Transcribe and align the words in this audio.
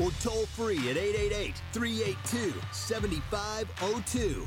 or 0.00 0.10
toll 0.20 0.46
free 0.46 0.78
at 0.90 0.96
888-382-7502. 1.74 4.46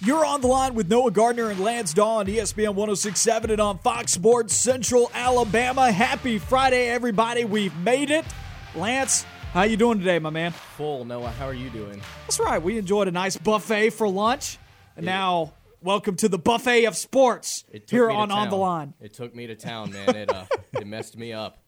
You're 0.00 0.24
on 0.24 0.40
the 0.42 0.46
line 0.48 0.74
with 0.74 0.90
Noah 0.90 1.10
Gardner 1.10 1.48
and 1.48 1.58
Lance 1.60 1.94
Dawe 1.94 2.18
on 2.18 2.26
ESPN 2.26 2.74
1067 2.74 3.50
and 3.50 3.60
on 3.60 3.78
Fox 3.78 4.12
Sports 4.12 4.54
Central 4.54 5.10
Alabama. 5.14 5.90
Happy 5.90 6.38
Friday, 6.38 6.88
everybody. 6.88 7.46
We've 7.46 7.74
made 7.78 8.10
it. 8.10 8.26
Lance, 8.74 9.24
how 9.52 9.62
you 9.62 9.78
doing 9.78 9.98
today, 10.00 10.18
my 10.18 10.28
man? 10.28 10.52
Full 10.76 11.06
Noah, 11.06 11.30
how 11.30 11.46
are 11.46 11.54
you 11.54 11.70
doing? 11.70 12.02
That's 12.22 12.38
right. 12.38 12.62
We 12.62 12.76
enjoyed 12.76 13.08
a 13.08 13.12
nice 13.12 13.38
buffet 13.38 13.90
for 13.90 14.06
lunch. 14.06 14.58
And 14.94 15.06
now, 15.06 15.54
welcome 15.80 16.16
to 16.16 16.28
the 16.28 16.38
buffet 16.38 16.84
of 16.84 16.96
sports 16.96 17.64
It 17.72 17.86
took 17.86 17.90
here 17.90 18.08
me 18.08 18.14
to 18.14 18.20
on 18.20 18.30
On 18.30 18.44
the 18.44 18.50
town. 18.50 18.60
Line. 18.60 18.94
It 19.00 19.14
took 19.14 19.34
me 19.34 19.46
to 19.46 19.54
town, 19.54 19.92
man. 19.92 20.14
It 20.14 20.30
uh, 20.30 20.44
it 20.74 20.86
messed 20.86 21.16
me 21.16 21.32
up. 21.32 21.63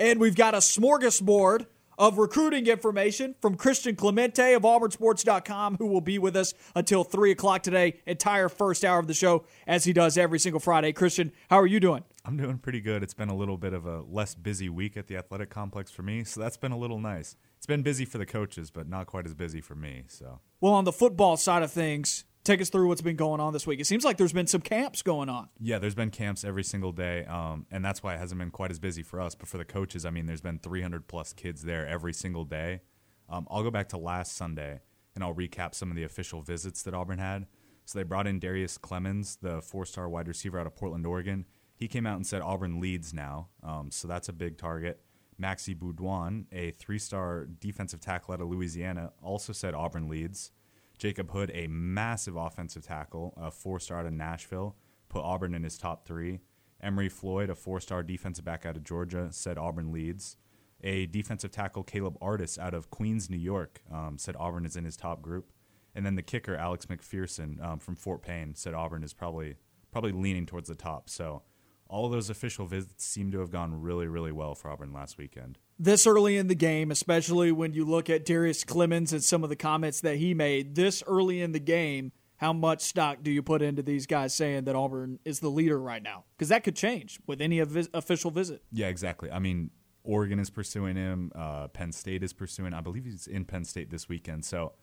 And 0.00 0.18
we've 0.18 0.34
got 0.34 0.54
a 0.54 0.58
smorgasbord 0.58 1.66
of 1.98 2.16
recruiting 2.16 2.66
information 2.66 3.34
from 3.42 3.54
Christian 3.54 3.94
Clemente 3.94 4.54
of 4.54 4.62
auburnsports.com, 4.62 5.76
who 5.76 5.86
will 5.88 6.00
be 6.00 6.18
with 6.18 6.34
us 6.36 6.54
until 6.74 7.04
3 7.04 7.32
o'clock 7.32 7.62
today, 7.62 8.00
entire 8.06 8.48
first 8.48 8.82
hour 8.82 8.98
of 8.98 9.08
the 9.08 9.12
show, 9.12 9.44
as 9.66 9.84
he 9.84 9.92
does 9.92 10.16
every 10.16 10.38
single 10.38 10.58
Friday. 10.58 10.94
Christian, 10.94 11.32
how 11.50 11.60
are 11.60 11.66
you 11.66 11.80
doing? 11.80 12.02
I'm 12.24 12.38
doing 12.38 12.56
pretty 12.56 12.80
good. 12.80 13.02
It's 13.02 13.12
been 13.12 13.28
a 13.28 13.36
little 13.36 13.58
bit 13.58 13.74
of 13.74 13.84
a 13.84 14.00
less 14.00 14.34
busy 14.34 14.70
week 14.70 14.96
at 14.96 15.06
the 15.06 15.18
athletic 15.18 15.50
complex 15.50 15.90
for 15.90 16.02
me, 16.02 16.24
so 16.24 16.40
that's 16.40 16.56
been 16.56 16.72
a 16.72 16.78
little 16.78 16.98
nice. 16.98 17.36
It's 17.58 17.66
been 17.66 17.82
busy 17.82 18.06
for 18.06 18.16
the 18.16 18.24
coaches, 18.24 18.70
but 18.70 18.88
not 18.88 19.06
quite 19.06 19.26
as 19.26 19.34
busy 19.34 19.60
for 19.60 19.74
me. 19.74 20.04
So 20.08 20.40
Well, 20.62 20.72
on 20.72 20.84
the 20.84 20.92
football 20.92 21.36
side 21.36 21.62
of 21.62 21.70
things, 21.70 22.24
take 22.50 22.60
us 22.60 22.68
through 22.68 22.88
what's 22.88 23.02
been 23.02 23.16
going 23.16 23.40
on 23.40 23.52
this 23.52 23.66
week. 23.66 23.80
It 23.80 23.86
seems 23.86 24.04
like 24.04 24.16
there's 24.16 24.32
been 24.32 24.46
some 24.46 24.60
camps 24.60 25.02
going 25.02 25.28
on. 25.28 25.48
yeah, 25.60 25.78
there's 25.78 25.94
been 25.94 26.10
camps 26.10 26.44
every 26.44 26.64
single 26.64 26.92
day, 26.92 27.24
um, 27.26 27.66
and 27.70 27.84
that's 27.84 28.02
why 28.02 28.14
it 28.14 28.18
hasn't 28.18 28.38
been 28.38 28.50
quite 28.50 28.70
as 28.70 28.78
busy 28.78 29.02
for 29.02 29.20
us. 29.20 29.34
But 29.34 29.48
for 29.48 29.58
the 29.58 29.64
coaches, 29.64 30.04
I 30.04 30.10
mean, 30.10 30.26
there's 30.26 30.40
been 30.40 30.58
300 30.58 31.06
plus 31.06 31.32
kids 31.32 31.62
there 31.62 31.86
every 31.86 32.12
single 32.12 32.44
day. 32.44 32.80
Um, 33.28 33.46
I'll 33.50 33.62
go 33.62 33.70
back 33.70 33.88
to 33.90 33.98
last 33.98 34.36
Sunday 34.36 34.80
and 35.14 35.22
I'll 35.22 35.34
recap 35.34 35.74
some 35.74 35.90
of 35.90 35.96
the 35.96 36.02
official 36.02 36.42
visits 36.42 36.82
that 36.82 36.94
Auburn 36.94 37.18
had. 37.18 37.46
So 37.84 37.98
they 37.98 38.02
brought 38.02 38.26
in 38.26 38.38
Darius 38.38 38.78
Clemons, 38.78 39.38
the 39.40 39.62
four-star 39.62 40.08
wide 40.08 40.28
receiver 40.28 40.58
out 40.58 40.66
of 40.66 40.76
Portland, 40.76 41.06
Oregon. 41.06 41.46
He 41.76 41.88
came 41.88 42.06
out 42.06 42.16
and 42.16 42.26
said 42.26 42.42
Auburn 42.42 42.80
leads 42.80 43.14
now, 43.14 43.48
um, 43.62 43.90
so 43.90 44.06
that's 44.06 44.28
a 44.28 44.32
big 44.32 44.58
target. 44.58 45.00
Maxi 45.40 45.74
Boudouin, 45.76 46.44
a 46.52 46.72
three-star 46.72 47.46
defensive 47.46 48.00
tackle 48.00 48.34
out 48.34 48.40
of 48.40 48.48
Louisiana, 48.48 49.12
also 49.22 49.52
said 49.52 49.74
Auburn 49.74 50.08
leads. 50.08 50.52
Jacob 51.00 51.30
Hood, 51.30 51.50
a 51.54 51.66
massive 51.66 52.36
offensive 52.36 52.86
tackle, 52.86 53.32
a 53.38 53.50
four-star 53.50 54.00
out 54.00 54.06
of 54.06 54.12
Nashville, 54.12 54.76
put 55.08 55.22
Auburn 55.22 55.54
in 55.54 55.64
his 55.64 55.78
top 55.78 56.04
three. 56.06 56.40
Emery 56.82 57.08
Floyd, 57.08 57.48
a 57.48 57.54
four-star 57.54 58.02
defensive 58.02 58.44
back 58.44 58.66
out 58.66 58.76
of 58.76 58.84
Georgia, 58.84 59.28
said 59.30 59.56
Auburn 59.56 59.92
leads. 59.92 60.36
A 60.82 61.06
defensive 61.06 61.50
tackle, 61.50 61.82
Caleb 61.84 62.18
Artis, 62.20 62.58
out 62.58 62.74
of 62.74 62.90
Queens, 62.90 63.30
New 63.30 63.38
York, 63.38 63.80
um, 63.90 64.18
said 64.18 64.36
Auburn 64.38 64.66
is 64.66 64.76
in 64.76 64.84
his 64.84 64.96
top 64.96 65.22
group. 65.22 65.52
And 65.94 66.04
then 66.04 66.16
the 66.16 66.22
kicker, 66.22 66.54
Alex 66.54 66.84
McPherson 66.84 67.64
um, 67.64 67.78
from 67.78 67.96
Fort 67.96 68.20
Payne, 68.20 68.54
said 68.54 68.74
Auburn 68.74 69.02
is 69.02 69.14
probably 69.14 69.56
probably 69.90 70.12
leaning 70.12 70.44
towards 70.44 70.68
the 70.68 70.74
top. 70.74 71.08
So 71.08 71.42
all 71.88 72.10
those 72.10 72.30
official 72.30 72.66
visits 72.66 73.04
seem 73.04 73.32
to 73.32 73.40
have 73.40 73.50
gone 73.50 73.80
really, 73.80 74.06
really 74.06 74.32
well 74.32 74.54
for 74.54 74.70
Auburn 74.70 74.92
last 74.92 75.16
weekend. 75.18 75.58
This 75.82 76.06
early 76.06 76.36
in 76.36 76.48
the 76.48 76.54
game, 76.54 76.90
especially 76.90 77.50
when 77.52 77.72
you 77.72 77.86
look 77.86 78.10
at 78.10 78.26
Darius 78.26 78.64
Clemons 78.64 79.12
and 79.12 79.24
some 79.24 79.42
of 79.42 79.48
the 79.48 79.56
comments 79.56 80.02
that 80.02 80.16
he 80.16 80.34
made 80.34 80.74
this 80.74 81.02
early 81.06 81.40
in 81.40 81.52
the 81.52 81.58
game, 81.58 82.12
how 82.36 82.52
much 82.52 82.82
stock 82.82 83.22
do 83.22 83.30
you 83.30 83.42
put 83.42 83.62
into 83.62 83.82
these 83.82 84.06
guys 84.06 84.34
saying 84.34 84.64
that 84.64 84.76
Auburn 84.76 85.20
is 85.24 85.40
the 85.40 85.48
leader 85.48 85.80
right 85.80 86.02
now? 86.02 86.24
Because 86.36 86.50
that 86.50 86.64
could 86.64 86.76
change 86.76 87.18
with 87.26 87.40
any 87.40 87.60
of 87.60 87.74
official 87.94 88.30
visit. 88.30 88.62
Yeah, 88.70 88.88
exactly. 88.88 89.30
I 89.30 89.38
mean, 89.38 89.70
Oregon 90.04 90.38
is 90.38 90.50
pursuing 90.50 90.96
him. 90.96 91.32
Uh, 91.34 91.68
Penn 91.68 91.92
State 91.92 92.22
is 92.22 92.34
pursuing. 92.34 92.74
I 92.74 92.82
believe 92.82 93.06
he's 93.06 93.26
in 93.26 93.46
Penn 93.46 93.64
State 93.64 93.88
this 93.88 94.06
weekend. 94.06 94.44
So 94.44 94.74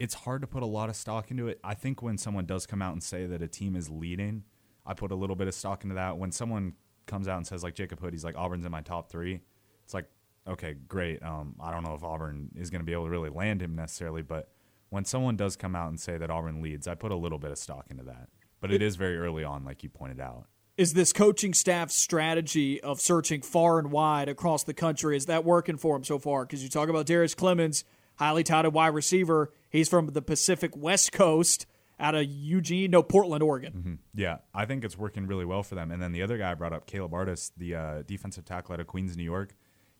it's 0.00 0.14
hard 0.14 0.40
to 0.40 0.48
put 0.48 0.64
a 0.64 0.66
lot 0.66 0.88
of 0.88 0.96
stock 0.96 1.30
into 1.30 1.46
it. 1.46 1.60
I 1.62 1.74
think 1.74 2.02
when 2.02 2.18
someone 2.18 2.44
does 2.44 2.66
come 2.66 2.82
out 2.82 2.92
and 2.92 3.02
say 3.04 3.26
that 3.26 3.40
a 3.40 3.46
team 3.46 3.76
is 3.76 3.88
leading, 3.88 4.42
I 4.84 4.94
put 4.94 5.12
a 5.12 5.14
little 5.14 5.36
bit 5.36 5.46
of 5.46 5.54
stock 5.54 5.84
into 5.84 5.94
that. 5.94 6.18
When 6.18 6.32
someone 6.32 6.72
comes 7.06 7.28
out 7.28 7.36
and 7.36 7.46
says 7.46 7.62
like 7.62 7.76
Jacob 7.76 8.00
Hood, 8.00 8.12
he's 8.12 8.24
like 8.24 8.36
Auburn's 8.36 8.64
in 8.64 8.72
my 8.72 8.80
top 8.80 9.08
three. 9.08 9.42
It's 9.84 9.94
like 9.94 10.06
okay, 10.46 10.74
great. 10.88 11.22
Um, 11.22 11.56
I 11.60 11.70
don't 11.70 11.84
know 11.84 11.94
if 11.94 12.04
Auburn 12.04 12.50
is 12.56 12.70
going 12.70 12.80
to 12.80 12.86
be 12.86 12.92
able 12.92 13.04
to 13.04 13.10
really 13.10 13.30
land 13.30 13.62
him 13.62 13.74
necessarily, 13.74 14.22
but 14.22 14.50
when 14.90 15.04
someone 15.04 15.36
does 15.36 15.56
come 15.56 15.74
out 15.74 15.88
and 15.88 15.98
say 15.98 16.18
that 16.18 16.30
Auburn 16.30 16.62
leads, 16.62 16.86
I 16.86 16.94
put 16.94 17.12
a 17.12 17.16
little 17.16 17.38
bit 17.38 17.50
of 17.50 17.58
stock 17.58 17.86
into 17.90 18.04
that. 18.04 18.28
But 18.60 18.70
it 18.72 18.80
is 18.80 18.96
very 18.96 19.18
early 19.18 19.44
on, 19.44 19.64
like 19.64 19.82
you 19.82 19.90
pointed 19.90 20.20
out. 20.20 20.46
Is 20.76 20.94
this 20.94 21.12
coaching 21.12 21.52
staff's 21.52 21.94
strategy 21.94 22.80
of 22.80 23.00
searching 23.00 23.42
far 23.42 23.78
and 23.78 23.92
wide 23.92 24.28
across 24.28 24.64
the 24.64 24.74
country, 24.74 25.16
is 25.16 25.26
that 25.26 25.44
working 25.44 25.76
for 25.76 25.96
him 25.96 26.02
so 26.04 26.18
far? 26.18 26.44
Because 26.44 26.62
you 26.62 26.68
talk 26.68 26.88
about 26.88 27.06
Darius 27.06 27.34
Clemons, 27.34 27.84
highly 28.16 28.42
touted 28.42 28.72
wide 28.72 28.94
receiver. 28.94 29.52
He's 29.68 29.88
from 29.88 30.06
the 30.06 30.22
Pacific 30.22 30.76
West 30.76 31.12
Coast 31.12 31.66
out 32.00 32.14
of 32.14 32.24
Eugene, 32.24 32.90
no, 32.90 33.02
Portland, 33.02 33.42
Oregon. 33.42 33.98
Yeah, 34.14 34.38
I 34.52 34.64
think 34.64 34.84
it's 34.84 34.98
working 34.98 35.26
really 35.26 35.44
well 35.44 35.62
for 35.62 35.74
them. 35.74 35.90
And 35.90 36.02
then 36.02 36.12
the 36.12 36.22
other 36.22 36.38
guy 36.38 36.50
I 36.50 36.54
brought 36.54 36.72
up, 36.72 36.86
Caleb 36.86 37.14
Artis, 37.14 37.52
the 37.56 37.74
uh, 37.74 38.02
defensive 38.02 38.44
tackle 38.44 38.72
out 38.72 38.80
of 38.80 38.86
Queens, 38.86 39.16
New 39.16 39.24
York, 39.24 39.54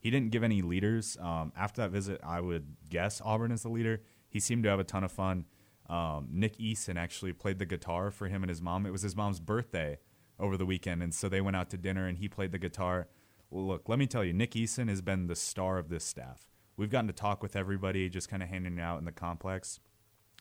he 0.05 0.11
didn't 0.11 0.33
give 0.33 0.43
any 0.43 0.61
leaders. 0.61 1.17
Um, 1.19 1.51
after 1.57 1.81
that 1.81 1.91
visit, 1.91 2.21
I 2.23 2.39
would 2.39 2.77
guess 2.91 3.23
Auburn 3.25 3.51
is 3.51 3.63
the 3.63 3.71
leader. 3.71 4.03
He 4.29 4.39
seemed 4.39 4.63
to 4.65 4.69
have 4.69 4.79
a 4.79 4.85
ton 4.85 5.03
of 5.03 5.11
fun. 5.11 5.47
Um, 5.89 6.29
Nick 6.31 6.59
Eason 6.59 6.97
actually 6.97 7.33
played 7.33 7.59
the 7.59 7.65
guitar 7.65 8.11
for 8.11 8.29
him 8.29 8.43
and 8.43 8.51
his 8.51 8.61
mom. 8.61 8.85
It 8.85 8.93
was 8.93 9.01
his 9.01 9.17
mom's 9.17 9.41
birthday 9.41 9.99
over 10.39 10.59
the 10.59 10.67
weekend, 10.67 11.03
and 11.03 11.15
so 11.15 11.31
they 11.31 11.41
went 11.41 11.57
out 11.57 11.71
to 11.71 11.79
dinner 11.79 12.07
and 12.07 12.19
he 12.19 12.29
played 12.29 12.53
the 12.53 12.59
guitar. 12.59 13.09
Well, 13.49 13.67
look, 13.67 13.89
let 13.89 13.99
me 13.99 14.07
tell 14.07 14.23
you, 14.23 14.35
Nick 14.35 14.51
Eason 14.51 14.91
has 14.91 15.01
been 15.01 15.27
the 15.27 15.35
star 15.35 15.79
of 15.79 15.89
this 15.89 16.05
staff. 16.05 16.51
We've 16.77 16.91
gotten 16.91 17.07
to 17.07 17.15
talk 17.15 17.43
with 17.43 17.57
everybody, 17.57 18.11
just 18.11 18.29
kind 18.29 18.43
of 18.43 18.51
hanging 18.51 18.79
out 18.79 18.99
in 18.99 19.07
the 19.07 19.13
complex. 19.13 19.81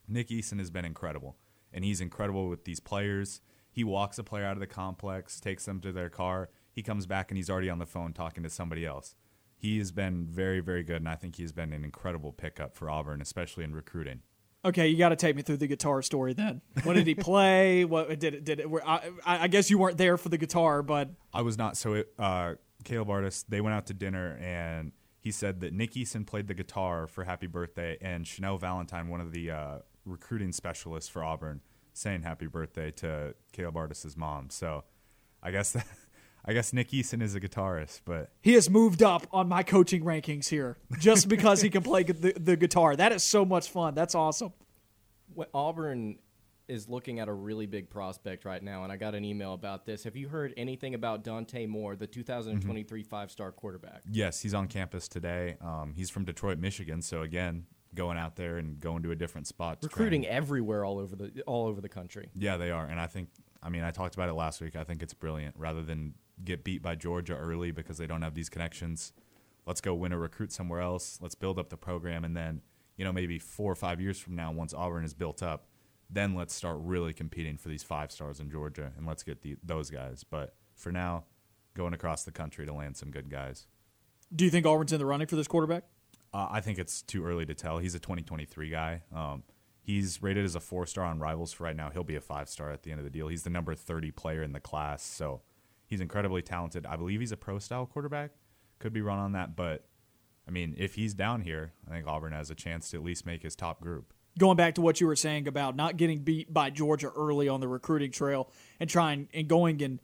Nick 0.10 0.28
Eason 0.28 0.60
has 0.60 0.72
been 0.72 0.84
incredible, 0.84 1.38
and 1.72 1.86
he's 1.86 2.02
incredible 2.02 2.50
with 2.50 2.66
these 2.66 2.82
players. 2.82 3.40
He 3.72 3.86
walks 3.86 4.18
a 4.20 4.24
player 4.26 4.44
out 4.44 4.58
of 4.58 4.60
the 4.60 4.68
complex, 4.68 5.40
takes 5.40 5.64
them 5.64 5.80
to 5.80 5.94
their 5.94 6.10
car. 6.10 6.50
He 6.70 6.84
comes 6.84 7.06
back 7.06 7.32
and 7.32 7.38
he's 7.38 7.50
already 7.50 7.70
on 7.70 7.80
the 7.80 7.86
phone 7.86 8.12
talking 8.12 8.44
to 8.44 8.50
somebody 8.50 8.86
else. 8.86 9.16
He 9.64 9.78
has 9.78 9.94
been 9.94 10.28
very, 10.30 10.60
very 10.60 10.84
good, 10.84 10.98
and 10.98 11.08
I 11.08 11.16
think 11.16 11.38
he's 11.38 11.54
been 11.54 11.72
an 11.72 11.86
incredible 11.86 12.34
pickup 12.34 12.76
for 12.76 12.90
Auburn, 12.90 13.22
especially 13.22 13.64
in 13.64 13.74
recruiting. 13.74 14.20
Okay, 14.66 14.90
you 14.90 14.98
got 14.98 15.10
to 15.10 15.16
take 15.16 15.38
me 15.38 15.42
through 15.42 15.56
the 15.56 15.68
guitar 15.68 16.02
story 16.02 16.34
then. 16.34 16.60
What 16.84 16.96
did 16.96 17.08
he 17.08 17.16
play? 17.16 17.86
What 17.94 18.20
did 18.20 18.34
it? 18.34 18.44
Did 18.44 18.60
it? 18.60 18.68
I, 18.86 19.10
I 19.26 19.48
guess 19.48 19.70
you 19.70 19.78
weren't 19.78 19.98
there 19.98 20.18
for 20.18 20.28
the 20.28 20.38
guitar, 20.38 20.84
but 20.84 21.12
I 21.34 21.44
was 21.44 21.58
not 21.58 21.78
so. 21.78 21.94
It, 21.94 22.14
uh, 22.20 22.56
Caleb 22.84 23.10
Artis, 23.10 23.44
they 23.44 23.62
went 23.62 23.74
out 23.74 23.86
to 23.86 23.94
dinner, 23.94 24.38
and 24.42 24.92
he 25.18 25.32
said 25.32 25.62
that 25.62 25.72
Nick 25.72 25.94
Eason 25.94 26.28
played 26.28 26.48
the 26.48 26.54
guitar 26.54 27.08
for 27.08 27.24
Happy 27.24 27.48
Birthday, 27.48 27.98
and 28.02 28.28
Chanel 28.28 28.58
Valentine, 28.58 29.08
one 29.08 29.22
of 29.22 29.32
the 29.32 29.50
uh, 29.50 29.78
recruiting 30.06 30.52
specialists 30.52 31.10
for 31.10 31.24
Auburn, 31.24 31.62
saying 31.94 32.24
Happy 32.24 32.48
Birthday 32.48 32.92
to 32.92 33.34
Caleb 33.54 33.78
Artis's 33.78 34.18
mom. 34.18 34.50
So, 34.50 34.84
I 35.42 35.52
guess 35.52 35.72
that, 35.72 35.88
I 36.46 36.54
guess 36.54 36.74
Nick 36.74 36.90
Eason 36.90 37.22
is 37.22 37.36
a 37.36 37.40
guitarist, 37.40 38.02
but 38.06 38.30
he 38.42 38.54
has 38.54 38.70
moved 38.70 39.02
up 39.02 39.28
on 39.32 39.48
my 39.48 39.64
coaching 39.64 40.04
rankings 40.04 40.50
here 40.50 40.78
just 41.00 41.30
because 41.30 41.62
he 41.62 41.70
can 41.70 41.84
play 41.84 42.04
the, 42.04 42.34
the 42.38 42.58
guitar. 42.58 42.96
That 42.96 43.12
is 43.14 43.24
so 43.24 43.46
much 43.46 43.70
fun. 43.70 43.96
That's 43.96 44.14
awesome. 44.14 44.52
What 45.34 45.50
Auburn 45.54 46.18
is 46.68 46.88
looking 46.90 47.20
at 47.20 47.28
a 47.28 47.34
really 47.34 47.66
big 47.66 47.90
prospect 47.90 48.46
right 48.46 48.62
now, 48.62 48.84
and 48.84 48.92
I 48.92 48.98
got 48.98 49.16
an 49.16 49.24
email 49.26 49.54
about 49.54 49.86
this. 49.86 50.04
Have 50.04 50.16
you 50.16 50.28
heard 50.28 50.54
anything 50.58 50.96
about 50.96 51.24
Dante 51.24 51.66
Moore, 51.66 51.96
the 51.96 52.08
2023 52.08 53.04
five-star 53.04 53.52
quarterback? 53.52 54.02
yes, 54.12 54.42
he's 54.42 54.54
on 54.54 54.68
campus 54.68 55.08
today. 55.08 55.56
Um, 55.62 55.94
he's 55.96 56.10
from 56.10 56.26
Detroit, 56.26 56.58
Michigan. 56.60 57.02
So 57.02 57.22
again, 57.22 57.66
going 57.96 58.18
out 58.18 58.36
there 58.36 58.58
and 58.58 58.80
going 58.80 59.04
to 59.04 59.12
a 59.12 59.16
different 59.16 59.48
spot, 59.48 59.82
to 59.82 59.88
try 59.88 59.94
and- 59.94 60.00
Recruiting 60.12 60.28
everywhere, 60.28 60.84
all 60.86 61.00
over 61.00 61.16
the 61.16 61.42
all 61.48 61.68
over 61.68 61.80
the 61.82 61.90
country. 61.90 62.30
Yeah, 62.36 62.58
they 62.58 62.72
are, 62.72 62.86
and 62.86 63.00
I 63.00 63.08
think. 63.08 63.30
I 63.66 63.70
mean, 63.70 63.84
I 63.84 63.92
talked 63.92 64.14
about 64.16 64.28
it 64.28 64.34
last 64.34 64.60
week. 64.60 64.76
I 64.76 64.84
think 64.84 65.02
it's 65.02 65.14
brilliant. 65.14 65.56
Rather 65.58 65.82
than 65.84 66.16
get 66.44 66.64
beat 66.64 66.82
by 66.82 66.96
Georgia 66.96 67.36
early 67.36 67.72
because 67.72 67.98
they 67.98 68.08
don't 68.08 68.22
have 68.22 68.36
these 68.36 68.50
connections, 68.50 69.14
let's 69.66 69.82
go 69.82 69.94
win 69.94 70.12
a 70.12 70.18
recruit 70.18 70.52
somewhere 70.52 70.82
else. 70.82 71.20
Let's 71.22 71.36
build 71.36 71.60
up 71.60 71.70
the 71.70 71.78
program, 71.78 72.24
and 72.24 72.36
then 72.36 72.62
you 72.98 73.06
know 73.06 73.12
maybe 73.12 73.40
four 73.40 73.72
or 73.72 73.76
five 73.76 74.00
years 74.00 74.20
from 74.20 74.36
now, 74.36 74.52
once 74.52 74.74
Auburn 74.74 75.04
is 75.04 75.14
built 75.14 75.42
up, 75.42 75.68
then 76.10 76.36
let's 76.36 76.54
start 76.54 76.78
really 76.80 77.14
competing 77.14 77.58
for 77.58 77.70
these 77.70 77.84
five 77.84 78.12
stars 78.12 78.40
in 78.40 78.50
Georgia, 78.50 78.92
and 78.98 79.06
let's 79.06 79.24
get 79.24 79.42
the, 79.42 79.58
those 79.64 79.90
guys. 79.90 80.24
But 80.24 80.56
for 80.76 80.92
now, 80.92 81.26
going 81.74 81.94
across 81.94 82.24
the 82.24 82.32
country 82.32 82.66
to 82.66 82.74
land 82.74 82.98
some 82.98 83.12
good 83.12 83.30
guys. 83.30 83.68
Do 84.36 84.46
you 84.46 84.52
think 84.52 84.66
Auburn's 84.66 84.94
in 84.94 85.00
the 85.00 85.06
running 85.06 85.28
for 85.28 85.36
this 85.36 85.48
quarterback? 85.48 85.84
Uh, 86.34 86.48
I 86.50 86.62
think 86.62 86.80
it's 86.80 87.02
too 87.02 87.24
early 87.24 87.46
to 87.46 87.54
tell. 87.54 87.78
He's 87.78 87.94
a 87.94 88.00
2023 88.00 88.70
guy. 88.70 89.04
Um, 89.14 89.44
he's 89.82 90.22
rated 90.22 90.46
as 90.46 90.56
a 90.56 90.60
four 90.60 90.86
star 90.88 91.06
on 91.06 91.20
Rivals 91.20 91.54
for 91.54 91.66
right 91.66 91.76
now. 91.76 91.90
He'll 91.92 92.04
be 92.04 92.16
a 92.16 92.22
five 92.22 92.50
star 92.50 92.72
at 92.72 92.84
the 92.84 92.92
end 92.92 93.00
of 93.00 93.04
the 93.04 93.12
deal. 93.12 93.28
He's 93.28 93.44
the 93.44 93.50
number 93.50 93.76
30 93.76 94.12
player 94.12 94.42
in 94.42 94.54
the 94.54 94.60
class, 94.60 95.04
so 95.04 95.42
he's 95.94 96.02
incredibly 96.02 96.42
talented. 96.42 96.88
I 96.88 96.96
believe 96.96 97.20
he's 97.20 97.32
a 97.32 97.38
pro 97.38 97.60
style 97.60 97.86
quarterback. 97.86 98.32
Could 98.80 98.94
be 98.94 99.02
wrong 99.02 99.20
on 99.20 99.34
that, 99.34 99.56
but 99.56 99.86
I 100.48 100.52
mean, 100.52 100.74
if 100.76 100.96
he's 100.96 101.14
down 101.14 101.42
here, 101.42 101.74
I 101.88 101.92
think 101.92 102.08
Auburn 102.08 102.34
has 102.34 102.50
a 102.50 102.56
chance 102.56 102.90
to 102.90 102.98
at 102.98 103.04
least 103.04 103.28
make 103.28 103.44
his 103.44 103.56
top 103.56 103.80
group. 103.80 104.12
Going 104.40 104.58
back 104.58 104.74
to 104.76 104.82
what 104.82 105.00
you 105.00 105.06
were 105.06 105.16
saying 105.16 105.48
about 105.48 105.76
not 105.76 105.98
getting 105.98 106.24
beat 106.24 106.52
by 106.52 106.72
Georgia 106.72 107.12
early 107.16 107.48
on 107.48 107.60
the 107.60 107.68
recruiting 107.68 108.12
trail 108.12 108.50
and 108.80 108.90
trying 108.90 109.30
and 109.36 109.48
going 109.48 109.84
and 109.84 110.00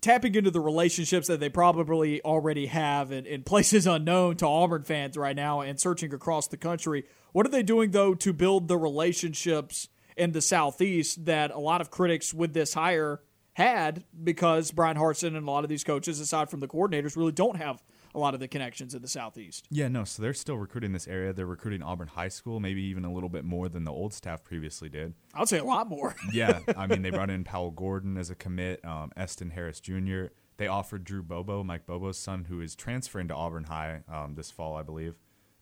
tapping 0.00 0.34
into 0.34 0.50
the 0.50 0.60
relationships 0.60 1.28
that 1.28 1.38
they 1.38 1.48
probably 1.48 2.20
already 2.24 2.66
have 2.66 3.12
in, 3.12 3.24
in 3.24 3.44
places 3.44 3.86
unknown 3.86 4.36
to 4.38 4.46
Auburn 4.46 4.82
fans 4.82 5.16
right 5.16 5.36
now 5.36 5.60
and 5.60 5.80
searching 5.80 6.12
across 6.12 6.48
the 6.48 6.56
country. 6.56 7.04
What 7.30 7.46
are 7.46 7.50
they 7.50 7.62
doing, 7.62 7.92
though, 7.92 8.14
to 8.16 8.32
build 8.32 8.66
the 8.66 8.76
relationships 8.76 9.86
in 10.16 10.32
the 10.32 10.40
Southeast 10.40 11.24
that 11.26 11.52
a 11.52 11.60
lot 11.60 11.80
of 11.80 11.92
critics 11.92 12.34
with 12.34 12.52
this 12.52 12.74
hire 12.74 13.20
had 13.54 14.04
because 14.22 14.70
Bryan 14.70 14.96
Harsin 14.96 15.28
and 15.36 15.48
a 15.48 15.50
lot 15.50 15.64
of 15.64 15.70
these 15.70 15.84
coaches, 15.84 16.20
aside 16.20 16.50
from 16.50 16.60
the 16.60 16.68
coordinators, 16.68 17.16
really 17.16 17.32
don't 17.32 17.56
have 17.56 17.82
a 18.14 18.18
lot 18.18 18.34
of 18.34 18.40
the 18.40 18.48
connections 18.48 18.94
in 18.94 19.02
the 19.02 19.08
southeast. 19.08 19.66
Yeah, 19.70 19.88
no. 19.88 20.04
So 20.04 20.22
they're 20.22 20.34
still 20.34 20.58
recruiting 20.58 20.92
this 20.92 21.08
area. 21.08 21.32
They're 21.32 21.46
recruiting 21.46 21.82
Auburn 21.82 22.08
High 22.08 22.28
School, 22.28 22.60
maybe 22.60 22.82
even 22.82 23.04
a 23.04 23.12
little 23.12 23.28
bit 23.28 23.44
more 23.44 23.68
than 23.68 23.84
the 23.84 23.92
old 23.92 24.12
staff 24.12 24.44
previously 24.44 24.88
did. 24.88 25.14
I 25.34 25.40
would 25.40 25.48
say 25.48 25.58
a 25.58 25.64
lot 25.64 25.88
more. 25.88 26.14
yeah, 26.32 26.60
I 26.76 26.86
mean 26.86 27.02
they 27.02 27.10
brought 27.10 27.30
in 27.30 27.44
Powell 27.44 27.70
Gordon 27.70 28.16
as 28.16 28.30
a 28.30 28.34
commit, 28.34 28.84
um, 28.84 29.12
Eston 29.16 29.50
Harris 29.50 29.80
Jr. 29.80 30.26
They 30.58 30.66
offered 30.66 31.04
Drew 31.04 31.22
Bobo, 31.22 31.64
Mike 31.64 31.86
Bobo's 31.86 32.18
son, 32.18 32.44
who 32.44 32.60
is 32.60 32.76
transferring 32.76 33.28
to 33.28 33.34
Auburn 33.34 33.64
High 33.64 34.02
um, 34.08 34.34
this 34.34 34.50
fall, 34.50 34.76
I 34.76 34.82
believe. 34.82 35.14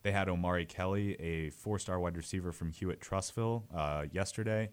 They 0.03 0.13
had 0.13 0.29
Omari 0.29 0.67
Kelly, 0.67 1.15
a 1.21 1.51
four-star 1.51 2.01
wide 2.01 2.17
receiver 2.17 2.53
from 2.53 2.71
Hewitt 2.71 3.01
Trussville, 3.01 3.65
uh, 3.75 4.07
yesterday. 4.11 4.71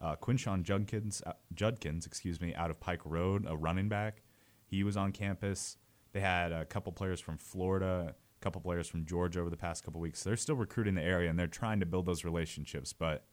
Uh, 0.00 0.14
Quinshon 0.16 0.62
Judkins, 0.62 1.22
uh, 1.26 1.32
Judkins, 1.54 2.06
excuse 2.06 2.40
me, 2.40 2.54
out 2.54 2.70
of 2.70 2.78
Pike 2.78 3.00
Road, 3.04 3.44
a 3.48 3.56
running 3.56 3.88
back. 3.88 4.22
He 4.66 4.84
was 4.84 4.96
on 4.96 5.12
campus. 5.12 5.76
They 6.12 6.20
had 6.20 6.52
a 6.52 6.64
couple 6.64 6.92
players 6.92 7.20
from 7.20 7.36
Florida, 7.36 8.14
a 8.40 8.44
couple 8.44 8.60
players 8.60 8.86
from 8.88 9.04
Georgia 9.04 9.40
over 9.40 9.50
the 9.50 9.56
past 9.56 9.84
couple 9.84 10.00
weeks. 10.00 10.20
So 10.20 10.30
they're 10.30 10.36
still 10.36 10.54
recruiting 10.54 10.94
the 10.94 11.02
area 11.02 11.28
and 11.28 11.38
they're 11.38 11.46
trying 11.46 11.80
to 11.80 11.86
build 11.86 12.06
those 12.06 12.24
relationships, 12.24 12.92
but 12.92 13.24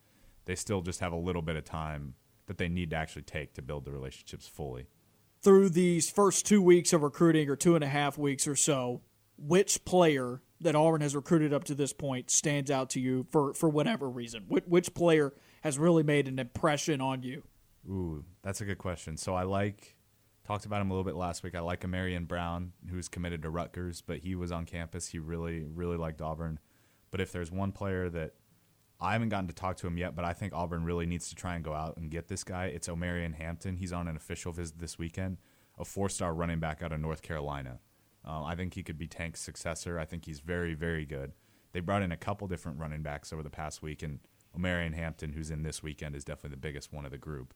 they 0.46 0.56
still 0.56 0.82
just 0.82 1.00
have 1.00 1.12
a 1.12 1.18
little 1.18 1.42
bit 1.42 1.56
of 1.56 1.66
time 1.66 2.16
that 2.48 2.58
they 2.58 2.68
need 2.68 2.90
to 2.92 2.96
actually 2.96 3.24
take 3.24 3.54
to 3.56 3.62
build 3.62 3.86
the 3.86 3.92
relationships 3.92 4.48
fully. 4.48 4.88
Through 5.42 5.70
these 5.70 6.10
first 6.10 6.46
two 6.46 6.62
weeks 6.62 6.94
of 6.94 7.04
recruiting, 7.04 7.50
or 7.50 7.56
two 7.56 7.76
and 7.76 7.84
a 7.84 7.88
half 7.88 8.18
weeks 8.18 8.48
or 8.48 8.56
so, 8.56 9.02
which 9.38 9.86
player 9.86 10.42
that 10.62 10.76
Auburn 10.76 11.02
has 11.02 11.16
recruited 11.16 11.54
up 11.54 11.64
to 11.66 11.76
this 11.76 11.94
point 11.94 12.32
stands 12.32 12.72
out 12.72 12.90
to 12.92 13.00
you 13.00 13.28
for, 13.32 13.54
for 13.54 13.70
whatever 13.70 14.10
reason? 14.10 14.46
Which, 14.48 14.64
which 14.66 14.94
player 14.94 15.34
has 15.66 15.80
really 15.80 16.04
made 16.04 16.28
an 16.28 16.38
impression 16.38 17.02
on 17.02 17.24
you? 17.24 17.42
Ooh, 17.90 18.24
that's 18.44 18.62
a 18.62 18.66
good 18.66 18.78
question. 18.78 19.18
So 19.18 19.34
I 19.34 19.42
like 19.44 19.96
talked 20.46 20.68
about 20.68 20.80
him 20.80 20.92
a 20.92 20.94
little 20.94 21.04
bit 21.04 21.16
last 21.16 21.42
week. 21.42 21.56
I 21.56 21.60
like 21.60 21.82
Amarian 21.82 22.28
Brown, 22.28 22.74
who's 22.88 23.10
committed 23.10 23.42
to 23.42 23.50
Rutgers, 23.50 24.02
but 24.02 24.20
he 24.20 24.36
was 24.36 24.52
on 24.52 24.68
campus. 24.68 25.08
He 25.08 25.18
really, 25.18 25.64
really 25.64 25.98
liked 25.98 26.22
Auburn. 26.22 26.60
But 27.10 27.20
if 27.20 27.32
there's 27.32 27.52
one 27.52 27.72
player 27.72 28.12
that 28.12 28.34
I 29.02 29.14
haven't 29.14 29.30
gotten 29.30 29.48
to 29.48 29.56
talk 29.56 29.78
to 29.78 29.88
him 29.88 29.98
yet, 29.98 30.16
but 30.16 30.24
I 30.24 30.34
think 30.34 30.54
Auburn 30.54 30.86
really 30.86 31.08
needs 31.08 31.30
to 31.30 31.36
try 31.36 31.56
and 31.56 31.64
go 31.64 31.74
out 31.74 31.98
and 31.98 32.12
get 32.12 32.28
this 32.28 32.44
guy. 32.44 32.66
It's 32.66 32.88
Omarion 32.88 33.34
Hampton. 33.34 33.78
He's 33.78 33.92
on 33.92 34.08
an 34.08 34.16
official 34.16 34.52
visit 34.52 34.78
this 34.78 35.00
weekend, 35.00 35.38
a 35.80 35.84
four-star 35.84 36.36
running 36.36 36.60
back 36.60 36.84
out 36.84 36.92
of 36.92 37.00
North 37.00 37.24
Carolina. 37.24 37.80
Um, 38.24 38.44
I 38.44 38.56
think 38.56 38.76
he 38.76 38.84
could 38.84 39.00
be 39.00 39.08
Tank's 39.08 39.42
successor. 39.42 39.98
I 39.98 40.06
think 40.06 40.26
he's 40.26 40.42
very, 40.42 40.76
very 40.76 41.06
good. 41.06 41.32
They 41.72 41.80
brought 41.80 42.04
in 42.04 42.12
a 42.12 42.18
couple 42.18 42.48
different 42.48 42.78
running 42.78 43.02
backs 43.02 43.34
over 43.34 43.42
the 43.42 43.50
past 43.50 43.82
week, 43.82 44.04
and 44.04 44.20
Omarion 44.57 44.94
Hampton, 44.94 45.34
who's 45.34 45.52
in 45.52 45.63
this 45.63 45.84
weekend, 45.84 46.16
is 46.16 46.24
definitely 46.24 46.52
the 46.52 46.57
biggest 46.57 46.94
one 46.94 47.06
of 47.06 47.12
the 47.12 47.18
group. 47.18 47.54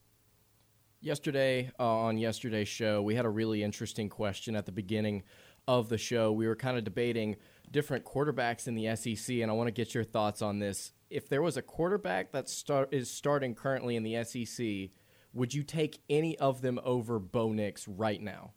Yesterday, 1.02 1.72
uh, 1.80 1.86
on 1.86 2.18
yesterday's 2.18 2.68
show, 2.68 3.02
we 3.02 3.16
had 3.16 3.26
a 3.26 3.30
really 3.30 3.64
interesting 3.64 4.10
question 4.10 4.56
at 4.56 4.66
the 4.66 4.72
beginning 4.72 5.24
of 5.68 5.88
the 5.88 5.98
show. 5.98 6.32
We 6.32 6.48
were 6.48 6.56
kind 6.56 6.78
of 6.78 6.84
debating 6.84 7.38
different 7.72 8.04
quarterbacks 8.04 8.68
in 8.68 8.76
the 8.76 8.96
SEC, 8.96 9.38
and 9.38 9.50
I 9.50 9.54
want 9.54 9.68
to 9.68 9.72
get 9.72 9.94
your 9.94 10.04
thoughts 10.04 10.42
on 10.42 10.60
this. 10.60 10.92
If 11.10 11.30
there 11.30 11.42
was 11.42 11.56
a 11.56 11.62
quarterback 11.62 12.32
that 12.34 12.50
start, 12.50 12.94
is 12.94 13.10
starting 13.10 13.56
currently 13.56 13.96
in 13.96 14.04
the 14.04 14.24
SEC, 14.24 14.90
would 15.34 15.54
you 15.54 15.64
take 15.64 16.02
any 16.10 16.38
of 16.38 16.62
them 16.62 16.80
over 16.84 17.18
Bo 17.18 17.54
Nix 17.54 17.88
right 17.88 18.22
now? 18.22 18.52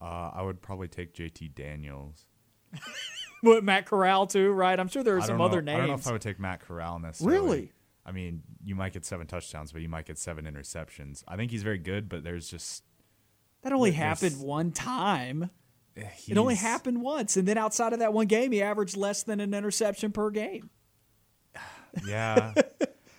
Uh, 0.00 0.30
I 0.32 0.42
would 0.42 0.62
probably 0.62 0.88
take 0.88 1.12
JT 1.12 1.54
Daniels. 1.54 2.26
What 3.42 3.64
Matt 3.64 3.86
Corral 3.86 4.26
too, 4.26 4.50
right? 4.52 4.78
I'm 4.78 4.88
sure 4.88 5.02
there 5.02 5.16
are 5.16 5.22
some 5.22 5.38
don't 5.38 5.46
other 5.46 5.62
names. 5.62 5.76
I 5.76 5.78
don't 5.80 5.88
know 5.88 5.94
if 5.94 6.06
I 6.06 6.12
would 6.12 6.20
take 6.20 6.38
Matt 6.38 6.60
Corral 6.60 6.98
necessarily. 6.98 7.40
Really? 7.40 7.72
I 8.04 8.12
mean, 8.12 8.42
you 8.64 8.74
might 8.74 8.92
get 8.92 9.04
seven 9.04 9.26
touchdowns, 9.26 9.72
but 9.72 9.82
you 9.82 9.88
might 9.88 10.06
get 10.06 10.18
seven 10.18 10.44
interceptions. 10.44 11.22
I 11.28 11.36
think 11.36 11.50
he's 11.50 11.62
very 11.62 11.78
good, 11.78 12.08
but 12.08 12.24
there's 12.24 12.48
just 12.48 12.82
that 13.62 13.72
only 13.72 13.92
happened 13.92 14.40
one 14.40 14.72
time. 14.72 15.50
It 15.96 16.38
only 16.38 16.54
happened 16.54 17.02
once, 17.02 17.36
and 17.36 17.46
then 17.46 17.58
outside 17.58 17.92
of 17.92 17.98
that 17.98 18.12
one 18.14 18.26
game, 18.26 18.52
he 18.52 18.62
averaged 18.62 18.96
less 18.96 19.22
than 19.22 19.38
an 19.40 19.52
interception 19.52 20.12
per 20.12 20.30
game. 20.30 20.70
Yeah, 22.06 22.54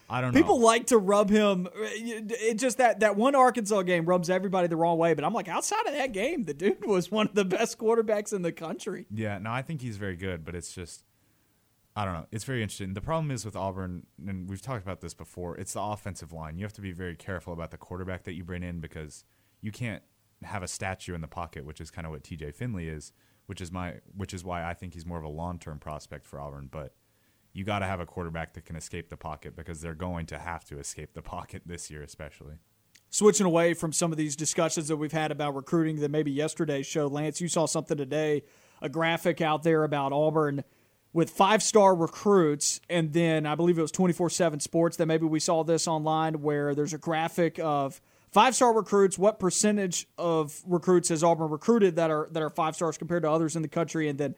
I 0.09 0.21
don't 0.21 0.31
know. 0.33 0.39
People 0.39 0.61
like 0.61 0.87
to 0.87 0.97
rub 0.97 1.29
him. 1.29 1.67
Uh, 1.67 1.71
it 1.75 2.53
just 2.53 2.77
that 2.77 3.01
that 3.01 3.17
one 3.17 3.35
Arkansas 3.35 3.81
game 3.81 4.05
rubs 4.05 4.29
everybody 4.29 4.67
the 4.67 4.77
wrong 4.77 4.97
way. 4.97 5.13
But 5.13 5.25
I'm 5.25 5.33
like, 5.33 5.49
outside 5.49 5.85
of 5.87 5.93
that 5.93 6.13
game, 6.13 6.45
the 6.45 6.53
dude 6.53 6.85
was 6.85 7.11
one 7.11 7.27
of 7.27 7.35
the 7.35 7.43
best 7.43 7.77
quarterbacks 7.77 8.31
in 8.31 8.43
the 8.43 8.53
country. 8.53 9.07
Yeah, 9.13 9.39
no, 9.39 9.51
I 9.51 9.61
think 9.61 9.81
he's 9.81 9.97
very 9.97 10.15
good, 10.15 10.45
but 10.45 10.55
it's 10.55 10.73
just 10.73 11.03
I 11.95 12.05
don't 12.05 12.13
know. 12.13 12.25
It's 12.31 12.45
very 12.45 12.61
interesting. 12.61 12.93
The 12.93 13.01
problem 13.01 13.31
is 13.31 13.43
with 13.43 13.55
Auburn, 13.55 14.05
and 14.25 14.49
we've 14.49 14.61
talked 14.61 14.83
about 14.83 15.01
this 15.01 15.13
before. 15.13 15.57
It's 15.57 15.73
the 15.73 15.81
offensive 15.81 16.31
line. 16.31 16.57
You 16.57 16.63
have 16.63 16.73
to 16.73 16.81
be 16.81 16.93
very 16.93 17.15
careful 17.15 17.51
about 17.51 17.71
the 17.71 17.77
quarterback 17.77 18.23
that 18.23 18.33
you 18.33 18.45
bring 18.45 18.63
in 18.63 18.79
because 18.79 19.25
you 19.59 19.71
can't 19.71 20.01
have 20.43 20.63
a 20.63 20.67
statue 20.67 21.13
in 21.13 21.21
the 21.21 21.27
pocket, 21.27 21.65
which 21.65 21.81
is 21.81 21.91
kind 21.91 22.07
of 22.07 22.11
what 22.11 22.23
T.J. 22.23 22.51
Finley 22.51 22.87
is, 22.87 23.11
which 23.45 23.59
is 23.59 23.71
my, 23.71 23.95
which 24.15 24.33
is 24.33 24.43
why 24.43 24.63
I 24.63 24.73
think 24.73 24.93
he's 24.93 25.05
more 25.05 25.17
of 25.17 25.25
a 25.25 25.29
long-term 25.29 25.79
prospect 25.79 26.25
for 26.25 26.39
Auburn. 26.39 26.69
But 26.71 26.93
you 27.51 27.65
got 27.65 27.79
to 27.79 27.85
have 27.85 27.99
a 27.99 28.05
quarterback 28.05 28.53
that 28.53 28.63
can 28.63 28.77
escape 28.77 29.09
the 29.09 29.17
pocket 29.17 29.57
because 29.57 29.81
they're 29.81 29.93
going 29.93 30.25
to 30.27 30.39
have 30.39 30.63
to 30.65 30.79
escape 30.79 31.13
the 31.13 31.21
pocket 31.21 31.63
this 31.65 31.91
year, 31.91 32.03
especially. 32.03 32.55
Switching 33.09 33.45
away 33.45 33.73
from 33.73 33.91
some 33.91 34.13
of 34.13 34.17
these 34.17 34.37
discussions 34.37 34.87
that 34.87 34.95
we've 34.95 35.11
had 35.11 35.31
about 35.31 35.53
recruiting 35.53 35.97
that 35.97 36.09
maybe 36.09 36.31
yesterday's 36.31 36.87
show, 36.87 37.07
Lance, 37.07 37.41
you 37.41 37.49
saw 37.49 37.65
something 37.65 37.97
today, 37.97 38.43
a 38.81 38.87
graphic 38.87 39.41
out 39.41 39.63
there 39.63 39.83
about 39.83 40.13
Auburn 40.13 40.63
with 41.13 41.29
five 41.29 41.61
star 41.61 41.95
recruits, 41.95 42.79
and 42.89 43.13
then 43.13 43.45
I 43.45 43.55
believe 43.55 43.77
it 43.77 43.81
was 43.81 43.91
24 43.91 44.29
7 44.29 44.59
Sports 44.59 44.97
that 44.97 45.05
maybe 45.05 45.25
we 45.25 45.39
saw 45.39 45.63
this 45.63 45.87
online 45.87 46.41
where 46.41 46.73
there's 46.73 46.93
a 46.93 46.97
graphic 46.97 47.59
of 47.59 48.01
five 48.31 48.55
star 48.55 48.73
recruits, 48.73 49.17
what 49.17 49.39
percentage 49.39 50.07
of 50.17 50.61
recruits 50.65 51.09
has 51.09 51.23
Auburn 51.23 51.49
recruited 51.49 51.97
that 51.97 52.11
are 52.11 52.27
that 52.31 52.41
are 52.41 52.49
five 52.49 52.75
stars 52.75 52.97
compared 52.97 53.23
to 53.23 53.29
others 53.29 53.55
in 53.55 53.61
the 53.61 53.67
country, 53.67 54.07
and 54.07 54.17
then 54.17 54.35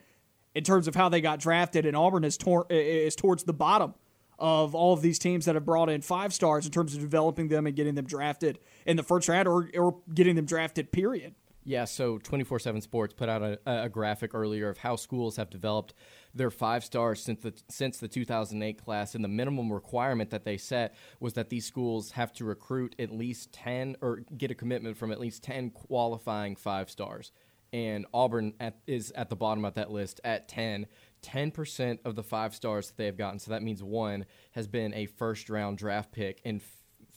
in 0.56 0.64
terms 0.64 0.88
of 0.88 0.96
how 0.96 1.10
they 1.10 1.22
got 1.22 1.40
drafted, 1.40 1.86
and 1.86 1.96
Auburn 1.96 2.24
is, 2.24 2.38
tor- 2.38 2.68
is 2.70 3.16
towards 3.16 3.44
the 3.44 3.54
bottom 3.54 3.96
of 4.38 4.76
all 4.76 4.94
of 4.94 5.02
these 5.02 5.18
teams 5.20 5.46
that 5.46 5.56
have 5.56 5.66
brought 5.66 5.90
in 5.90 6.02
five 6.02 6.34
stars 6.34 6.66
in 6.66 6.72
terms 6.72 6.94
of 6.94 7.02
developing 7.02 7.48
them 7.48 7.66
and 7.66 7.76
getting 7.76 7.96
them 7.96 8.06
drafted 8.06 8.60
in 8.86 8.98
the 8.98 9.04
first 9.04 9.30
round 9.30 9.48
or, 9.48 9.70
or 9.76 9.98
getting 10.14 10.36
them 10.36 10.46
drafted, 10.46 10.92
period. 10.92 11.34
Yeah, 11.66 11.86
so 11.86 12.18
24 12.18 12.60
7 12.60 12.82
Sports 12.82 13.14
put 13.14 13.30
out 13.30 13.42
a, 13.42 13.60
a 13.66 13.90
graphic 13.90 14.34
earlier 14.34 14.68
of 14.70 14.80
how 14.80 14.98
schools 14.98 15.38
have 15.38 15.50
developed 15.50 15.94
their 16.36 16.52
five 16.52 16.84
stars 16.84 17.22
since 17.22 17.42
the, 17.42 17.54
since 17.70 18.00
the 18.00 18.10
2008 18.10 18.84
class. 18.84 19.16
And 19.16 19.24
the 19.24 19.30
minimum 19.30 19.72
requirement 19.72 20.30
that 20.32 20.44
they 20.44 20.58
set 20.58 20.96
was 21.22 21.34
that 21.34 21.50
these 21.50 21.66
schools 21.66 22.12
have 22.12 22.34
to 22.34 22.46
recruit 22.46 22.96
at 23.00 23.12
least 23.12 23.54
10 23.54 23.96
or 24.02 24.24
get 24.38 24.52
a 24.52 24.56
commitment 24.56 24.98
from 24.98 25.12
at 25.12 25.22
least 25.22 25.44
10 25.44 25.70
qualifying 25.70 26.58
five 26.58 26.90
stars. 26.90 27.32
And 27.72 28.06
Auburn 28.14 28.54
at, 28.60 28.80
is 28.86 29.12
at 29.16 29.30
the 29.30 29.36
bottom 29.36 29.64
of 29.64 29.76
that 29.76 29.90
list 29.90 30.20
at 30.24 30.50
10. 30.50 30.86
10% 31.24 32.00
of 32.04 32.16
the 32.16 32.24
five 32.24 32.54
stars 32.54 32.88
that 32.88 32.98
they 32.98 33.06
have 33.06 33.18
gotten, 33.18 33.40
so 33.40 33.52
that 33.52 33.64
means 33.64 33.82
one, 33.82 34.26
has 34.52 34.68
been 34.68 34.94
a 34.94 35.06
first 35.06 35.50
round 35.50 35.78
draft 35.78 36.12
pick, 36.12 36.42
and 36.44 36.62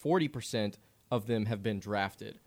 40% 0.03 0.75
of 1.11 1.27
them 1.27 1.47
have 1.47 1.63
been 1.63 1.81
drafted. 1.81 2.39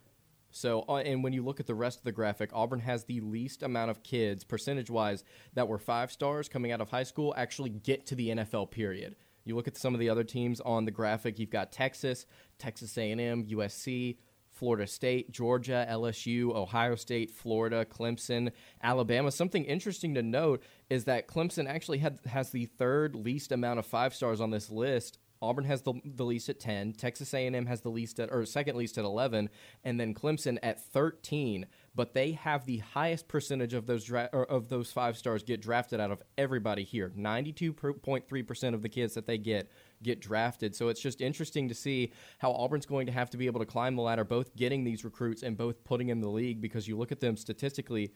So, 0.52 0.84
uh, 0.90 0.98
and 0.98 1.24
when 1.24 1.34
you 1.34 1.44
look 1.44 1.60
at 1.60 1.68
the 1.68 1.76
rest 1.76 2.00
of 2.00 2.04
the 2.04 2.12
graphic, 2.12 2.50
Auburn 2.54 2.80
has 2.80 3.04
the 3.04 3.22
least 3.22 3.64
amount 3.64 3.92
of 3.92 4.04
kids, 4.04 4.44
percentage 4.44 4.90
wise, 4.90 5.24
that 5.54 5.68
were 5.68 5.78
five 5.78 6.12
stars 6.12 6.50
coming 6.50 6.72
out 6.72 6.82
of 6.82 6.90
high 6.90 7.04
school 7.04 7.34
actually 7.38 7.70
get 7.70 8.06
to 8.08 8.16
the 8.16 8.30
NFL. 8.30 8.72
Period. 8.72 9.16
You 9.46 9.56
look 9.56 9.68
at 9.68 9.78
some 9.78 9.94
of 9.94 10.00
the 10.00 10.10
other 10.10 10.24
teams 10.24 10.60
on 10.62 10.86
the 10.86 10.92
graphic. 10.92 11.40
You've 11.40 11.50
got 11.50 11.72
Texas, 11.72 12.26
Texas 12.58 12.98
A&M, 12.98 13.46
USC, 13.46 14.18
Florida 14.52 14.86
State, 14.86 15.32
Georgia, 15.32 15.88
LSU, 15.90 16.54
Ohio 16.54 16.96
State, 16.96 17.32
Florida, 17.32 17.86
Clemson, 17.86 18.52
Alabama. 18.84 19.32
Something 19.32 19.64
interesting 19.64 20.14
to 20.16 20.22
note 20.22 20.62
is 20.90 21.06
that 21.06 21.28
Clemson 21.28 21.68
actually 21.68 22.00
had, 22.00 22.20
has 22.26 22.50
the 22.50 22.66
third 22.66 23.16
least 23.16 23.52
amount 23.52 23.80
of 23.80 23.86
five 23.86 24.14
stars 24.14 24.42
on 24.42 24.52
this 24.52 24.70
list 24.70 25.18
Auburn 25.42 25.66
has 25.66 25.82
the, 25.84 25.94
the 26.04 26.26
least 26.26 26.50
at 26.50 26.60
10. 26.60 26.94
Texas 26.94 27.34
A&M 27.34 27.66
has 27.66 27.82
the 27.82 27.90
least 27.90 28.20
at, 28.20 28.30
or 28.32 28.46
second 28.46 28.76
least 28.78 28.98
at 28.98 29.06
11, 29.06 29.50
and 29.84 30.00
then 30.00 30.14
Clemson 30.14 30.58
at 30.62 30.84
13. 30.92 31.66
but 31.96 32.14
they 32.14 32.32
have 32.34 32.66
the 32.66 32.78
highest 32.80 33.28
percentage 33.28 33.74
of 33.74 33.86
those 33.86 34.06
dra- 34.06 34.30
of 34.34 34.70
those 34.70 34.92
five 34.92 35.18
stars 35.18 35.44
get 35.44 35.62
drafted 35.62 36.00
out 36.00 36.12
of 36.12 36.22
everybody 36.38 36.84
here. 36.84 37.12
Ninety 37.16 37.52
two 37.52 37.74
point 37.74 38.28
three 38.28 38.44
percent 38.44 38.76
of 38.76 38.82
the 38.82 38.90
kids 38.90 39.14
that 39.16 39.26
they 39.28 39.38
get 39.38 39.72
get 40.02 40.22
drafted. 40.22 40.76
So 40.76 40.88
it's 40.88 41.02
just 41.02 41.20
interesting 41.22 41.68
to 41.70 41.76
see 41.76 42.14
how 42.38 42.52
Auburn's 42.52 42.86
going 42.86 43.06
to 43.08 43.12
have 43.12 43.30
to 43.32 43.38
be 43.38 43.48
able 43.48 43.60
to 43.60 43.66
climb 43.66 43.96
the 43.96 44.02
ladder, 44.02 44.24
both 44.24 44.56
getting 44.56 44.84
these 44.84 45.04
recruits 45.04 45.44
and 45.44 45.58
both 45.58 45.84
putting 45.84 46.10
in 46.10 46.22
the 46.22 46.30
league 46.30 46.62
because 46.62 46.88
you 46.88 46.98
look 46.98 47.12
at 47.12 47.20
them 47.20 47.36
statistically, 47.36 48.14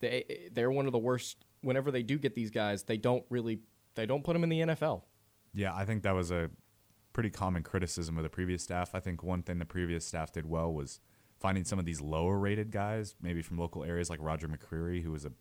they 0.00 0.48
they're 0.52 0.70
one 0.70 0.86
of 0.86 0.92
the 0.92 0.98
worst. 0.98 1.44
Whenever 1.60 1.90
they 1.90 2.04
do 2.04 2.18
get 2.18 2.34
these 2.36 2.50
guys, 2.52 2.84
they 2.84 2.96
don't 2.96 3.24
really 3.30 3.60
they 3.96 4.06
don't 4.06 4.22
put 4.22 4.34
them 4.34 4.44
in 4.44 4.48
the 4.48 4.60
NFL. 4.60 5.02
Yeah, 5.58 5.74
I 5.74 5.84
think 5.84 6.04
that 6.04 6.14
was 6.14 6.30
a 6.30 6.50
pretty 7.12 7.30
common 7.30 7.64
criticism 7.64 8.16
of 8.16 8.22
the 8.22 8.28
previous 8.30 8.62
staff. 8.62 8.94
I 8.94 9.00
think 9.00 9.24
one 9.24 9.42
thing 9.42 9.58
the 9.58 9.64
previous 9.64 10.06
staff 10.06 10.30
did 10.30 10.46
well 10.46 10.72
was 10.72 11.00
finding 11.40 11.64
some 11.64 11.80
of 11.80 11.84
these 11.84 12.00
lower 12.00 12.38
rated 12.38 12.70
guys, 12.70 13.16
maybe 13.20 13.42
from 13.42 13.58
local 13.58 13.82
areas 13.82 14.08
like 14.08 14.20
Roger 14.22 14.46
McCreary, 14.46 15.02
who 15.02 15.10
was 15.10 15.24
a 15.24 15.32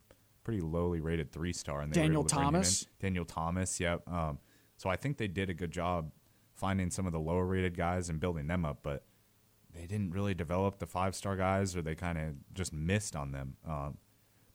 pretty 0.44 0.60
lowly 0.60 1.02
rated 1.02 1.32
three 1.32 1.54
star, 1.54 1.82
and 1.82 1.94
they 1.94 2.02
Daniel 2.02 2.24
Thomas. 2.24 2.88
Daniel 3.00 3.26
Thomas, 3.26 3.80
yep. 3.80 4.02
Um, 4.12 4.40
so 4.76 4.90
I 4.90 4.96
think 4.96 5.18
they 5.18 5.28
did 5.28 5.52
a 5.52 5.54
good 5.54 5.72
job 5.72 6.12
finding 6.56 6.90
some 6.90 7.06
of 7.06 7.12
the 7.12 7.20
lower 7.20 7.46
rated 7.46 7.78
guys 7.78 8.10
and 8.10 8.20
building 8.20 8.48
them 8.48 8.66
up, 8.66 8.80
but 8.82 9.04
they 9.72 9.86
didn't 9.86 10.12
really 10.12 10.34
develop 10.34 10.80
the 10.80 10.88
five 10.88 11.14
star 11.14 11.36
guys, 11.36 11.76
or 11.76 11.84
they 11.84 11.94
kind 11.94 12.18
of 12.18 12.34
just 12.56 12.74
missed 12.74 13.16
on 13.16 13.34
them. 13.34 13.58
Um, 13.68 13.98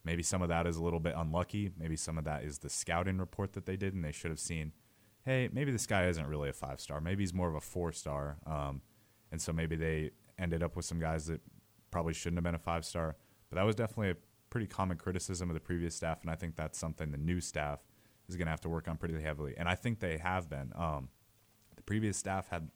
maybe 0.03 0.25
some 0.25 0.43
of 0.43 0.49
that 0.49 0.67
is 0.67 0.77
a 0.77 0.83
little 0.83 0.99
bit 0.99 1.15
unlucky. 1.17 1.71
Maybe 1.79 1.95
some 1.95 2.19
of 2.19 2.25
that 2.25 2.43
is 2.43 2.59
the 2.59 2.69
scouting 2.69 3.19
report 3.19 3.53
that 3.53 3.65
they 3.65 3.77
did, 3.77 3.95
and 3.95 4.05
they 4.05 4.11
should 4.11 4.33
have 4.33 4.41
seen, 4.41 4.73
hey, 5.25 5.49
maybe 5.53 5.71
this 5.71 5.87
guy 5.87 6.07
isn't 6.07 6.27
really 6.27 6.49
a 6.49 6.53
five 6.53 6.81
star. 6.81 7.01
Maybe 7.01 7.23
he's 7.23 7.35
more 7.35 7.49
of 7.49 7.55
a 7.55 7.61
four 7.61 7.93
star. 7.93 8.39
Um, 8.47 8.83
and 9.31 9.41
so 9.41 9.53
maybe 9.53 9.77
they 9.77 10.11
ended 10.39 10.63
up 10.63 10.77
with 10.77 10.85
some 10.85 10.99
guys 10.99 11.27
that 11.27 11.41
probably 11.91 12.13
shouldn't 12.13 12.39
have 12.39 12.45
been 12.45 12.55
a 12.55 12.59
five 12.59 12.85
star. 12.85 13.17
But 13.51 13.57
that 13.57 13.65
was 13.65 13.75
definitely 13.75 14.11
a 14.11 14.17
pretty 14.51 14.67
common 14.67 14.99
criticism 14.99 15.49
of 15.51 15.55
the 15.55 15.61
previous 15.61 15.95
staff, 15.95 16.21
and 16.23 16.31
I 16.31 16.35
think 16.35 16.57
that's 16.57 16.79
something 16.79 17.11
the 17.11 17.19
new 17.19 17.41
staff 17.41 17.81
is 18.29 18.37
going 18.37 18.47
to 18.47 18.51
have 18.51 18.61
to 18.63 18.69
work 18.69 18.89
on 18.89 18.97
pretty 18.97 19.21
heavily. 19.21 19.55
And 19.57 19.69
I 19.69 19.75
think 19.75 20.01
they 20.01 20.19
have 20.19 20.49
been. 20.49 20.73
Um, 20.75 21.09
the 21.77 21.83
previous 21.83 22.17
staff 22.17 22.49
had 22.49 22.71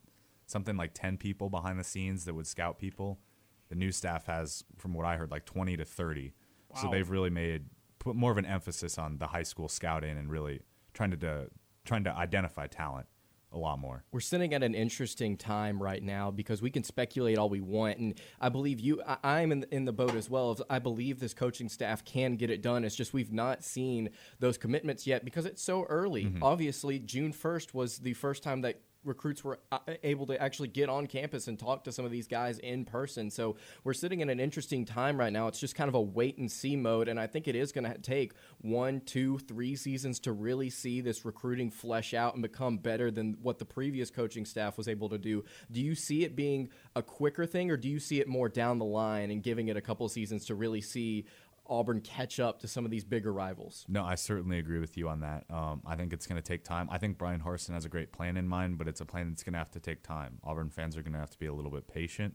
something 0.47 0.77
like 0.77 0.93
10 0.95 1.19
people 1.19 1.51
behind 1.51 1.79
the 1.79 1.85
scenes 1.85 2.25
that 2.25 2.35
would 2.35 2.47
scout 2.47 2.79
people. 2.79 3.21
The 3.69 3.75
new 3.75 3.93
staff 3.93 4.27
has, 4.27 4.65
from 4.79 4.95
what 4.95 5.05
I 5.05 5.17
heard, 5.17 5.31
like 5.31 5.45
20 5.45 5.77
to 5.77 5.85
30. 5.85 6.33
Wow. 6.71 6.83
So 6.83 6.91
they've 6.91 7.09
really 7.09 7.31
made 7.31 7.67
put 7.99 8.17
more 8.17 8.31
of 8.31 8.39
an 8.39 8.47
emphasis 8.47 8.99
on 8.99 9.19
the 9.19 9.27
high 9.27 9.43
school 9.43 9.69
scouting 9.69 10.17
and 10.17 10.31
really 10.31 10.61
trying 10.95 11.11
to, 11.11 11.17
to 11.17 11.47
trying 11.87 12.05
to 12.05 12.15
identify 12.15 12.67
talent 12.67 13.07
a 13.53 13.59
lot 13.59 13.79
more. 13.79 14.05
We're 14.13 14.21
sitting 14.21 14.55
at 14.55 14.63
an 14.63 14.75
interesting 14.75 15.37
time 15.37 15.83
right 15.83 16.03
now 16.03 16.31
because 16.31 16.61
we 16.61 16.71
can 16.71 16.85
speculate 16.85 17.39
all 17.39 17.49
we 17.49 17.61
want, 17.61 17.99
and 17.99 18.15
I 18.41 18.49
believe 18.49 18.81
you. 18.81 19.03
I, 19.23 19.41
am 19.41 19.53
in, 19.53 19.67
in 19.71 19.85
the 19.85 19.93
boat 19.93 20.15
as 20.15 20.29
well. 20.29 20.59
I 20.69 20.79
believe 20.79 21.21
this 21.21 21.35
coaching 21.35 21.69
staff 21.69 22.05
can 22.05 22.37
get 22.37 22.51
it 22.51 22.63
done. 22.63 22.85
It's 22.85 22.95
just 22.95 23.15
we've 23.15 23.33
not 23.33 23.65
seen 23.65 24.11
those 24.39 24.59
commitments 24.59 25.07
yet 25.07 25.25
because 25.25 25.47
it's 25.47 25.63
so 25.63 25.85
early. 25.85 26.27
Mm-hmm. 26.27 26.43
Obviously, 26.43 26.99
June 26.99 27.33
1st 27.33 27.75
was 27.75 27.99
the 27.99 28.15
first 28.15 28.43
time 28.43 28.61
that 28.63 28.81
recruits 29.07 29.45
were 29.45 29.59
uh, 29.73 29.79
able 30.03 30.27
to 30.27 30.41
actually 30.41 30.69
get 30.69 30.89
on 30.89 31.07
campus 31.07 31.49
and 31.49 31.59
talk 31.59 31.85
to 31.85 31.93
some 31.93 32.05
of 32.05 32.11
these 32.11 32.27
guys 32.27 32.59
in 32.59 32.85
person. 32.85 33.31
So 33.31 33.57
we're 33.85 33.95
sitting 33.95 34.21
in 34.21 34.29
an 34.29 34.41
interesting 34.41 34.85
time 34.85 35.19
right 35.19 35.33
now. 35.33 35.49
It's 35.49 35.61
just 35.61 35.75
kind 35.75 35.89
of 35.89 35.95
a 35.95 36.01
wait 36.01 36.39
and 36.39 36.51
see 36.51 36.77
mode, 36.77 37.09
and 37.09 37.19
I 37.19 37.27
think 37.27 37.49
it 37.49 37.55
is 37.55 37.73
going 37.73 37.91
to 37.91 37.99
take 37.99 38.33
one, 38.59 39.01
two, 39.01 39.39
three 39.39 39.77
seasons 39.77 40.21
to 40.21 40.33
really 40.33 40.71
see 40.71 41.01
this 41.01 41.25
recruiting 41.25 41.71
flesh 41.71 42.15
out 42.15 42.35
and 42.35 42.43
become 42.43 42.79
better 42.79 43.11
than 43.11 43.37
what 43.43 43.59
the 43.59 43.65
previous 43.65 44.11
coaching 44.11 44.45
staff 44.45 44.77
was 44.77 44.89
able 44.89 45.09
to 45.11 45.19
do. 45.19 45.45
Do 45.71 45.81
you 45.81 45.95
see 45.95 46.25
it 46.25 46.37
being 46.37 46.71
a 46.95 47.03
quicker 47.03 47.47
thing, 47.47 47.71
or 47.71 47.77
do 47.77 47.89
you 47.89 48.01
see 48.01 48.21
it 48.21 48.29
more 48.29 48.49
down 48.49 48.79
the 48.79 48.85
line 48.85 49.31
and 49.31 49.43
giving 49.43 49.69
it 49.69 49.77
a 49.77 49.81
couple 49.81 50.09
seasons 50.09 50.47
to 50.47 50.55
really 50.55 50.81
see 50.81 51.27
Auburn 51.69 52.01
catch 52.01 52.41
up 52.41 52.61
to 52.61 52.69
some 52.69 52.85
of 52.85 52.91
these 52.91 53.05
bigger 53.05 53.33
rivals. 53.33 53.85
No, 53.89 54.05
I 54.05 54.15
certainly 54.15 54.59
agree 54.59 54.79
with 54.79 54.97
you 54.97 55.09
on 55.09 55.21
that. 55.21 55.45
Um, 55.51 55.83
I 55.87 55.97
think 55.97 56.13
it's 56.13 56.27
going 56.27 56.41
to 56.41 56.47
take 56.47 56.65
time. 56.65 56.89
I 56.91 56.99
think 56.99 57.19
Bryan 57.19 57.41
Harsin 57.41 57.75
has 57.75 57.85
a 57.85 57.89
great 57.89 58.13
plan 58.13 58.37
in 58.37 58.49
mind, 58.49 58.79
but 58.79 58.89
it's 58.89 59.01
a 59.01 59.05
plan 59.05 59.31
that's 59.31 59.43
going 59.43 59.53
to 59.55 59.59
have 59.59 59.71
to 59.73 59.81
take 59.81 60.03
time. 60.03 60.39
Auburn 60.45 60.71
fans 60.71 60.97
are 60.97 61.03
going 61.03 61.13
to 61.13 61.19
have 61.19 61.31
to 61.31 61.39
be 61.39 61.47
a 61.47 61.55
little 61.55 61.71
bit 61.71 61.87
patient. 61.87 62.35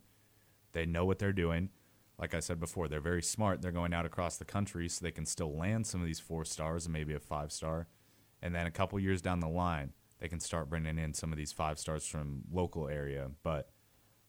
They 0.73 0.85
know 0.85 1.05
what 1.05 1.19
they're 1.19 1.33
doing. 1.33 1.69
Like 2.19 2.35
I 2.35 2.39
said 2.39 2.59
before, 2.59 2.87
they're 2.87 3.01
very 3.01 3.23
smart. 3.23 3.61
They're 3.61 3.71
going 3.71 3.93
out 3.93 4.05
across 4.05 4.37
the 4.37 4.45
country 4.45 4.87
so 4.87 5.03
they 5.03 5.11
can 5.11 5.25
still 5.25 5.57
land 5.57 5.87
some 5.87 6.01
of 6.01 6.07
these 6.07 6.19
four 6.19 6.45
stars 6.45 6.85
and 6.85 6.93
maybe 6.93 7.13
a 7.13 7.19
five 7.19 7.51
star. 7.51 7.87
And 8.43 8.53
then 8.53 8.67
a 8.67 8.71
couple 8.71 8.99
years 8.99 9.21
down 9.21 9.39
the 9.39 9.47
line, 9.47 9.93
they 10.19 10.27
can 10.27 10.39
start 10.39 10.69
bringing 10.69 10.99
in 10.99 11.15
some 11.15 11.31
of 11.31 11.37
these 11.37 11.51
five 11.51 11.79
stars 11.79 12.05
from 12.05 12.43
local 12.51 12.87
area. 12.87 13.31
But 13.41 13.70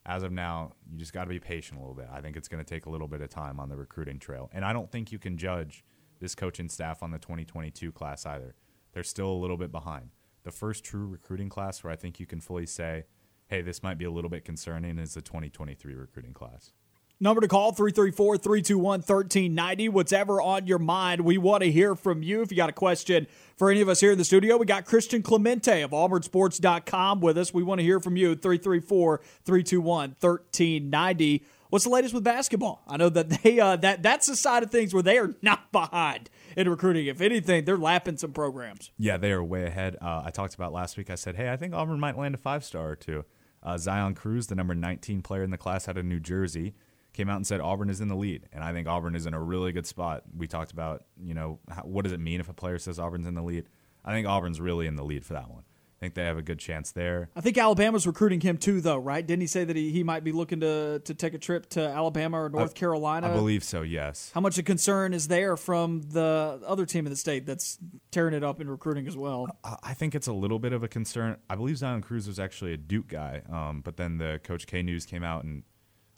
as 0.05 0.23
of 0.23 0.31
now, 0.31 0.73
you 0.91 0.97
just 0.97 1.13
got 1.13 1.23
to 1.23 1.29
be 1.29 1.39
patient 1.39 1.79
a 1.79 1.81
little 1.81 1.95
bit. 1.95 2.07
I 2.11 2.21
think 2.21 2.35
it's 2.35 2.47
going 2.47 2.63
to 2.63 2.69
take 2.69 2.85
a 2.85 2.89
little 2.89 3.07
bit 3.07 3.21
of 3.21 3.29
time 3.29 3.59
on 3.59 3.69
the 3.69 3.77
recruiting 3.77 4.19
trail. 4.19 4.49
And 4.53 4.65
I 4.65 4.73
don't 4.73 4.91
think 4.91 5.11
you 5.11 5.19
can 5.19 5.37
judge 5.37 5.83
this 6.19 6.35
coaching 6.35 6.69
staff 6.69 7.01
on 7.01 7.11
the 7.11 7.19
2022 7.19 7.91
class 7.91 8.25
either. 8.25 8.55
They're 8.93 9.03
still 9.03 9.31
a 9.31 9.33
little 9.33 9.57
bit 9.57 9.71
behind. 9.71 10.09
The 10.43 10.51
first 10.51 10.83
true 10.83 11.07
recruiting 11.07 11.49
class 11.49 11.83
where 11.83 11.93
I 11.93 11.95
think 11.95 12.19
you 12.19 12.25
can 12.25 12.41
fully 12.41 12.65
say, 12.65 13.05
hey, 13.47 13.61
this 13.61 13.81
might 13.81 13.97
be 13.97 14.05
a 14.05 14.11
little 14.11 14.29
bit 14.29 14.43
concerning 14.43 14.99
is 14.99 15.13
the 15.13 15.21
2023 15.21 15.95
recruiting 15.95 16.33
class. 16.33 16.73
Number 17.19 17.41
to 17.41 17.47
call 17.47 17.71
334 17.71 18.37
321 18.37 18.99
1390. 18.99 19.89
Whatever 19.89 20.41
on 20.41 20.67
your 20.67 20.79
mind, 20.79 21.21
we 21.21 21.37
want 21.37 21.63
to 21.63 21.71
hear 21.71 21.95
from 21.95 22.21
you. 22.21 22.41
If 22.41 22.51
you 22.51 22.57
got 22.57 22.69
a 22.69 22.73
question 22.73 23.27
for 23.55 23.71
any 23.71 23.81
of 23.81 23.87
us 23.87 23.99
here 23.99 24.11
in 24.11 24.17
the 24.17 24.25
studio, 24.25 24.57
we 24.57 24.65
got 24.65 24.85
Christian 24.85 25.21
Clemente 25.21 25.81
of 25.81 25.91
auburnsports.com 25.91 27.21
with 27.21 27.37
us. 27.37 27.53
We 27.53 27.63
want 27.63 27.79
to 27.79 27.83
hear 27.83 27.99
from 27.99 28.17
you 28.17 28.35
334 28.35 29.21
321 29.45 30.15
1390. 30.19 31.45
What's 31.69 31.85
the 31.85 31.91
latest 31.91 32.13
with 32.13 32.23
basketball? 32.23 32.83
I 32.87 32.97
know 32.97 33.09
that 33.09 33.29
they 33.29 33.59
uh, 33.59 33.77
that 33.77 34.03
that's 34.03 34.27
the 34.27 34.35
side 34.35 34.61
of 34.61 34.69
things 34.69 34.93
where 34.93 35.01
they 35.01 35.17
are 35.17 35.33
not 35.41 35.71
behind 35.71 36.29
in 36.55 36.69
recruiting. 36.69 37.07
If 37.07 37.21
anything, 37.21 37.65
they're 37.65 37.77
lapping 37.77 38.17
some 38.17 38.31
programs. 38.31 38.91
Yeah, 38.97 39.17
they 39.17 39.31
are 39.31 39.43
way 39.43 39.63
ahead. 39.65 39.97
Uh, 40.01 40.21
I 40.25 40.29
talked 40.29 40.53
about 40.53 40.71
last 40.71 40.97
week. 40.97 41.09
I 41.09 41.15
said, 41.15 41.35
hey, 41.35 41.51
I 41.51 41.57
think 41.57 41.73
Auburn 41.73 41.99
might 41.99 42.17
land 42.17 42.35
a 42.35 42.37
five 42.37 42.63
star 42.63 42.91
or 42.91 42.95
two. 42.95 43.25
Uh, 43.63 43.77
Zion 43.77 44.13
Cruz, 44.13 44.47
the 44.47 44.55
number 44.55 44.75
19 44.75 45.21
player 45.21 45.41
in 45.41 45.49
the 45.49 45.57
class 45.57 45.87
out 45.87 45.97
of 45.97 46.05
New 46.05 46.19
Jersey, 46.19 46.75
came 47.13 47.29
out 47.29 47.37
and 47.37 47.47
said 47.47 47.61
Auburn 47.61 47.89
is 47.89 48.01
in 48.01 48.07
the 48.07 48.15
lead, 48.15 48.47
and 48.51 48.63
I 48.63 48.73
think 48.73 48.87
Auburn 48.87 49.15
is 49.15 49.25
in 49.25 49.33
a 49.33 49.41
really 49.41 49.71
good 49.71 49.85
spot. 49.85 50.23
We 50.35 50.47
talked 50.47 50.71
about, 50.71 51.03
you 51.21 51.33
know, 51.33 51.59
how, 51.69 51.83
what 51.83 52.03
does 52.03 52.11
it 52.11 52.19
mean 52.19 52.39
if 52.39 52.49
a 52.49 52.53
player 52.53 52.79
says 52.79 52.99
Auburn's 52.99 53.27
in 53.27 53.35
the 53.35 53.43
lead? 53.43 53.69
I 54.03 54.11
think 54.11 54.27
Auburn's 54.27 54.59
really 54.59 54.87
in 54.87 54.95
the 54.95 55.03
lead 55.03 55.25
for 55.25 55.33
that 55.33 55.49
one. 55.49 55.63
I 55.63 56.05
think 56.05 56.15
they 56.15 56.25
have 56.25 56.37
a 56.37 56.41
good 56.41 56.59
chance 56.59 56.91
there. 56.91 57.29
I 57.33 57.39
think 57.39 57.57
Alabama's 57.57 58.05
recruiting 58.05 58.41
him 58.41 58.57
too, 58.57 58.81
though, 58.81 58.97
right? 58.97 59.25
Didn't 59.25 59.39
he 59.39 59.47
say 59.47 59.63
that 59.63 59.77
he, 59.77 59.89
he 59.89 60.03
might 60.03 60.25
be 60.25 60.33
looking 60.33 60.59
to 60.59 60.99
to 60.99 61.13
take 61.13 61.33
a 61.33 61.37
trip 61.37 61.69
to 61.69 61.81
Alabama 61.81 62.41
or 62.43 62.49
North 62.49 62.71
I, 62.71 62.73
Carolina? 62.77 63.29
I 63.29 63.33
believe 63.33 63.63
so. 63.63 63.83
Yes. 63.83 64.29
How 64.33 64.41
much 64.41 64.55
of 64.55 64.59
a 64.59 64.63
concern 64.63 65.13
is 65.13 65.29
there 65.29 65.55
from 65.55 66.01
the 66.01 66.59
other 66.67 66.85
team 66.85 67.05
in 67.05 67.09
the 67.09 67.15
state 67.15 67.45
that's 67.45 67.77
tearing 68.11 68.33
it 68.33 68.43
up 68.43 68.59
in 68.59 68.69
recruiting 68.69 69.07
as 69.07 69.15
well? 69.15 69.47
I 69.63 69.93
think 69.93 70.13
it's 70.13 70.27
a 70.27 70.33
little 70.33 70.59
bit 70.59 70.73
of 70.73 70.83
a 70.83 70.89
concern. 70.89 71.37
I 71.49 71.55
believe 71.55 71.77
Zion 71.77 72.01
Cruz 72.01 72.27
was 72.27 72.37
actually 72.37 72.73
a 72.73 72.77
Duke 72.77 73.07
guy, 73.07 73.43
um, 73.49 73.79
but 73.79 73.95
then 73.95 74.17
the 74.17 74.41
Coach 74.43 74.67
K 74.67 74.83
news 74.83 75.05
came 75.05 75.23
out 75.23 75.45
and 75.45 75.63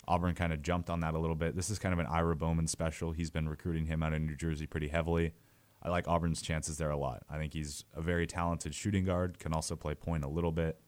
Auburn 0.08 0.36
kind 0.36 0.54
of 0.54 0.62
jumped 0.62 0.90
on 0.90 1.00
that 1.02 1.14
a 1.14 1.20
little 1.20 1.36
bit. 1.36 1.56
This 1.56 1.70
is 1.70 1.80
kind 1.80 1.94
of 1.94 2.00
an 2.00 2.06
Ira 2.08 2.36
Bowman 2.36 2.68
special. 2.68 3.12
He's 3.12 3.30
been 3.30 3.50
recruiting 3.50 3.86
him 3.88 4.04
out 4.04 4.14
of 4.14 4.22
New 4.22 4.36
Jersey 4.36 4.68
pretty 4.68 4.88
heavily. 4.88 5.34
I 5.82 5.90
like 5.90 6.08
Auburn's 6.08 6.42
chances 6.42 6.78
there 6.78 6.90
a 6.90 6.98
lot. 6.98 7.24
I 7.30 7.38
think 7.38 7.54
he's 7.54 7.86
a 7.94 8.02
very 8.02 8.26
talented 8.26 8.74
shooting 8.74 9.06
guard, 9.06 9.38
can 9.38 9.54
also 9.54 9.76
play 9.76 9.94
point 9.94 10.24
a 10.24 10.28
little 10.28 10.52
bit. 10.52 10.80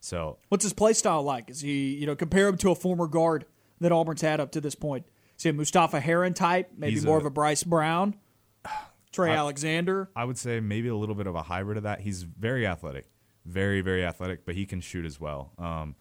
So, 0.00 0.38
what's 0.48 0.64
his 0.64 0.72
play 0.72 0.92
style 0.92 1.22
like? 1.22 1.50
Is 1.50 1.60
he, 1.60 1.94
you 1.94 2.06
know, 2.06 2.16
compare 2.16 2.48
him 2.48 2.56
to 2.58 2.70
a 2.70 2.74
former 2.74 3.06
guard 3.06 3.44
that 3.80 3.92
Auburn's 3.92 4.22
had 4.22 4.40
up 4.40 4.50
to 4.52 4.60
this 4.60 4.74
point? 4.74 5.06
Is 5.36 5.44
he 5.44 5.50
a 5.50 5.52
Mustapha 5.52 6.00
Heron 6.00 6.34
type? 6.34 6.70
Maybe 6.76 7.00
more 7.02 7.16
a, 7.16 7.20
of 7.20 7.26
a 7.26 7.30
Bryce 7.30 7.62
Brown, 7.62 8.16
Trey 9.12 9.30
I, 9.30 9.36
Alexander. 9.36 10.10
I 10.16 10.24
would 10.24 10.38
say 10.38 10.58
maybe 10.58 10.88
a 10.88 10.96
little 10.96 11.14
bit 11.14 11.26
of 11.26 11.34
a 11.34 11.42
hybrid 11.42 11.76
of 11.76 11.84
that. 11.84 12.00
He's 12.00 12.22
very 12.22 12.66
athletic, 12.66 13.06
very 13.44 13.82
very 13.82 14.04
athletic, 14.04 14.44
but 14.44 14.54
he 14.54 14.66
can 14.66 14.80
shoot 14.80 15.04
as 15.04 15.20
well. 15.20 15.52
Um, 15.58 15.94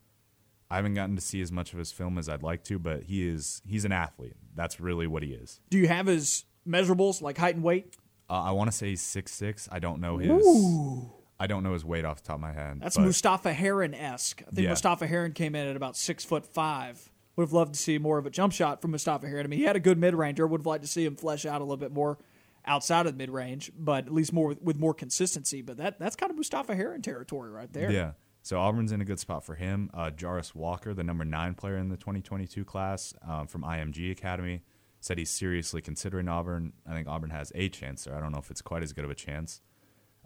I 0.71 0.75
haven't 0.75 0.93
gotten 0.93 1.15
to 1.15 1.21
see 1.21 1.41
as 1.41 1.51
much 1.51 1.73
of 1.73 1.79
his 1.79 1.91
film 1.91 2.17
as 2.17 2.29
I'd 2.29 2.43
like 2.43 2.63
to, 2.65 2.77
but 2.77 3.03
he 3.03 3.27
is 3.27 3.61
he's 3.65 3.85
an 3.85 3.91
athlete. 3.91 4.35
That's 4.55 4.79
really 4.79 5.07
what 5.07 5.23
he 5.23 5.29
is. 5.29 5.59
Do 5.69 5.77
you 5.77 5.87
have 5.87 6.05
his 6.05 6.45
measurables 6.67 7.21
like 7.21 7.37
height 7.37 7.55
and 7.55 7.63
weight? 7.63 7.95
Uh, 8.29 8.43
I 8.43 8.51
want 8.51 8.69
to 8.69 8.77
say 8.77 8.89
he's 8.89 9.01
six 9.01 9.31
six. 9.31 9.67
I 9.71 9.79
don't 9.79 9.99
know 9.99 10.17
his. 10.17 10.45
Ooh. 10.45 11.11
I 11.39 11.47
don't 11.47 11.63
know 11.63 11.73
his 11.73 11.85
weight 11.85 12.03
off 12.05 12.21
the 12.21 12.27
top 12.27 12.35
of 12.35 12.41
my 12.41 12.51
head. 12.51 12.81
That's 12.81 12.97
Mustapha 12.97 13.53
Heron 13.53 13.93
esque. 13.93 14.41
I 14.41 14.51
think 14.51 14.65
yeah. 14.65 14.69
Mustapha 14.71 15.07
Heron 15.07 15.31
came 15.31 15.55
in 15.55 15.67
at 15.67 15.75
about 15.75 15.95
six 15.95 16.23
foot 16.23 16.45
five. 16.45 17.11
Would 17.35 17.45
have 17.45 17.53
loved 17.53 17.73
to 17.75 17.79
see 17.79 17.97
more 17.97 18.17
of 18.17 18.25
a 18.25 18.29
jump 18.29 18.51
shot 18.51 18.81
from 18.81 18.91
Mustapha 18.91 19.25
Heron. 19.25 19.45
I 19.45 19.49
mean, 19.49 19.59
he 19.59 19.65
had 19.65 19.77
a 19.77 19.79
good 19.79 19.97
mid 19.97 20.13
ranger. 20.13 20.45
Would 20.45 20.61
have 20.61 20.65
liked 20.65 20.83
to 20.83 20.89
see 20.89 21.05
him 21.05 21.15
flesh 21.15 21.45
out 21.45 21.61
a 21.61 21.63
little 21.63 21.77
bit 21.77 21.93
more 21.93 22.19
outside 22.65 23.05
of 23.05 23.13
the 23.13 23.17
mid 23.17 23.29
range, 23.29 23.71
but 23.77 24.05
at 24.05 24.13
least 24.13 24.33
more 24.33 24.49
with, 24.49 24.61
with 24.61 24.77
more 24.77 24.93
consistency. 24.93 25.61
But 25.61 25.77
that 25.77 25.97
that's 25.97 26.17
kind 26.17 26.29
of 26.29 26.37
Mustapha 26.37 26.75
Heron 26.75 27.01
territory 27.01 27.49
right 27.49 27.71
there. 27.71 27.89
Yeah. 27.89 28.11
So 28.49 28.59
Auburn's 28.59 28.91
in 28.91 28.99
a 28.99 29.05
good 29.05 29.19
spot 29.19 29.43
for 29.43 29.53
him. 29.53 29.91
Uh, 29.93 30.09
Jarace 30.09 30.55
Walker, 30.55 30.95
the 30.95 31.03
number 31.03 31.23
nine 31.23 31.53
player 31.53 31.77
in 31.77 31.89
the 31.89 31.97
2022 31.97 32.65
class 32.65 33.13
um, 33.27 33.45
from 33.45 33.61
IMG 33.61 34.09
Academy, 34.09 34.63
said 35.01 35.19
he's 35.19 35.29
seriously 35.29 35.83
considering 35.83 36.27
Auburn. 36.27 36.73
I 36.87 36.93
think 36.93 37.07
Auburn 37.07 37.29
has 37.29 37.51
a 37.53 37.69
chance 37.69 38.05
there. 38.05 38.15
I 38.15 38.19
don't 38.19 38.31
know 38.31 38.39
if 38.39 38.49
it's 38.49 38.63
quite 38.63 38.81
as 38.81 38.91
good 38.91 39.05
of 39.05 39.11
a 39.11 39.15
chance. 39.15 39.61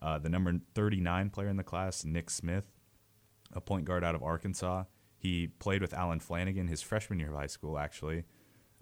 Uh, 0.01 0.19
the 0.19 0.29
number 0.29 0.53
39 0.73 1.31
player 1.31 1.49
in 1.49 1.57
the 1.57 1.63
class, 1.65 2.05
Nick 2.05 2.29
Smith, 2.29 2.67
a 3.51 3.59
point 3.59 3.83
guard 3.83 4.05
out 4.05 4.15
of 4.15 4.23
Arkansas. 4.23 4.85
He 5.17 5.47
played 5.59 5.81
with 5.81 5.93
Allen 5.93 6.21
Flanagan 6.21 6.69
his 6.69 6.81
freshman 6.81 7.19
year 7.19 7.27
of 7.27 7.35
high 7.35 7.47
school, 7.47 7.77
actually. 7.77 8.23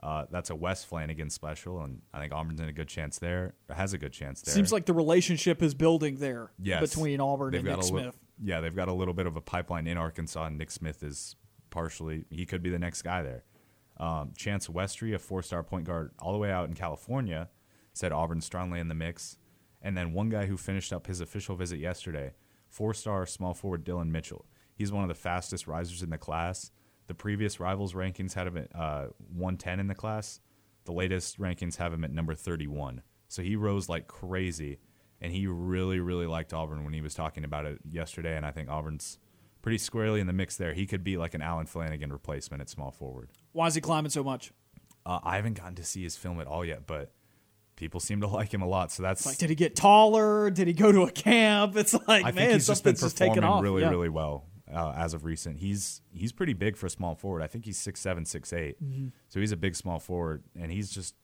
Uh, 0.04 0.26
that's 0.30 0.52
a 0.52 0.56
Wes 0.56 0.84
Flanagan 0.84 1.32
special, 1.32 1.82
and 1.82 2.02
I 2.14 2.20
think 2.20 2.32
Auburn's 2.32 2.60
in 2.60 2.70
a 2.70 2.74
good 2.74 2.88
chance 2.88 3.18
there. 3.18 3.56
Or 3.70 3.76
has 3.76 3.94
a 3.94 3.98
good 3.98 4.14
chance 4.14 4.42
there. 4.42 4.54
Seems 4.54 4.72
like 4.72 4.86
the 4.86 4.94
relationship 4.94 5.64
is 5.64 5.74
building 5.74 6.18
there 6.18 6.52
Yes. 6.60 6.82
between 6.82 7.20
Auburn 7.20 7.52
They've 7.52 7.66
and 7.66 7.70
Nick 7.70 7.78
a 7.78 7.94
li- 7.94 8.02
Smith. 8.04 8.20
Yeah, 8.44 8.60
they've 8.62 8.76
got 8.76 8.88
a 8.88 8.94
little 8.94 9.14
bit 9.14 9.28
of 9.28 9.36
a 9.36 9.42
pipeline 9.42 9.88
in 9.88 9.98
Arkansas, 9.98 10.46
and 10.46 10.58
Nick 10.58 10.72
Smith 10.72 11.04
is 11.04 11.36
partially 11.70 12.26
he 12.30 12.46
could 12.46 12.64
be 12.64 12.70
the 12.70 12.80
next 12.80 13.04
guy 13.04 13.22
there. 13.22 13.44
Um, 13.98 14.34
Chance 14.36 14.68
Westry, 14.68 15.14
a 15.14 15.20
four-star 15.20 15.64
point 15.64 15.86
guard, 15.86 16.12
all 16.20 16.34
the 16.34 16.40
way 16.40 16.52
out 16.52 16.68
in 16.68 16.74
California, 16.74 17.50
said 17.94 18.12
Auburn 18.12 18.42
strongly 18.42 18.80
in 18.80 18.88
the 18.88 18.96
mix. 18.96 19.38
And 19.82 19.96
then 19.96 20.14
one 20.14 20.30
guy 20.30 20.48
who 20.48 20.58
finished 20.58 20.92
up 20.92 21.08
his 21.08 21.22
official 21.22 21.56
visit 21.56 21.80
yesterday, 21.80 22.34
four-star 22.68 23.26
small 23.26 23.54
forward 23.54 23.84
Dillon 23.84 24.12
Mitchell. 24.12 24.46
He's 24.74 24.92
one 24.92 25.04
of 25.04 25.10
the 25.10 25.16
fastest 25.16 25.68
risers 25.68 26.02
in 26.02 26.10
the 26.10 26.18
class. 26.18 26.72
The 27.08 27.14
previous 27.14 27.60
rivals 27.60 27.94
rankings 27.94 28.34
had 28.34 28.48
him 28.48 28.58
at 28.58 28.76
uh, 28.76 29.08
110 29.34 29.80
in 29.80 29.88
the 29.88 29.96
class. 29.96 30.40
The 30.86 30.94
latest 30.94 31.40
rankings 31.40 31.76
have 31.78 31.94
him 31.94 32.04
at 32.04 32.12
number 32.12 32.34
31. 32.34 33.02
So 33.28 33.42
he 33.44 33.56
rose 33.56 33.88
like 33.90 34.08
crazy, 34.08 34.80
and 35.22 35.32
he 35.32 35.48
really, 35.48 36.00
really 36.00 36.26
liked 36.26 36.54
Auburn 36.54 36.84
when 36.84 36.94
he 36.94 37.02
was 37.02 37.14
talking 37.14 37.44
about 37.44 37.66
it 37.66 37.80
yesterday. 37.90 38.36
And 38.36 38.46
I 38.46 38.52
think 38.52 38.70
Auburn's 38.70 39.20
pretty 39.62 39.78
squarely 39.78 40.20
in 40.20 40.28
the 40.28 40.34
mix 40.34 40.58
there. 40.58 40.74
He 40.74 40.86
could 40.88 41.04
be 41.04 41.18
like 41.18 41.34
an 41.34 41.42
Allen 41.42 41.68
Flanagan 41.68 42.12
replacement 42.12 42.62
at 42.62 42.70
small 42.70 42.92
forward. 42.92 43.30
Why 43.52 43.68
is 43.68 43.76
he 43.76 43.82
climbing 43.82 44.10
so 44.10 44.24
much? 44.24 44.52
Uh, 45.06 45.20
I 45.24 45.36
haven't 45.36 45.54
gotten 45.54 45.76
to 45.76 45.84
see 45.84 46.04
his 46.04 46.16
film 46.18 46.40
at 46.42 46.48
all 46.48 46.66
yet, 46.66 46.86
but 46.88 47.12
people 47.76 48.00
seem 48.00 48.22
to 48.22 48.28
like 48.28 48.54
him 48.54 48.62
a 48.62 48.68
lot. 48.68 48.92
So 48.92 49.04
that's 49.04 49.26
Like, 49.26 49.38
did 49.38 49.50
he 49.50 49.56
get 49.56 49.76
taller? 49.76 50.50
Did 50.52 50.68
he 50.68 50.74
go 50.74 50.92
to 50.92 51.04
a 51.04 51.12
camp? 51.12 51.76
It's 51.76 51.94
like, 51.94 52.24
I 52.24 52.32
man, 52.32 52.34
think 52.34 52.52
he's 52.54 52.68
just 52.68 52.84
been 52.84 52.96
just 52.96 53.18
performing 53.18 53.44
off. 53.44 53.64
really, 53.64 53.82
Yeah. 53.82 53.90
really 53.90 54.10
well 54.10 54.46
uh, 54.74 54.94
as 54.96 55.14
of 55.14 55.26
recent. 55.26 55.58
He's 55.60 56.02
he's 56.12 56.32
pretty 56.32 56.54
big 56.54 56.78
for 56.78 56.86
a 56.86 56.90
small 56.90 57.16
forward. 57.16 57.42
I 57.42 57.48
think 57.48 57.66
he's 57.66 57.78
six 57.78 58.00
seven, 58.00 58.26
six 58.26 58.54
eight. 58.54 58.82
Mm-hmm. 58.84 59.08
So 59.30 59.40
he's 59.40 59.52
a 59.52 59.58
big 59.58 59.76
small 59.76 60.00
forward, 60.00 60.44
and 60.60 60.72
he's 60.72 60.90
just. 60.92 61.16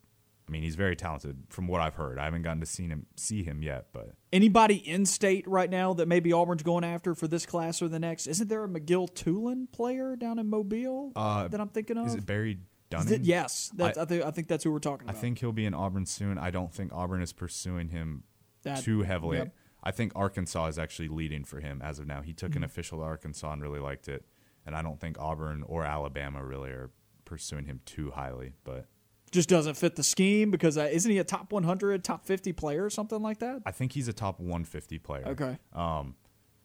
I 0.47 0.51
mean, 0.51 0.63
he's 0.63 0.75
very 0.75 0.95
talented 0.95 1.43
from 1.49 1.67
what 1.67 1.81
I've 1.81 1.95
heard. 1.95 2.17
I 2.17 2.23
haven't 2.23 2.43
gotten 2.43 2.61
to 2.61 2.65
see 2.65 2.87
him 2.87 3.05
see 3.17 3.43
him 3.43 3.61
yet, 3.61 3.87
but 3.91 4.13
Anybody 4.31 4.75
in 4.75 5.05
state 5.05 5.45
right 5.47 5.69
now 5.69 5.93
that 5.95 6.07
maybe 6.07 6.31
Auburn's 6.31 6.63
going 6.63 6.83
after 6.85 7.13
for 7.15 7.27
this 7.27 7.45
class 7.45 7.81
or 7.81 7.87
the 7.89 7.99
next? 7.99 8.27
Isn't 8.27 8.47
there 8.47 8.63
a 8.63 8.67
McGill-Toolen 8.67 9.71
player 9.71 10.15
down 10.15 10.39
in 10.39 10.49
Mobile 10.49 11.11
Uh, 11.15 11.47
that 11.49 11.59
I'm 11.59 11.69
thinking 11.69 11.97
of? 11.97 12.07
is 12.07 12.15
it 12.15 12.25
Barry 12.25 12.59
Dunning? 12.89 13.13
it- 13.15 13.21
yes, 13.25 13.71
that's, 13.75 13.97
I, 13.97 14.03
I- 14.03 14.05
think 14.05 14.23
I 14.23 14.31
think 14.31 14.47
that's 14.47 14.63
who 14.63 14.71
we're 14.71 14.79
talking 14.79 15.07
about. 15.09 15.17
I 15.17 15.19
think 15.19 15.39
he'll 15.39 15.51
be 15.51 15.65
in 15.65 15.73
Auburn 15.73 16.05
soon. 16.05 16.37
I 16.37 16.49
don't 16.51 16.73
think 16.73 16.93
Auburn 16.93 17.21
is 17.21 17.33
pursuing 17.33 17.89
him 17.89 18.23
That- 18.63 18.83
too 18.83 19.01
heavily. 19.01 19.37
yep. 19.39 19.53
I 19.83 19.91
think 19.91 20.11
Arkansas 20.15 20.67
is 20.67 20.79
actually 20.79 21.07
leading 21.09 21.43
for 21.45 21.59
him 21.59 21.81
as 21.81 21.99
of 21.99 22.07
now. 22.07 22.21
He 22.21 22.33
took 22.33 22.49
an 22.51 22.55
Mm-hmm. 22.57 22.63
official 22.65 22.97
to 22.99 23.03
Arkansas 23.05 23.51
and 23.53 23.61
really 23.61 23.79
liked 23.79 24.07
it, 24.07 24.25
and 24.65 24.75
I 24.75 24.81
don't 24.81 24.99
think 24.99 25.17
Auburn 25.19 25.63
or 25.63 25.83
Alabama 25.85 26.43
really 26.43 26.69
are 26.71 26.91
pursuing 27.25 27.65
him 27.65 27.81
too 27.85 28.11
highly. 28.11 28.53
But 28.63 28.87
just 29.31 29.49
doesn't 29.49 29.75
fit 29.75 29.95
the 29.95 30.03
scheme 30.03 30.51
because 30.51 30.77
uh, 30.77 30.89
isn't 30.91 31.11
he 31.11 31.17
a 31.17 31.23
top 31.23 31.51
100, 31.51 32.03
top 32.03 32.25
50 32.25 32.53
player 32.53 32.85
or 32.85 32.89
something 32.89 33.21
like 33.21 33.39
that? 33.39 33.61
I 33.65 33.71
think 33.71 33.91
he's 33.91 34.07
a 34.07 34.13
top 34.13 34.39
150 34.39 34.99
player. 34.99 35.27
Okay. 35.27 35.57
Um, 35.73 36.15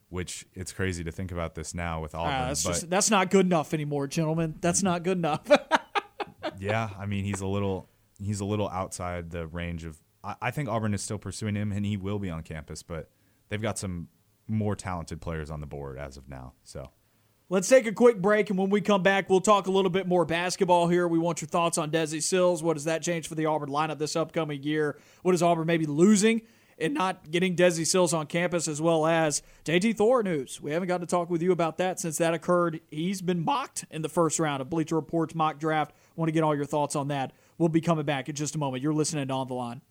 which 0.08 0.44
it's 0.54 0.72
crazy 0.72 1.02
to 1.04 1.10
think 1.10 1.32
about 1.32 1.54
this 1.54 1.74
now 1.74 2.02
with 2.02 2.14
Auburn, 2.14 2.34
Ah, 2.34 2.46
that's 2.48 2.62
just 2.62 2.90
that's 2.90 3.10
not 3.10 3.30
good 3.30 3.46
enough 3.46 3.72
anymore, 3.72 4.06
gentlemen. 4.06 4.54
That's 4.60 4.82
not 4.82 5.04
good 5.04 5.16
enough. 5.16 5.40
yeah, 6.58 6.90
I 6.98 7.06
mean 7.06 7.24
he's 7.24 7.40
a 7.40 7.46
little 7.46 7.88
he's 8.18 8.40
a 8.40 8.44
little 8.44 8.68
outside 8.68 9.30
the 9.30 9.46
range 9.46 9.84
of. 9.84 9.98
I, 10.22 10.34
I 10.42 10.50
think 10.50 10.68
Auburn 10.68 10.92
is 10.92 11.02
still 11.02 11.16
pursuing 11.18 11.54
him, 11.54 11.72
and 11.72 11.86
he 11.86 11.96
will 11.96 12.18
be 12.18 12.28
on 12.28 12.42
campus, 12.42 12.82
but 12.82 13.08
they've 13.48 13.62
got 13.62 13.78
some 13.78 14.08
more 14.46 14.76
talented 14.76 15.22
players 15.22 15.50
on 15.50 15.60
the 15.60 15.66
board 15.66 15.96
as 15.98 16.18
of 16.18 16.28
now. 16.28 16.52
So 16.62 16.90
Let's 17.52 17.68
take 17.68 17.86
a 17.86 17.92
quick 17.92 18.16
break, 18.16 18.48
and 18.48 18.58
when 18.58 18.70
we 18.70 18.80
come 18.80 19.02
back, 19.02 19.28
we'll 19.28 19.42
talk 19.42 19.66
a 19.66 19.70
little 19.70 19.90
bit 19.90 20.08
more 20.08 20.24
basketball 20.24 20.88
here. 20.88 21.06
We 21.06 21.18
want 21.18 21.42
your 21.42 21.48
thoughts 21.48 21.76
on 21.76 21.90
Desi 21.90 22.22
Sills. 22.22 22.62
What 22.62 22.78
does 22.78 22.84
that 22.84 23.02
change 23.02 23.28
for 23.28 23.34
the 23.34 23.44
Auburn 23.44 23.68
lineup 23.68 23.98
this 23.98 24.16
upcoming 24.16 24.62
year? 24.62 24.96
What 25.20 25.34
is 25.34 25.42
Auburn 25.42 25.66
maybe 25.66 25.84
losing 25.84 26.40
and 26.78 26.94
not 26.94 27.30
getting 27.30 27.54
Desi 27.54 27.86
Sills 27.86 28.14
on 28.14 28.26
campus, 28.26 28.68
as 28.68 28.80
well 28.80 29.04
as 29.04 29.42
JT 29.66 29.98
Thor 29.98 30.22
news? 30.22 30.62
We 30.62 30.70
haven't 30.70 30.88
got 30.88 31.02
to 31.02 31.06
talk 31.06 31.28
with 31.28 31.42
you 31.42 31.52
about 31.52 31.76
that 31.76 32.00
since 32.00 32.16
that 32.16 32.32
occurred. 32.32 32.80
He's 32.90 33.20
been 33.20 33.44
mocked 33.44 33.84
in 33.90 34.00
the 34.00 34.08
first 34.08 34.38
round 34.38 34.62
of 34.62 34.70
Bleacher 34.70 34.94
Report's 34.94 35.34
mock 35.34 35.58
draft. 35.58 35.94
Want 36.16 36.28
to 36.28 36.32
get 36.32 36.42
all 36.42 36.56
your 36.56 36.64
thoughts 36.64 36.96
on 36.96 37.08
that? 37.08 37.34
We'll 37.58 37.68
be 37.68 37.82
coming 37.82 38.06
back 38.06 38.30
in 38.30 38.34
just 38.34 38.54
a 38.54 38.58
moment. 38.58 38.82
You're 38.82 38.94
listening 38.94 39.28
to 39.28 39.34
On 39.34 39.46
the 39.46 39.52
Line. 39.52 39.82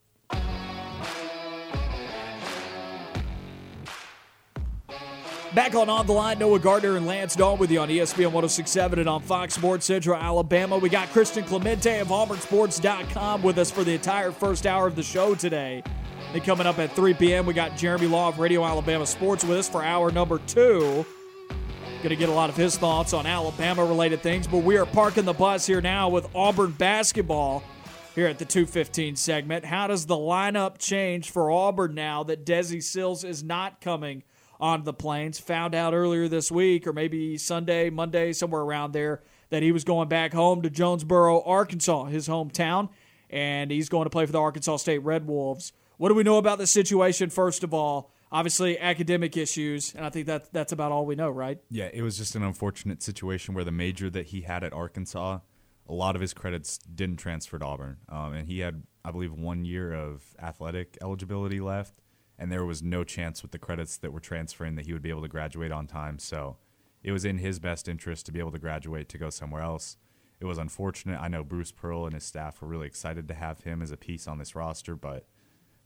Back 5.54 5.76
on 5.76 5.90
On 5.90 6.08
the 6.08 6.14
Line, 6.14 6.40
Noah 6.40 6.60
Gardner 6.60 6.96
and 6.96 7.06
Lance 7.06 7.36
Dawe 7.36 7.56
with 7.56 7.70
you 7.72 7.82
on 7.82 7.90
ESPN 7.90 8.32
1067 8.32 9.00
and 9.00 9.10
on 9.10 9.22
Fox 9.22 9.56
Sports 9.56 9.86
Central 9.86 10.16
Alabama. 10.16 10.78
We 10.78 10.88
got 10.88 11.10
Christian 11.10 11.44
Clemente 11.44 12.00
of 12.00 12.08
AuburnSports.com 12.08 13.44
with 13.44 13.58
us 13.58 13.70
for 13.70 13.84
the 13.84 13.92
entire 13.92 14.32
first 14.32 14.66
hour 14.66 14.88
of 14.88 14.96
the 14.96 15.04
show 15.04 15.36
today. 15.36 15.84
Then 16.32 16.42
coming 16.44 16.66
up 16.66 16.80
at 16.80 16.94
3 16.94 17.16
p.m., 17.16 17.46
we 17.46 17.54
got 17.54 17.76
Jeremy 17.76 18.08
Law 18.08 18.30
of 18.30 18.40
Radio 18.40 18.64
Alabama 18.64 19.06
Sports 19.06 19.44
with 19.44 19.58
us 19.58 19.68
for 19.68 19.84
hour 19.84 20.10
number 20.10 20.40
two. 20.48 21.06
Going 21.50 22.10
to 22.10 22.16
get 22.16 22.30
a 22.30 22.34
lot 22.34 22.50
of 22.50 22.56
his 22.56 22.78
thoughts 22.78 23.12
on 23.12 23.26
Alabama 23.26 23.84
related 23.84 24.22
things, 24.22 24.48
but 24.48 24.60
we 24.60 24.78
are 24.78 24.86
parking 24.86 25.26
the 25.26 25.34
bus 25.34 25.66
here 25.66 25.82
now 25.82 26.08
with 26.08 26.34
Auburn 26.34 26.72
basketball 26.72 27.62
here 28.16 28.28
at 28.28 28.40
the 28.40 28.46
215 28.46 29.18
segment. 29.18 29.66
How 29.66 29.88
does 29.88 30.06
the 30.06 30.16
lineup 30.16 30.78
change 30.78 31.30
for 31.30 31.52
Auburn 31.52 31.94
now 31.94 32.24
that 32.24 32.46
Desi 32.46 32.82
Sills 32.82 33.26
is 33.26 33.44
not 33.44 33.82
coming 33.82 34.24
on 34.62 34.84
the 34.84 34.93
plains? 34.93 35.39
Found 35.39 35.76
out 35.76 35.93
earlier 35.93 36.28
this 36.28 36.52
week, 36.52 36.88
or 36.88 36.93
maybe 36.93 37.38
Sunday, 37.38 37.89
Monday, 37.89 38.32
somewhere 38.32 38.62
around 38.62 38.93
there, 38.93 39.21
that 39.50 39.63
he 39.63 39.71
was 39.71 39.84
going 39.84 40.08
back 40.08 40.34
home 40.34 40.62
to 40.62 40.69
Jonesboro, 40.69 41.41
Arkansas, 41.41 42.06
his 42.06 42.28
hometown, 42.28 42.89
and 43.30 43.71
he's 43.71 43.89
going 43.89 44.06
to 44.06 44.10
play 44.10 44.26
for 44.26 44.32
the 44.32 44.39
Arkansas 44.39 44.78
State 44.78 45.00
Red 45.00 45.28
Wolves. 45.28 45.74
What 45.97 46.10
do 46.10 46.15
we 46.15 46.24
know 46.24 46.38
about 46.38 46.58
the 46.58 46.67
situation, 46.67 47.30
first 47.30 47.63
of 47.63 47.74
all? 47.74 48.12
Obviously, 48.32 48.80
academic 48.80 49.36
issues, 49.36 49.93
and 49.93 50.06
I 50.06 50.10
think 50.10 50.28
that 50.28 50.54
that's 50.54 50.71
about 50.71 50.93
all 50.93 51.06
we 51.06 51.15
know, 51.15 51.30
right? 51.30 51.60
yeah, 51.69 51.89
it 51.93 52.02
was 52.02 52.17
just 52.17 52.34
an 52.34 52.43
unfortunate 52.43 53.04
situation 53.04 53.54
where 53.54 53.65
the 53.65 53.74
major 53.74 54.10
that 54.10 54.28
he 54.28 54.41
had 54.41 54.63
at 54.63 54.71
Arkansas, 54.71 55.39
a 55.89 55.93
lot 55.93 56.15
of 56.15 56.21
his 56.21 56.34
credits 56.34 56.78
didn't 56.78 57.17
transfer 57.17 57.60
to 57.60 57.65
Auburn, 57.65 57.97
um, 58.08 58.34
and 58.34 58.47
he 58.47 58.60
had, 58.60 58.84
I 59.04 59.12
believe, 59.12 59.34
one 59.34 59.65
year 59.65 59.93
of 59.93 60.24
athletic 60.41 60.97
eligibility 61.02 61.60
left, 61.60 62.01
and 62.41 62.51
there 62.51 62.65
was 62.65 62.82
no 62.82 63.04
chance 63.04 63.43
with 63.43 63.51
the 63.51 63.60
credits 63.60 63.97
that 63.97 64.12
were 64.12 64.19
transferring 64.19 64.73
that 64.73 64.88
he 64.88 64.93
would 64.93 65.04
be 65.04 65.12
able 65.12 65.21
to 65.21 65.27
graduate 65.27 65.71
on 65.71 65.86
time. 65.86 66.17
So 66.17 66.58
it 67.04 67.12
was 67.12 67.23
in 67.23 67.38
his 67.38 67.60
best 67.60 67.88
interest 67.88 68.25
to 68.25 68.32
be 68.32 68.39
able 68.39 68.51
to 68.51 68.58
graduate 68.58 69.10
to 69.10 69.19
go 69.19 69.30
somewhere 69.30 69.62
else. 69.62 69.97
It 70.39 70.45
was 70.45 70.58
unfortunate. 70.58 71.21
I 71.21 71.27
know 71.27 71.43
Bruce 71.43 71.71
Pearl 71.71 72.06
and 72.06 72.15
his 72.15 72.23
staff 72.23 72.60
were 72.60 72.67
really 72.67 72.88
excited 72.88 73.27
to 73.27 73.36
have 73.36 73.62
him 73.62 73.80
as 73.84 73.91
a 73.91 73.95
piece 73.95 74.27
on 74.27 74.39
this 74.39 74.56
roster, 74.56 74.95
but 74.95 75.27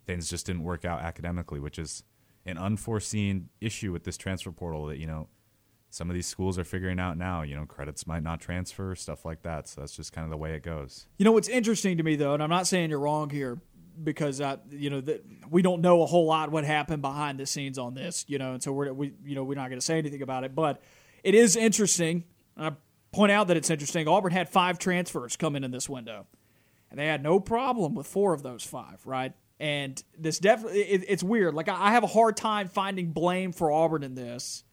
things 0.05 0.29
just 0.29 0.45
didn't 0.45 0.63
work 0.63 0.85
out 0.85 1.01
academically, 1.01 1.59
which 1.59 1.77
is 1.77 2.03
an 2.45 2.57
unforeseen 2.57 3.49
issue 3.59 3.91
with 3.91 4.05
this 4.05 4.15
transfer 4.15 4.53
portal 4.53 4.85
that, 4.85 4.97
you 4.97 5.07
know, 5.07 5.27
some 5.89 6.09
of 6.09 6.13
these 6.13 6.27
schools 6.27 6.57
are 6.57 6.63
figuring 6.63 7.01
out 7.01 7.17
now, 7.17 7.41
you 7.41 7.57
know, 7.57 7.65
credits 7.65 8.07
might 8.07 8.23
not 8.23 8.39
transfer, 8.39 8.95
stuff 8.95 9.25
like 9.25 9.41
that. 9.41 9.67
So 9.67 9.81
that's 9.81 9.93
just 9.93 10.13
kind 10.13 10.23
of 10.23 10.31
the 10.31 10.37
way 10.37 10.53
it 10.53 10.63
goes. 10.63 11.07
You 11.17 11.25
know 11.25 11.33
what's 11.33 11.49
interesting 11.49 11.97
to 11.97 12.03
me 12.03 12.15
though, 12.15 12.33
and 12.33 12.41
I'm 12.41 12.49
not 12.49 12.65
saying 12.65 12.91
you're 12.91 12.99
wrong 12.99 13.29
here 13.29 13.59
because 14.03 14.41
I, 14.41 14.57
you 14.69 14.89
know, 14.89 15.01
that 15.01 15.25
we 15.49 15.61
don't 15.61 15.81
know 15.81 16.01
a 16.01 16.05
whole 16.05 16.25
lot 16.25 16.51
what 16.51 16.63
happened 16.65 17.01
behind 17.01 17.39
the 17.39 17.45
scenes 17.45 17.77
on 17.77 17.93
this, 17.93 18.25
you 18.27 18.37
know, 18.37 18.53
and 18.53 18.63
so 18.63 18.71
we're 18.71 18.93
we, 18.93 19.13
you 19.23 19.35
know, 19.35 19.43
we're 19.43 19.55
not 19.55 19.69
going 19.69 19.79
to 19.79 19.85
say 19.85 19.97
anything 19.97 20.21
about 20.21 20.43
it, 20.43 20.55
but 20.55 20.81
it 21.23 21.35
is 21.35 21.55
interesting. 21.55 22.23
I 22.57 22.73
point 23.11 23.31
out 23.31 23.47
that 23.47 23.57
it's 23.57 23.69
interesting. 23.69 24.07
Auburn 24.07 24.31
had 24.31 24.49
five 24.49 24.77
transfers 24.79 25.35
come 25.35 25.55
in 25.55 25.63
in 25.63 25.71
this 25.71 25.89
window, 25.89 26.27
and 26.89 26.99
they 26.99 27.07
had 27.07 27.23
no 27.23 27.39
problem 27.39 27.95
with 27.95 28.07
four 28.07 28.33
of 28.33 28.43
those 28.43 28.63
five, 28.63 29.05
right? 29.05 29.33
And 29.59 30.01
this 30.17 30.39
definitely, 30.39 30.81
it, 30.81 31.05
it's 31.07 31.23
weird. 31.23 31.53
Like 31.53 31.69
I, 31.69 31.87
I 31.87 31.91
have 31.91 32.03
a 32.03 32.07
hard 32.07 32.35
time 32.35 32.67
finding 32.67 33.11
blame 33.11 33.51
for 33.51 33.71
Auburn 33.71 34.03
in 34.03 34.15
this 34.15 34.63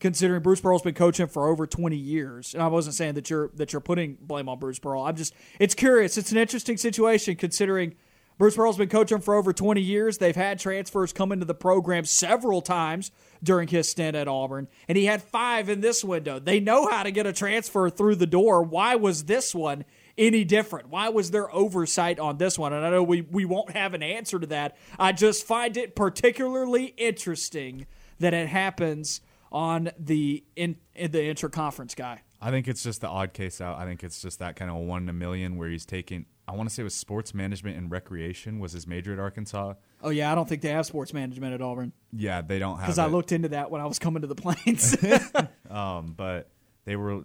considering 0.00 0.42
Bruce 0.42 0.60
Pearl's 0.60 0.82
been 0.82 0.94
coaching 0.94 1.26
for 1.26 1.46
over 1.46 1.66
20 1.66 1.94
years. 1.94 2.54
And 2.54 2.62
I 2.62 2.66
wasn't 2.66 2.94
saying 2.96 3.14
that 3.14 3.30
you're 3.30 3.50
that 3.54 3.72
you're 3.72 3.80
putting 3.80 4.16
blame 4.20 4.48
on 4.48 4.58
Bruce 4.58 4.78
Pearl. 4.78 5.02
I'm 5.02 5.14
just 5.14 5.34
it's 5.60 5.74
curious. 5.74 6.18
It's 6.18 6.32
an 6.32 6.38
interesting 6.38 6.76
situation 6.76 7.36
considering 7.36 7.94
Bruce 8.40 8.56
Pearl's 8.56 8.78
been 8.78 8.88
coaching 8.88 9.20
for 9.20 9.34
over 9.34 9.52
20 9.52 9.82
years. 9.82 10.16
They've 10.16 10.34
had 10.34 10.58
transfers 10.58 11.12
come 11.12 11.30
into 11.30 11.44
the 11.44 11.52
program 11.52 12.06
several 12.06 12.62
times 12.62 13.10
during 13.42 13.68
his 13.68 13.90
stint 13.90 14.16
at 14.16 14.28
Auburn, 14.28 14.66
and 14.88 14.96
he 14.96 15.04
had 15.04 15.22
5 15.22 15.68
in 15.68 15.82
this 15.82 16.02
window. 16.02 16.38
They 16.38 16.58
know 16.58 16.88
how 16.88 17.02
to 17.02 17.10
get 17.10 17.26
a 17.26 17.34
transfer 17.34 17.90
through 17.90 18.14
the 18.14 18.26
door. 18.26 18.62
Why 18.62 18.96
was 18.96 19.24
this 19.24 19.54
one 19.54 19.84
any 20.16 20.44
different? 20.44 20.88
Why 20.88 21.10
was 21.10 21.32
there 21.32 21.54
oversight 21.54 22.18
on 22.18 22.38
this 22.38 22.58
one? 22.58 22.72
And 22.72 22.82
I 22.82 22.88
know 22.88 23.02
we, 23.02 23.20
we 23.20 23.44
won't 23.44 23.72
have 23.72 23.92
an 23.92 24.02
answer 24.02 24.38
to 24.38 24.46
that. 24.46 24.74
I 24.98 25.12
just 25.12 25.46
find 25.46 25.76
it 25.76 25.94
particularly 25.94 26.94
interesting 26.96 27.86
that 28.20 28.32
it 28.32 28.48
happens 28.48 29.20
on 29.52 29.90
the 29.98 30.44
in, 30.56 30.76
in 30.94 31.10
the 31.10 31.18
interconference 31.18 31.94
guy. 31.94 32.22
I 32.42 32.50
think 32.50 32.68
it's 32.68 32.82
just 32.82 33.00
the 33.00 33.08
odd 33.08 33.32
case 33.34 33.60
out. 33.60 33.78
I 33.78 33.84
think 33.84 34.02
it's 34.02 34.22
just 34.22 34.38
that 34.38 34.56
kind 34.56 34.70
of 34.70 34.78
one 34.78 35.02
in 35.02 35.08
a 35.08 35.12
million 35.12 35.56
where 35.56 35.68
he's 35.68 35.84
taking, 35.84 36.24
I 36.48 36.52
want 36.52 36.68
to 36.68 36.74
say 36.74 36.82
it 36.82 36.84
was 36.84 36.94
sports 36.94 37.34
management 37.34 37.76
and 37.76 37.90
recreation 37.90 38.58
was 38.60 38.72
his 38.72 38.86
major 38.86 39.12
at 39.12 39.18
Arkansas. 39.18 39.74
Oh 40.02 40.08
yeah, 40.08 40.32
I 40.32 40.34
don't 40.34 40.48
think 40.48 40.62
they 40.62 40.70
have 40.70 40.86
sports 40.86 41.12
management 41.12 41.52
at 41.52 41.60
Auburn 41.60 41.92
Yeah, 42.12 42.40
they 42.40 42.58
don't 42.58 42.78
have 42.78 42.86
because 42.86 42.98
I 42.98 43.06
looked 43.06 43.32
into 43.32 43.48
that 43.48 43.70
when 43.70 43.82
I 43.82 43.86
was 43.86 43.98
coming 43.98 44.22
to 44.22 44.26
the 44.28 44.34
plains. 44.34 44.96
Um, 45.70 46.14
but 46.16 46.50
they 46.84 46.96
were, 46.96 47.22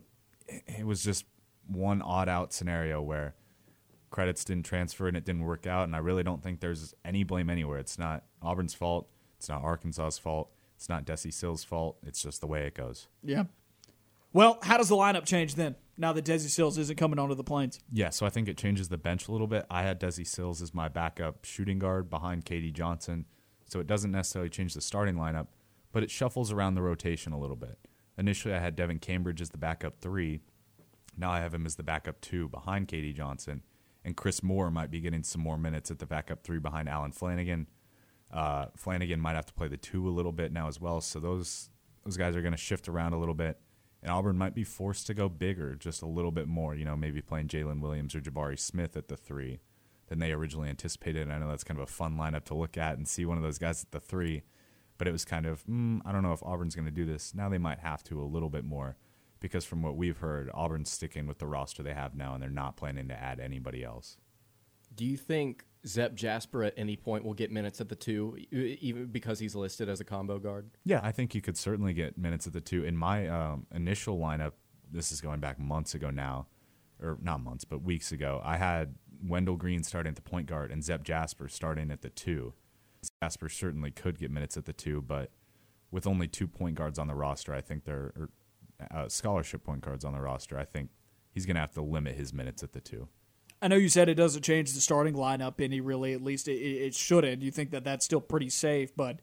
it 0.48 0.86
was 0.86 1.04
just 1.04 1.26
one 1.68 2.04
odd 2.04 2.30
out 2.30 2.54
scenario 2.54 3.02
where 3.02 3.34
credits 4.12 4.46
didn't 4.46 4.66
transfer 4.66 5.08
and 5.08 5.18
it 5.18 5.26
didn't 5.26 5.44
work 5.46 5.66
out. 5.66 5.86
And 5.86 5.96
I 5.96 6.00
really 6.00 6.22
don't 6.22 6.44
think 6.44 6.60
there's 6.60 6.94
any 7.04 7.24
blame 7.24 7.50
anywhere. 7.50 7.80
It's 7.80 7.98
not 7.98 8.24
Auburn's 8.44 8.76
fault. 8.76 9.10
It's 9.38 9.50
not 9.50 9.64
Arkansas's 9.64 10.20
fault. 10.20 10.52
It's 10.76 10.90
not 10.90 11.06
Desi 11.06 11.34
Sills' 11.34 11.64
fault. 11.64 11.98
It's 12.06 12.22
just 12.22 12.40
the 12.42 12.48
way 12.48 12.68
it 12.68 12.76
goes. 12.76 13.08
Yeah. 13.24 13.46
Well, 14.36 14.60
how 14.64 14.76
does 14.76 14.90
the 14.90 14.98
lineup 14.98 15.24
change 15.24 15.56
then? 15.56 15.78
Now 15.98 16.12
that 16.12 16.26
Desi 16.26 16.50
Sills 16.50 16.78
isn't 16.78 16.98
coming 16.98 17.20
onto 17.20 17.36
the 17.36 17.44
plains. 17.46 17.80
Yeah, 17.90 18.10
so 18.10 18.26
I 18.26 18.30
think 18.30 18.50
it 18.50 18.58
changes 18.58 18.90
the 18.90 18.98
bench 18.98 19.30
a 19.30 19.32
little 19.32 19.48
bit. 19.48 19.66
I 19.72 19.84
had 19.84 19.98
Desi 19.98 20.28
Sills 20.28 20.62
as 20.62 20.74
my 20.74 20.90
backup 20.90 21.46
shooting 21.46 21.80
guard 21.80 22.10
behind 22.10 22.44
KD 22.44 22.74
Johnson, 22.74 23.28
so 23.64 23.80
it 23.80 23.88
doesn't 23.88 24.12
necessarily 24.12 24.50
change 24.50 24.74
the 24.74 24.82
starting 24.82 25.16
lineup, 25.16 25.48
but 25.94 26.04
it 26.04 26.12
shuffles 26.12 26.52
around 26.52 26.76
the 26.76 26.82
rotation 26.82 27.32
a 27.32 27.40
little 27.40 27.56
bit. 27.56 27.80
Initially, 28.18 28.54
I 28.54 28.60
had 28.60 28.76
Devin 28.76 29.00
Cambridge 29.00 29.40
as 29.40 29.52
the 29.52 29.58
backup 29.58 30.02
three. 30.02 30.42
Now 31.16 31.32
I 31.32 31.40
have 31.40 31.54
him 31.54 31.66
as 31.66 31.76
the 31.76 31.84
backup 31.84 32.20
two 32.20 32.50
behind 32.50 32.90
KD 32.90 33.16
Johnson, 33.16 33.64
and 34.04 34.18
Chris 34.18 34.44
Moore 34.44 34.70
might 34.70 34.92
be 34.92 35.00
getting 35.00 35.24
some 35.24 35.40
more 35.40 35.58
minutes 35.58 35.92
at 35.92 36.00
the 36.00 36.06
backup 36.06 36.44
three 36.44 36.60
behind 36.60 36.90
Allen 36.90 37.14
Flanagan. 37.14 37.70
Uh, 38.34 38.66
Flanagan 38.76 39.22
might 39.22 39.36
have 39.36 39.46
to 39.46 39.54
play 39.54 39.70
the 39.70 39.78
two 39.78 40.10
a 40.10 40.12
little 40.12 40.34
bit 40.34 40.52
now 40.52 40.68
as 40.68 40.82
well, 40.82 41.00
so 41.00 41.22
those 41.22 41.70
those 42.04 42.18
guys 42.18 42.36
are 42.36 42.42
going 42.42 42.52
to 42.52 42.58
shift 42.58 42.90
around 42.90 43.14
a 43.14 43.18
little 43.18 43.34
bit 43.34 43.58
and 44.06 44.14
Auburn 44.14 44.38
might 44.38 44.54
be 44.54 44.64
forced 44.64 45.08
to 45.08 45.16
go 45.16 45.28
bigger, 45.28 45.74
just 45.74 46.04
a 46.04 46.06
little 46.06 46.30
bit 46.30 46.48
more. 46.48 46.76
You 46.76 46.86
know, 46.86 46.96
maybe 46.96 47.24
playing 47.24 47.48
Jaylin 47.48 47.82
Williams 47.82 48.14
or 48.14 48.22
Jabari 48.22 48.60
Smith 48.60 48.96
at 48.96 49.08
the 49.08 49.18
three 49.18 49.62
than 50.10 50.20
they 50.20 50.32
originally 50.32 50.70
anticipated. 50.70 51.24
And 51.24 51.34
I 51.34 51.40
know 51.40 51.50
that's 51.50 51.64
kind 51.64 51.80
of 51.80 51.90
a 51.90 51.92
fun 51.92 52.16
lineup 52.16 52.44
to 52.46 52.54
look 52.54 52.78
at 52.78 53.00
and 53.00 53.08
see 53.08 53.26
one 53.26 53.38
of 53.38 53.44
those 53.44 53.58
guys 53.58 53.82
at 53.82 53.90
the 53.90 54.00
three. 54.00 54.44
But 55.00 55.08
it 55.08 55.12
was 55.12 55.26
kind 55.26 55.48
of, 55.48 55.66
mm, 55.66 56.02
I 56.06 56.12
don't 56.12 56.22
know 56.22 56.34
if 56.34 56.44
Auburn's 56.44 56.76
going 56.76 56.86
to 56.86 56.92
do 56.92 57.04
this. 57.04 57.34
Now 57.34 57.50
they 57.50 57.58
might 57.58 57.80
have 57.80 58.04
to 58.04 58.22
a 58.22 58.24
little 58.24 58.52
bit 58.52 58.64
more 58.64 58.96
because 59.40 59.66
from 59.66 59.82
what 59.82 59.98
we've 59.98 60.20
heard, 60.20 60.52
Auburn's 60.54 60.92
sticking 60.92 61.26
with 61.26 61.40
the 61.40 61.48
roster 61.48 61.82
they 61.82 61.96
have 61.96 62.14
now 62.16 62.36
and 62.36 62.44
they're 62.44 62.50
not 62.52 62.78
planning 62.78 63.08
to 63.08 63.20
add 63.20 63.40
anybody 63.40 63.84
else. 63.84 64.18
Do 64.94 65.04
you 65.04 65.18
think 65.18 65.66
Zep 65.88 66.16
Jasper 66.16 66.64
at 66.64 66.74
any 66.78 66.96
point 66.96 67.24
will 67.24 67.34
get 67.34 67.52
minutes 67.52 67.80
at 67.80 67.90
the 67.90 67.96
two, 67.96 68.38
even 68.52 69.06
because 69.08 69.40
he's 69.40 69.56
listed 69.56 69.88
as 69.88 70.00
a 70.00 70.04
combo 70.04 70.40
guard? 70.40 70.70
Yeah, 70.84 71.00
I 71.04 71.12
think 71.12 71.34
he 71.34 71.42
could 71.42 71.58
certainly 71.58 71.94
get 71.94 72.18
minutes 72.18 72.48
at 72.48 72.54
the 72.54 72.62
two. 72.62 72.84
In 72.84 72.98
my 72.98 73.28
um, 73.28 73.68
initial 73.74 74.18
lineup, 74.18 74.54
this 74.92 75.12
is 75.12 75.22
going 75.22 75.40
back 75.40 75.60
months 75.60 75.94
ago 75.94 76.10
now, 76.10 76.48
or 77.02 77.18
not 77.22 77.42
months, 77.42 77.66
but 77.66 77.84
weeks 77.84 78.12
ago, 78.12 78.42
I 78.44 78.58
had 78.58 78.96
Wendell 79.24 79.58
Green 79.58 79.84
starting 79.84 80.10
at 80.10 80.16
the 80.16 80.22
point 80.22 80.48
guard 80.48 80.72
and 80.72 80.84
Zep 80.84 81.04
Jasper 81.04 81.48
starting 81.48 81.92
at 81.92 82.02
the 82.02 82.10
two. 82.10 82.54
Jasper 83.22 83.50
certainly 83.50 83.92
could 83.92 84.18
get 84.18 84.32
minutes 84.32 84.58
at 84.58 84.66
the 84.66 84.74
two, 84.74 85.02
but 85.02 85.32
with 85.92 86.08
only 86.08 86.28
two 86.28 86.48
point 86.48 86.76
guards 86.76 86.98
on 86.98 87.08
the 87.08 87.16
roster, 87.16 87.54
I 87.54 87.62
think 87.62 87.86
they're 87.86 88.30
uh, 88.92 89.08
scholarship 89.08 89.64
point 89.64 89.82
guards 89.82 90.04
on 90.04 90.14
the 90.14 90.22
roster. 90.22 90.58
I 90.58 90.66
think 90.66 90.90
he's 91.32 91.46
going 91.46 91.56
to 91.56 91.62
have 91.62 91.74
to 91.74 91.82
limit 91.82 92.16
his 92.16 92.34
minutes 92.34 92.64
at 92.64 92.74
the 92.74 92.82
two. 92.82 93.08
I 93.62 93.68
know 93.68 93.78
you 93.78 93.90
said 93.90 94.10
it 94.10 94.16
doesn't 94.16 94.44
change 94.44 94.74
the 94.74 94.82
starting 94.82 95.16
lineup 95.16 95.60
any 95.60 95.82
really. 95.82 96.14
At 96.14 96.22
least 96.22 96.48
it, 96.48 96.58
it 96.58 96.94
shouldn't. 96.94 97.42
You 97.42 97.52
think 97.52 97.72
that 97.72 97.84
that's 97.84 98.06
still 98.06 98.22
pretty 98.22 98.50
safe, 98.50 98.96
but 98.96 99.20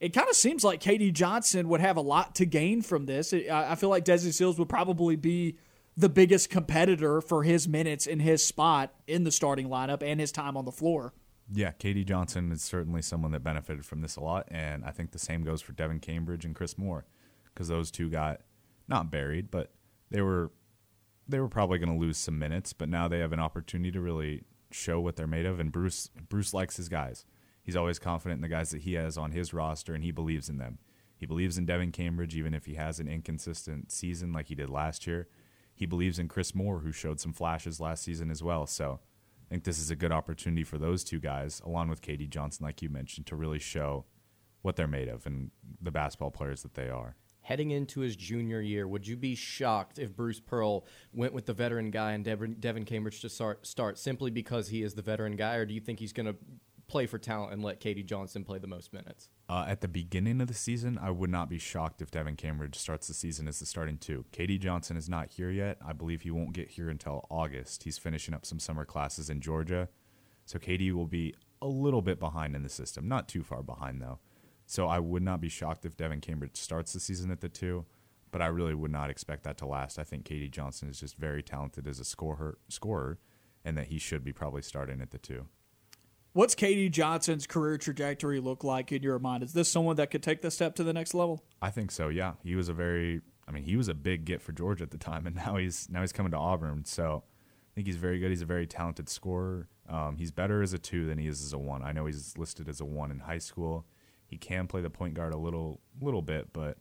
it 0.00 0.10
kind 0.10 0.28
of 0.28 0.36
seems 0.36 0.64
like 0.64 0.80
KD 0.80 1.12
Johnson 1.12 1.68
would 1.68 1.80
have 1.80 1.96
a 1.96 2.00
lot 2.00 2.34
to 2.36 2.46
gain 2.46 2.82
from 2.82 3.06
this. 3.06 3.32
I 3.32 3.74
feel 3.74 3.88
like 3.90 4.04
Desi 4.04 4.32
Sills 4.32 4.58
would 4.58 4.68
probably 4.68 5.16
be 5.16 5.56
the 5.96 6.08
biggest 6.08 6.50
competitor 6.50 7.20
for 7.20 7.42
his 7.42 7.68
minutes 7.68 8.06
in 8.06 8.20
his 8.20 8.44
spot 8.44 8.92
in 9.06 9.24
the 9.24 9.30
starting 9.30 9.68
lineup 9.68 10.02
and 10.02 10.18
his 10.20 10.32
time 10.32 10.56
on 10.56 10.64
the 10.64 10.72
floor. 10.72 11.14
Yeah, 11.52 11.72
KD 11.72 12.06
Johnson 12.06 12.50
is 12.52 12.62
certainly 12.62 13.02
someone 13.02 13.32
that 13.32 13.44
benefited 13.44 13.84
from 13.84 14.00
this 14.00 14.16
a 14.16 14.20
lot, 14.20 14.48
and 14.50 14.84
I 14.84 14.90
think 14.90 15.12
the 15.12 15.18
same 15.18 15.44
goes 15.44 15.60
for 15.62 15.72
Devin 15.72 16.00
Cambridge 16.00 16.44
and 16.44 16.54
Chris 16.54 16.78
Moore 16.78 17.04
because 17.52 17.68
those 17.68 17.90
two 17.90 18.08
got 18.08 18.40
not 18.88 19.10
buried, 19.10 19.50
but 19.50 19.72
they 20.10 20.22
were 20.22 20.50
they 21.28 21.40
were 21.40 21.48
probably 21.48 21.78
going 21.78 21.92
to 21.92 21.98
lose 21.98 22.18
some 22.18 22.38
minutes, 22.38 22.72
but 22.72 22.88
now 22.88 23.08
they 23.08 23.18
have 23.18 23.32
an 23.32 23.40
opportunity 23.40 23.90
to 23.92 24.00
really 24.00 24.42
show 24.70 25.00
what 25.00 25.16
they're 25.16 25.26
made 25.26 25.46
of. 25.46 25.60
And 25.60 25.72
Bruce 25.72 26.10
Bruce 26.28 26.52
likes 26.52 26.76
his 26.76 26.88
guys. 26.88 27.24
He's 27.62 27.76
always 27.76 27.98
confident 27.98 28.38
in 28.38 28.42
the 28.42 28.48
guys 28.48 28.70
that 28.70 28.82
he 28.82 28.94
has 28.94 29.16
on 29.16 29.32
his 29.32 29.54
roster, 29.54 29.94
and 29.94 30.04
he 30.04 30.10
believes 30.10 30.48
in 30.48 30.58
them. 30.58 30.78
He 31.16 31.26
believes 31.26 31.56
in 31.56 31.64
Devin 31.64 31.92
Cambridge, 31.92 32.36
even 32.36 32.52
if 32.52 32.66
he 32.66 32.74
has 32.74 33.00
an 33.00 33.08
inconsistent 33.08 33.90
season 33.90 34.32
like 34.32 34.48
he 34.48 34.54
did 34.54 34.68
last 34.68 35.06
year. 35.06 35.28
He 35.74 35.86
believes 35.86 36.18
in 36.18 36.28
Chris 36.28 36.54
Moore, 36.54 36.80
who 36.80 36.92
showed 36.92 37.20
some 37.20 37.32
flashes 37.32 37.80
last 37.80 38.02
season 38.02 38.30
as 38.30 38.42
well. 38.42 38.66
So 38.66 39.00
I 39.46 39.48
think 39.48 39.64
this 39.64 39.78
is 39.78 39.90
a 39.90 39.96
good 39.96 40.12
opportunity 40.12 40.64
for 40.64 40.76
those 40.76 41.02
two 41.02 41.20
guys, 41.20 41.62
along 41.64 41.88
with 41.88 42.02
KD 42.02 42.28
Johnson, 42.28 42.64
like 42.64 42.82
you 42.82 42.90
mentioned, 42.90 43.26
to 43.26 43.36
really 43.36 43.58
show 43.58 44.04
what 44.60 44.76
they're 44.76 44.86
made 44.86 45.08
of 45.08 45.26
and 45.26 45.50
the 45.80 45.90
basketball 45.90 46.30
players 46.30 46.62
that 46.62 46.74
they 46.74 46.88
are 46.88 47.16
heading 47.44 47.70
into 47.70 48.00
his 48.00 48.16
junior 48.16 48.60
year, 48.60 48.88
would 48.88 49.06
you 49.06 49.16
be 49.16 49.34
shocked 49.34 49.98
if 49.98 50.16
Bruce 50.16 50.40
Pearl 50.40 50.86
went 51.12 51.34
with 51.34 51.44
the 51.44 51.52
veteran 51.52 51.90
guy 51.90 52.12
and 52.12 52.24
Devin, 52.24 52.56
Devin 52.58 52.86
Cambridge 52.86 53.20
to 53.20 53.28
start, 53.28 53.66
start 53.66 53.98
simply 53.98 54.30
because 54.30 54.68
he 54.68 54.82
is 54.82 54.94
the 54.94 55.02
veteran 55.02 55.36
guy, 55.36 55.56
or 55.56 55.66
do 55.66 55.74
you 55.74 55.80
think 55.80 55.98
he's 55.98 56.14
going 56.14 56.26
to 56.26 56.36
play 56.86 57.04
for 57.04 57.18
talent 57.18 57.52
and 57.52 57.62
let 57.62 57.80
KD 57.80 58.06
Johnson 58.06 58.44
play 58.44 58.58
the 58.58 58.66
most 58.66 58.94
minutes? 58.94 59.28
Uh, 59.46 59.66
at 59.68 59.82
the 59.82 59.88
beginning 59.88 60.40
of 60.40 60.48
the 60.48 60.54
season, 60.54 60.98
I 61.00 61.10
would 61.10 61.28
not 61.28 61.50
be 61.50 61.58
shocked 61.58 62.00
if 62.00 62.10
Devin 62.10 62.36
Cambridge 62.36 62.76
starts 62.76 63.08
the 63.08 63.14
season 63.14 63.46
as 63.46 63.60
the 63.60 63.66
starting 63.66 63.98
two. 63.98 64.24
KD 64.32 64.58
Johnson 64.58 64.96
is 64.96 65.08
not 65.08 65.30
here 65.30 65.50
yet. 65.50 65.76
I 65.86 65.92
believe 65.92 66.22
he 66.22 66.30
won't 66.30 66.54
get 66.54 66.70
here 66.70 66.88
until 66.88 67.26
August. 67.30 67.82
He's 67.84 67.98
finishing 67.98 68.32
up 68.32 68.46
some 68.46 68.58
summer 68.58 68.86
classes 68.86 69.28
in 69.28 69.42
Georgia. 69.42 69.88
So 70.46 70.58
KD 70.58 70.92
will 70.92 71.06
be 71.06 71.34
a 71.60 71.66
little 71.66 72.02
bit 72.02 72.18
behind 72.18 72.56
in 72.56 72.62
the 72.62 72.70
system. 72.70 73.06
Not 73.06 73.28
too 73.28 73.42
far 73.42 73.62
behind, 73.62 74.00
though. 74.00 74.18
So 74.66 74.86
I 74.86 74.98
would 74.98 75.22
not 75.22 75.40
be 75.40 75.48
shocked 75.48 75.84
if 75.84 75.96
Devin 75.96 76.20
Cambridge 76.20 76.56
starts 76.56 76.92
the 76.92 77.00
season 77.00 77.30
at 77.30 77.40
the 77.40 77.48
two, 77.48 77.84
but 78.30 78.42
I 78.42 78.46
really 78.46 78.74
would 78.74 78.90
not 78.90 79.10
expect 79.10 79.44
that 79.44 79.58
to 79.58 79.66
last. 79.66 79.98
I 79.98 80.04
think 80.04 80.24
KD 80.24 80.50
Johnson 80.50 80.88
is 80.88 81.00
just 81.00 81.16
very 81.16 81.42
talented 81.42 81.86
as 81.86 82.00
a 82.00 82.04
scorer, 82.04 82.58
scorer, 82.68 83.18
and 83.64 83.76
that 83.76 83.88
he 83.88 83.98
should 83.98 84.24
be 84.24 84.32
probably 84.32 84.62
starting 84.62 85.00
at 85.00 85.10
the 85.10 85.18
two. 85.18 85.46
What's 86.32 86.56
KD 86.56 86.90
Johnson's 86.90 87.46
career 87.46 87.78
trajectory 87.78 88.40
look 88.40 88.64
like 88.64 88.90
in 88.90 89.04
your 89.04 89.20
mind? 89.20 89.44
Is 89.44 89.52
this 89.52 89.70
someone 89.70 89.94
that 89.96 90.10
could 90.10 90.22
take 90.22 90.42
the 90.42 90.50
step 90.50 90.74
to 90.76 90.82
the 90.82 90.92
next 90.92 91.14
level? 91.14 91.44
I 91.62 91.70
think 91.70 91.92
so. 91.92 92.08
Yeah, 92.08 92.32
he 92.42 92.56
was 92.56 92.68
a 92.68 92.72
very, 92.72 93.20
I 93.46 93.52
mean, 93.52 93.62
he 93.62 93.76
was 93.76 93.86
a 93.86 93.94
big 93.94 94.24
get 94.24 94.42
for 94.42 94.50
Georgia 94.50 94.82
at 94.82 94.90
the 94.90 94.98
time, 94.98 95.26
and 95.28 95.36
now 95.36 95.56
he's 95.56 95.88
now 95.88 96.00
he's 96.00 96.12
coming 96.12 96.32
to 96.32 96.38
Auburn. 96.38 96.84
So 96.86 97.22
I 97.24 97.70
think 97.76 97.86
he's 97.86 97.98
very 97.98 98.18
good. 98.18 98.30
He's 98.30 98.42
a 98.42 98.46
very 98.46 98.66
talented 98.66 99.08
scorer. 99.08 99.68
Um, 99.88 100.16
he's 100.16 100.32
better 100.32 100.60
as 100.60 100.72
a 100.72 100.78
two 100.78 101.06
than 101.06 101.18
he 101.18 101.28
is 101.28 101.40
as 101.40 101.52
a 101.52 101.58
one. 101.58 101.84
I 101.84 101.92
know 101.92 102.06
he's 102.06 102.36
listed 102.36 102.68
as 102.68 102.80
a 102.80 102.84
one 102.84 103.12
in 103.12 103.20
high 103.20 103.38
school. 103.38 103.86
He 104.34 104.38
can 104.38 104.66
play 104.66 104.80
the 104.80 104.90
point 104.90 105.14
guard 105.14 105.32
a 105.32 105.36
little 105.36 105.80
little 106.00 106.20
bit, 106.20 106.52
but 106.52 106.76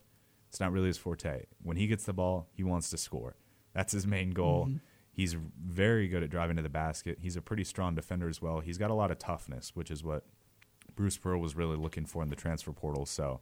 it's 0.49 0.59
not 0.59 0.71
really 0.71 0.87
his 0.87 0.97
forte. 0.97 1.43
When 1.61 1.77
he 1.77 1.85
gets 1.85 2.03
the 2.03 2.11
ball, 2.11 2.49
he 2.51 2.63
wants 2.63 2.89
to 2.89 2.97
score. 2.97 3.35
That's 3.75 3.93
his 3.93 4.07
main 4.07 4.31
goal. 4.31 4.65
Mm-hmm. 4.65 4.77
He's 5.11 5.35
very 5.35 6.07
good 6.07 6.23
at 6.23 6.31
driving 6.31 6.55
to 6.55 6.63
the 6.63 6.69
basket. 6.69 7.19
He's 7.21 7.35
a 7.35 7.43
pretty 7.43 7.63
strong 7.63 7.93
defender 7.93 8.27
as 8.27 8.41
well. 8.41 8.61
He's 8.61 8.79
got 8.79 8.89
a 8.89 8.95
lot 8.95 9.11
of 9.11 9.19
toughness, 9.19 9.75
which 9.75 9.91
is 9.91 10.03
what 10.03 10.25
Bruce 10.95 11.15
Pearl 11.15 11.39
was 11.39 11.55
really 11.55 11.77
looking 11.77 12.07
for 12.07 12.23
in 12.23 12.29
the 12.29 12.35
transfer 12.35 12.71
portal. 12.71 13.05
So 13.05 13.41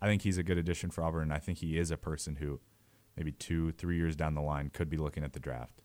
I 0.00 0.08
think 0.08 0.22
he's 0.22 0.36
a 0.36 0.42
good 0.42 0.58
addition 0.58 0.90
for 0.90 1.04
Auburn. 1.04 1.30
I 1.30 1.38
think 1.38 1.58
he 1.58 1.78
is 1.78 1.92
a 1.92 1.96
person 1.96 2.38
who 2.40 2.58
maybe 3.16 3.30
two, 3.30 3.70
three 3.70 3.98
years 3.98 4.16
down 4.16 4.34
the 4.34 4.42
line 4.42 4.70
could 4.72 4.90
be 4.90 4.96
looking 4.96 5.22
at 5.22 5.32
the 5.32 5.38
draft. 5.38 5.80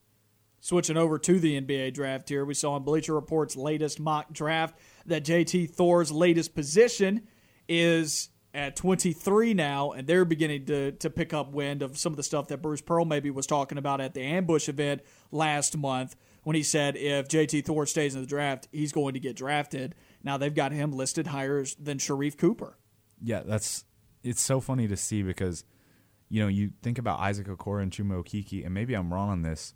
Switching 0.59 0.97
over 0.97 1.19
to 1.19 1.39
the 1.39 1.61
NBA 1.61 1.93
draft 1.93 2.29
here, 2.29 2.45
we 2.45 2.55
saw 2.55 2.77
in 2.77 2.83
Bleacher 2.83 3.13
Report's 3.13 3.55
latest 3.55 3.99
mock 3.99 4.33
draft 4.33 4.79
that 5.05 5.23
JT 5.23 5.69
Thor's 5.69 6.11
latest 6.11 6.55
position 6.55 7.27
is 7.67 8.30
at 8.54 8.76
23 8.76 9.54
now, 9.54 9.91
and 9.91 10.08
they're 10.08 10.26
beginning 10.26 10.65
to 10.65 10.91
to 10.93 11.10
pick 11.10 11.34
up 11.34 11.52
wind 11.52 11.82
of 11.82 11.97
some 11.97 12.13
of 12.13 12.17
the 12.17 12.23
stuff 12.23 12.47
that 12.49 12.62
Bruce 12.62 12.82
Pearl 12.82 13.06
maybe 13.06 13.32
was 13.32 13.47
talking 13.47 13.78
about 13.78 13.99
at 13.99 14.13
the 14.13 14.21
ambush 14.21 14.69
event 14.69 15.02
last 15.32 15.76
month 15.76 16.15
when 16.43 16.56
he 16.56 16.63
said 16.63 16.95
if 16.95 17.28
JT 17.28 17.65
Thor 17.65 17.86
stays 17.86 18.15
in 18.15 18.21
the 18.21 18.28
draft, 18.28 18.67
he's 18.71 18.91
going 18.91 19.13
to 19.13 19.19
get 19.19 19.36
drafted. 19.36 19.95
Now 20.23 20.38
they've 20.38 20.54
got 20.54 20.71
him 20.71 20.91
listed 20.91 21.28
higher 21.28 21.65
than 21.80 21.97
Sharife 21.97 22.38
Cooper. 22.38 22.78
Yeah, 23.21 23.41
that's 23.43 23.86
it's 24.23 24.41
so 24.41 24.60
funny 24.60 24.88
to 24.88 24.97
see 24.97 25.23
because 25.23 25.63
you 26.30 26.41
know 26.41 26.47
you 26.47 26.71
think 26.82 26.97
about 26.97 27.19
Isaac 27.19 27.47
Okoro 27.47 27.82
and 27.82 27.91
Chuma 27.91 28.23
Okeke, 28.23 28.65
and 28.65 28.73
maybe 28.73 28.93
I'm 28.93 29.13
wrong 29.13 29.30
on 29.30 29.41
this. 29.41 29.73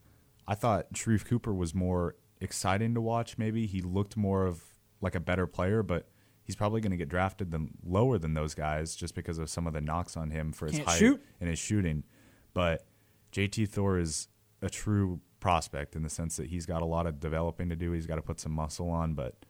I 0.47 0.55
thought 0.55 0.93
Sharife 0.93 1.25
Cooper 1.25 1.53
was 1.53 1.73
more 1.73 2.15
exciting 2.39 2.93
to 2.93 3.01
watch. 3.01 3.37
Maybe 3.37 3.65
he 3.65 3.81
looked 3.81 4.15
more 4.15 4.45
of 4.45 4.61
like 5.01 5.15
a 5.15 5.19
better 5.19 5.47
player, 5.47 5.83
but 5.83 6.07
he's 6.47 6.55
probably 6.55 6.79
going 6.79 6.91
to 6.91 6.97
get 6.97 7.09
drafted 7.09 7.51
than 7.51 7.69
lower 7.85 8.17
than 8.17 8.33
those 8.33 8.55
guys 8.55 8.95
just 8.95 9.13
because 9.13 9.37
of 9.37 9.49
some 9.49 9.67
of 9.67 9.73
the 9.73 9.81
knocks 9.81 10.15
on 10.15 10.31
him 10.31 10.53
for 10.53 10.67
his 10.67 10.77
Can't 10.77 10.87
height 10.87 10.97
shoot. 10.97 11.21
and 11.41 11.49
his 11.49 11.59
shooting. 11.59 12.05
But 12.53 12.85
JT 13.33 13.67
Thor 13.67 13.99
is 13.99 14.29
a 14.61 14.69
true 14.69 15.19
prospect 15.41 15.93
in 15.93 16.03
the 16.03 16.09
sense 16.09 16.37
that 16.37 16.47
he's 16.47 16.65
got 16.65 16.81
a 16.81 16.85
lot 16.85 17.05
of 17.05 17.19
developing 17.19 17.67
to 17.67 17.75
do. 17.75 17.91
He's 17.91 18.07
got 18.07 18.15
to 18.15 18.21
put 18.21 18.39
some 18.39 18.53
muscle 18.53 18.89
on, 18.89 19.13
but 19.13 19.45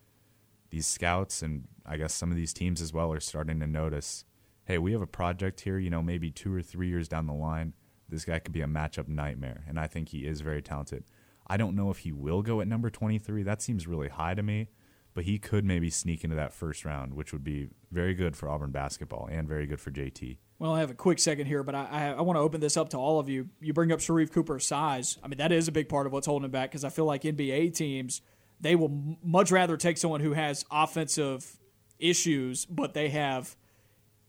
these 0.71 0.87
scouts 0.87 1.43
and 1.43 1.65
I 1.85 1.97
guess 1.97 2.15
some 2.15 2.31
of 2.31 2.35
these 2.35 2.51
teams 2.51 2.81
as 2.81 2.91
well 2.91 3.13
are 3.13 3.19
starting 3.19 3.59
to 3.59 3.67
notice, 3.67 4.25
hey, 4.65 4.79
we 4.79 4.91
have 4.93 5.01
a 5.03 5.07
project 5.07 5.61
here, 5.61 5.77
you 5.77 5.91
know, 5.91 6.01
maybe 6.01 6.31
2 6.31 6.51
or 6.51 6.63
3 6.63 6.89
years 6.89 7.07
down 7.07 7.27
the 7.27 7.33
line, 7.33 7.73
this 8.09 8.25
guy 8.25 8.39
could 8.39 8.53
be 8.53 8.61
a 8.61 8.67
matchup 8.67 9.07
nightmare 9.07 9.63
and 9.67 9.79
I 9.79 9.85
think 9.85 10.09
he 10.09 10.25
is 10.25 10.41
very 10.41 10.63
talented. 10.63 11.03
I 11.45 11.57
don't 11.57 11.75
know 11.75 11.91
if 11.91 11.99
he 11.99 12.11
will 12.11 12.41
go 12.41 12.59
at 12.59 12.67
number 12.67 12.89
23. 12.89 13.43
That 13.43 13.61
seems 13.61 13.85
really 13.85 14.09
high 14.09 14.33
to 14.33 14.41
me 14.41 14.69
but 15.17 15.25
he 15.25 15.39
could 15.39 15.65
maybe 15.65 15.89
sneak 15.89 16.23
into 16.23 16.35
that 16.35 16.53
first 16.53 16.85
round, 16.85 17.15
which 17.15 17.33
would 17.33 17.43
be 17.43 17.69
very 17.91 18.13
good 18.13 18.37
for 18.37 18.47
Auburn 18.47 18.69
basketball 18.69 19.27
and 19.31 19.47
very 19.47 19.65
good 19.65 19.81
for 19.81 19.89
JT. 19.89 20.37
Well, 20.59 20.75
I 20.75 20.79
have 20.79 20.91
a 20.91 20.93
quick 20.93 21.17
second 21.17 21.47
here, 21.47 21.63
but 21.63 21.73
I, 21.73 21.87
I, 21.89 22.05
I 22.09 22.21
want 22.21 22.37
to 22.37 22.41
open 22.41 22.61
this 22.61 22.77
up 22.77 22.89
to 22.89 22.97
all 22.97 23.19
of 23.19 23.27
you. 23.27 23.49
You 23.59 23.73
bring 23.73 23.91
up 23.91 23.97
Sharife 23.97 24.31
Cooper's 24.31 24.67
size. 24.67 25.17
I 25.23 25.27
mean, 25.27 25.39
that 25.39 25.51
is 25.51 25.67
a 25.67 25.71
big 25.71 25.89
part 25.89 26.05
of 26.05 26.13
what's 26.13 26.27
holding 26.27 26.45
him 26.45 26.51
back 26.51 26.69
because 26.69 26.83
I 26.83 26.89
feel 26.89 27.05
like 27.05 27.23
NBA 27.23 27.73
teams 27.73 28.21
they 28.59 28.75
will 28.75 29.17
much 29.23 29.49
rather 29.49 29.75
take 29.75 29.97
someone 29.97 30.21
who 30.21 30.33
has 30.33 30.65
offensive 30.69 31.57
issues, 31.97 32.65
but 32.65 32.93
they 32.93 33.09
have 33.09 33.55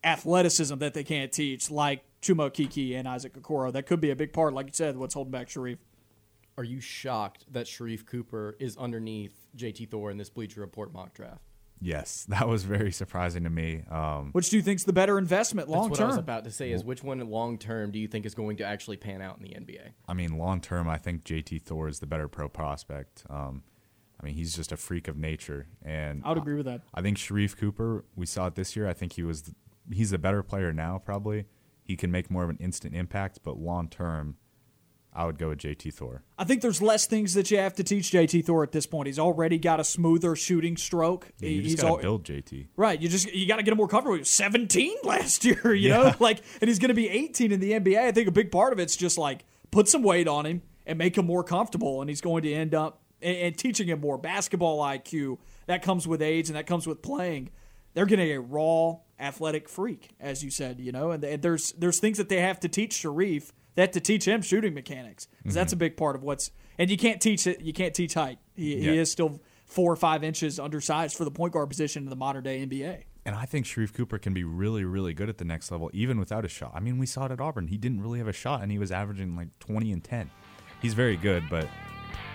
athleticism 0.02 0.78
that 0.78 0.94
they 0.94 1.04
can't 1.04 1.32
teach, 1.32 1.70
like 1.70 2.02
Chuma 2.22 2.50
Okeke 2.50 2.96
and 2.96 3.06
Isaac 3.06 3.34
Okoro. 3.34 3.70
That 3.70 3.86
could 3.86 4.00
be 4.00 4.10
a 4.10 4.16
big 4.16 4.32
part, 4.32 4.54
like 4.54 4.68
you 4.68 4.72
said, 4.72 4.96
what's 4.96 5.12
holding 5.12 5.32
back 5.32 5.48
Sharife. 5.48 5.78
Are 6.58 6.64
you 6.64 6.80
shocked 6.80 7.44
that 7.52 7.66
Sharife 7.66 8.04
Cooper 8.04 8.56
is 8.58 8.76
underneath 8.76 9.46
JT 9.56 9.90
Thor 9.90 10.10
in 10.10 10.18
this 10.18 10.28
Bleacher 10.28 10.60
Report 10.60 10.92
mock 10.92 11.14
draft? 11.14 11.40
Yes, 11.80 12.24
that 12.28 12.48
was 12.48 12.64
very 12.64 12.90
surprising 12.90 13.44
to 13.44 13.50
me. 13.50 13.84
Um, 13.88 14.30
Which 14.32 14.50
do 14.50 14.56
you 14.56 14.62
think's 14.62 14.82
the 14.82 14.92
better 14.92 15.18
investment 15.18 15.68
long 15.68 15.84
term? 15.84 15.90
What 15.90 16.00
I 16.00 16.06
was 16.06 16.16
about 16.16 16.42
to 16.44 16.50
say. 16.50 16.72
Is 16.72 16.82
which 16.82 17.04
one 17.04 17.20
long 17.30 17.58
term 17.58 17.92
do 17.92 18.00
you 18.00 18.08
think 18.08 18.26
is 18.26 18.34
going 18.34 18.56
to 18.56 18.64
actually 18.64 18.96
pan 18.96 19.22
out 19.22 19.38
in 19.38 19.44
the 19.44 19.50
NBA? 19.50 19.92
I 20.08 20.14
mean, 20.14 20.36
long 20.36 20.60
term, 20.60 20.88
I 20.88 20.98
think 20.98 21.22
JT 21.22 21.62
Thor 21.62 21.86
is 21.86 22.00
the 22.00 22.08
better 22.08 22.26
pro 22.26 22.48
prospect. 22.48 23.22
Um, 23.30 23.62
I 24.20 24.26
mean, 24.26 24.34
he's 24.34 24.56
just 24.56 24.72
a 24.72 24.76
freak 24.76 25.06
of 25.06 25.16
nature, 25.16 25.68
and 25.84 26.22
I 26.24 26.30
would 26.30 26.38
agree 26.38 26.56
with 26.56 26.66
that. 26.66 26.80
I 26.92 27.02
think 27.02 27.18
Sharife 27.18 27.56
Cooper, 27.56 28.04
we 28.16 28.26
saw 28.26 28.48
it 28.48 28.56
this 28.56 28.74
year. 28.74 28.88
I 28.88 28.94
think 28.94 29.12
he 29.12 29.22
was, 29.22 29.54
he's 29.92 30.12
a 30.12 30.18
better 30.18 30.42
player 30.42 30.72
now. 30.72 30.98
Probably 30.98 31.44
he 31.84 31.94
can 31.94 32.10
make 32.10 32.32
more 32.32 32.42
of 32.42 32.50
an 32.50 32.58
instant 32.58 32.96
impact, 32.96 33.38
but 33.44 33.58
long 33.58 33.88
term, 33.88 34.38
I 35.12 35.24
would 35.24 35.38
go 35.38 35.48
with 35.48 35.58
JT 35.58 35.92
Thor. 35.94 36.22
I 36.38 36.44
think 36.44 36.62
there's 36.62 36.80
less 36.80 37.06
things 37.06 37.34
that 37.34 37.50
you 37.50 37.58
have 37.58 37.74
to 37.74 37.84
teach 37.84 38.10
JT 38.12 38.44
Thor 38.44 38.62
at 38.62 38.72
this 38.72 38.86
point. 38.86 39.06
He's 39.06 39.18
already 39.18 39.58
got 39.58 39.80
a 39.80 39.84
smoother 39.84 40.36
shooting 40.36 40.76
stroke. 40.76 41.28
Yeah, 41.38 41.48
you 41.48 41.62
He's 41.62 41.72
just 41.72 41.82
gotta 41.82 41.96
al- 41.96 42.02
build 42.02 42.24
JT. 42.24 42.68
Right, 42.76 43.00
you 43.00 43.08
just 43.08 43.32
you 43.32 43.48
got 43.48 43.56
to 43.56 43.62
get 43.62 43.72
him 43.72 43.78
more 43.78 43.88
comfortable. 43.88 44.14
He 44.14 44.20
was 44.20 44.30
17 44.30 44.96
last 45.04 45.44
year, 45.44 45.74
you 45.74 45.88
know, 45.88 46.14
like, 46.20 46.42
and 46.60 46.68
he's 46.68 46.78
going 46.78 46.88
to 46.88 46.94
be 46.94 47.08
18 47.08 47.52
in 47.52 47.60
the 47.60 47.72
NBA. 47.72 47.98
I 47.98 48.12
think 48.12 48.28
a 48.28 48.32
big 48.32 48.52
part 48.52 48.72
of 48.72 48.78
it's 48.78 48.96
just 48.96 49.18
like 49.18 49.44
put 49.70 49.88
some 49.88 50.02
weight 50.02 50.28
on 50.28 50.46
him 50.46 50.62
and 50.86 50.98
make 50.98 51.16
him 51.18 51.26
more 51.26 51.42
comfortable, 51.42 52.00
and 52.00 52.08
he's 52.08 52.20
going 52.20 52.42
to 52.44 52.52
end 52.52 52.74
up 52.74 53.02
and, 53.20 53.36
and 53.36 53.58
teaching 53.58 53.88
him 53.88 54.00
more 54.00 54.18
basketball 54.18 54.80
IQ. 54.80 55.38
That 55.66 55.82
comes 55.82 56.06
with 56.06 56.22
age 56.22 56.48
and 56.48 56.56
that 56.56 56.66
comes 56.66 56.86
with 56.86 57.02
playing. 57.02 57.50
They're 57.94 58.06
getting 58.06 58.30
a 58.30 58.40
raw 58.40 58.96
athletic 59.18 59.68
freak, 59.68 60.10
as 60.20 60.44
you 60.44 60.50
said, 60.50 60.78
you 60.80 60.92
know, 60.92 61.10
and, 61.10 61.24
and 61.24 61.42
there's 61.42 61.72
there's 61.72 61.98
things 61.98 62.18
that 62.18 62.28
they 62.28 62.40
have 62.40 62.60
to 62.60 62.68
teach 62.68 63.02
Sharife. 63.02 63.50
They 63.78 63.82
have 63.82 63.92
to 63.92 64.00
teach 64.00 64.24
him 64.24 64.42
shooting 64.42 64.74
mechanics 64.74 65.28
'cause 65.44 65.54
that's 65.54 65.72
a 65.72 65.76
mm-hmm. 65.76 65.78
big 65.78 65.96
part 65.96 66.16
of 66.16 66.24
what's. 66.24 66.50
And 66.78 66.90
you 66.90 66.96
can't 66.96 67.20
teach 67.20 67.46
it. 67.46 67.60
You 67.60 67.72
can't 67.72 67.94
teach 67.94 68.14
height. 68.14 68.40
He, 68.56 68.74
Yeah. 68.74 68.90
he 68.90 68.98
is 68.98 69.08
still 69.08 69.40
four 69.66 69.92
or 69.92 69.94
five 69.94 70.24
inches 70.24 70.58
undersized 70.58 71.16
for 71.16 71.24
the 71.24 71.30
point 71.30 71.52
guard 71.52 71.68
position 71.68 72.02
in 72.02 72.10
the 72.10 72.16
modern 72.16 72.42
day 72.42 72.60
NBA. 72.60 73.04
And 73.24 73.36
I 73.36 73.44
think 73.44 73.66
Sharife 73.66 73.94
Cooper 73.94 74.18
can 74.18 74.34
be 74.34 74.42
really, 74.42 74.82
really 74.82 75.14
good 75.14 75.28
at 75.28 75.38
the 75.38 75.44
next 75.44 75.70
level, 75.70 75.92
even 75.92 76.18
without 76.18 76.44
a 76.44 76.48
shot. 76.48 76.72
I 76.74 76.80
mean, 76.80 76.98
we 76.98 77.06
saw 77.06 77.26
it 77.26 77.30
at 77.30 77.40
Auburn. 77.40 77.68
He 77.68 77.76
didn't 77.76 78.00
really 78.00 78.18
have 78.18 78.26
a 78.26 78.32
shot, 78.32 78.62
and 78.62 78.72
he 78.72 78.80
was 78.80 78.90
averaging 78.90 79.36
like 79.36 79.56
20 79.60 79.92
and 79.92 80.02
10. 80.02 80.28
He's 80.82 80.94
very 80.94 81.16
good, 81.16 81.44
but 81.48 81.68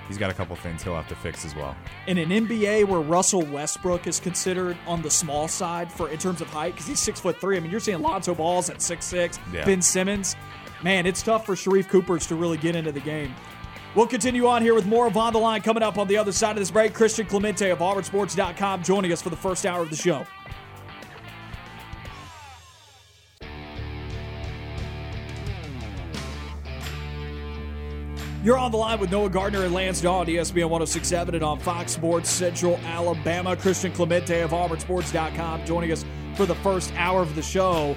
he's 0.07 0.17
got 0.17 0.29
a 0.31 0.33
couple 0.33 0.55
things 0.55 0.81
he'll 0.81 0.95
have 0.95 1.09
to 1.09 1.15
fix 1.15 1.43
as 1.43 1.53
well. 1.57 1.75
in 2.07 2.17
an 2.19 2.29
NBA 2.29 2.85
where 2.87 3.01
Russell 3.01 3.41
Westbrook 3.41 4.07
is 4.07 4.21
considered 4.21 4.77
on 4.87 5.01
the 5.01 5.09
small 5.09 5.49
side 5.49 5.91
for 5.91 6.07
in 6.07 6.19
terms 6.19 6.39
of 6.39 6.47
height 6.47 6.73
because 6.73 6.87
he's 6.87 7.01
six 7.01 7.19
foot 7.19 7.37
three. 7.41 7.57
I 7.57 7.59
mean, 7.59 7.69
you're 7.69 7.81
seeing 7.81 8.01
Lonzo 8.01 8.33
Balls 8.33 8.69
at 8.69 8.81
six 8.81 9.03
six. 9.03 9.39
Yeah. 9.51 9.65
Ben 9.65 9.81
Simmons, 9.81 10.37
man, 10.83 11.05
it's 11.05 11.21
tough 11.21 11.45
for 11.45 11.55
Sharife 11.55 11.89
Coopers 11.89 12.27
to 12.27 12.35
really 12.35 12.57
get 12.57 12.75
into 12.75 12.91
the 12.91 12.99
game. 12.99 13.33
We'll 13.95 14.07
continue 14.07 14.47
on 14.47 14.61
here 14.61 14.73
with 14.73 14.87
more 14.87 15.07
of 15.07 15.15
On 15.17 15.33
the 15.33 15.39
Line 15.39 15.61
coming 15.61 15.83
up 15.83 15.97
on 15.97 16.07
the 16.07 16.17
other 16.17 16.31
side 16.31 16.51
of 16.51 16.57
this 16.57 16.71
break. 16.71 16.93
Christian 16.93 17.27
Clemente 17.27 17.69
of 17.69 17.79
AuburnSports.com 17.79 18.83
joining 18.83 19.11
us 19.11 19.21
for 19.21 19.29
the 19.29 19.35
first 19.35 19.65
hour 19.65 19.83
of 19.83 19.89
the 19.89 19.95
show. 19.95 20.25
You're 28.43 28.57
on 28.57 28.71
the 28.71 28.77
line 28.77 28.99
with 28.99 29.09
Noah 29.09 29.29
Gardner 29.29 29.63
and 29.63 29.73
Lance 29.73 30.01
Dawe 30.01 30.19
on 30.19 30.25
ESPN 30.25 30.69
1067 30.69 31.35
and 31.35 31.43
on 31.45 31.59
Fox 31.59 31.93
Sports 31.93 32.29
Central 32.29 32.77
Alabama. 32.79 33.55
Christian 33.55 33.93
Clemente 33.93 34.41
of 34.41 34.51
AuburnSports.com 34.51 35.65
joining 35.65 35.93
us 35.93 36.03
for 36.35 36.45
the 36.45 36.55
first 36.55 36.91
hour 36.97 37.21
of 37.21 37.35
the 37.35 37.41
show. 37.41 37.95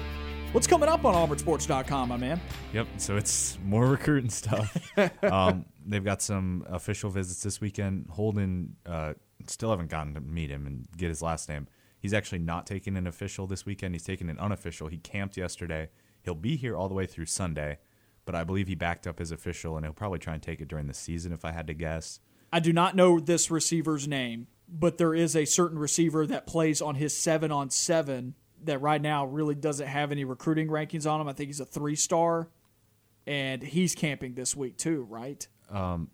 What's 0.53 0.65
coming 0.65 0.87
up 0.87 1.03
on 1.03 1.13
AuburnSports.com, 1.13 2.09
my 2.09 2.15
man? 2.15 2.39
Yep. 2.73 2.87
So 2.97 3.17
it's 3.17 3.59
more 3.65 3.85
recruiting 3.85 4.29
stuff. 4.29 4.77
um, 5.23 5.65
they've 5.85 6.03
got 6.03 6.21
some 6.21 6.65
official 6.69 7.09
visits 7.09 7.43
this 7.43 7.59
weekend. 7.59 8.07
Holden 8.09 8.77
uh, 8.85 9.13
still 9.45 9.71
haven't 9.71 9.89
gotten 9.89 10.13
to 10.13 10.21
meet 10.21 10.49
him 10.49 10.65
and 10.65 10.87
get 10.95 11.09
his 11.09 11.21
last 11.21 11.49
name. 11.49 11.67
He's 11.99 12.13
actually 12.13 12.39
not 12.39 12.65
taking 12.65 12.95
an 12.95 13.07
official 13.07 13.45
this 13.45 13.65
weekend. 13.65 13.93
He's 13.93 14.03
taking 14.03 14.29
an 14.29 14.39
unofficial. 14.39 14.87
He 14.87 14.97
camped 14.97 15.35
yesterday. 15.35 15.89
He'll 16.23 16.33
be 16.33 16.55
here 16.55 16.77
all 16.77 16.87
the 16.87 16.95
way 16.95 17.05
through 17.05 17.25
Sunday, 17.25 17.79
but 18.25 18.33
I 18.33 18.45
believe 18.45 18.67
he 18.67 18.75
backed 18.75 19.05
up 19.05 19.19
his 19.19 19.31
official, 19.31 19.75
and 19.75 19.85
he'll 19.85 19.93
probably 19.93 20.19
try 20.19 20.33
and 20.33 20.41
take 20.41 20.61
it 20.61 20.69
during 20.69 20.87
the 20.87 20.93
season 20.93 21.33
if 21.33 21.43
I 21.43 21.51
had 21.51 21.67
to 21.67 21.73
guess. 21.73 22.21
I 22.53 22.61
do 22.61 22.71
not 22.71 22.95
know 22.95 23.19
this 23.19 23.51
receiver's 23.51 24.07
name, 24.07 24.47
but 24.69 24.97
there 24.97 25.13
is 25.13 25.35
a 25.35 25.45
certain 25.45 25.77
receiver 25.77 26.25
that 26.25 26.47
plays 26.47 26.81
on 26.81 26.95
his 26.95 27.15
seven 27.15 27.51
on 27.51 27.69
seven 27.69 28.35
that 28.63 28.79
right 28.81 29.01
now 29.01 29.25
really 29.25 29.55
doesn't 29.55 29.87
have 29.87 30.11
any 30.11 30.23
recruiting 30.25 30.67
rankings 30.67 31.09
on 31.09 31.21
him. 31.21 31.27
I 31.27 31.33
think 31.33 31.47
he's 31.49 31.59
a 31.59 31.65
three 31.65 31.95
star, 31.95 32.49
and 33.25 33.61
he's 33.61 33.95
camping 33.95 34.33
this 34.33 34.55
week 34.55 34.77
too, 34.77 35.05
right? 35.09 35.47
Um, 35.69 36.09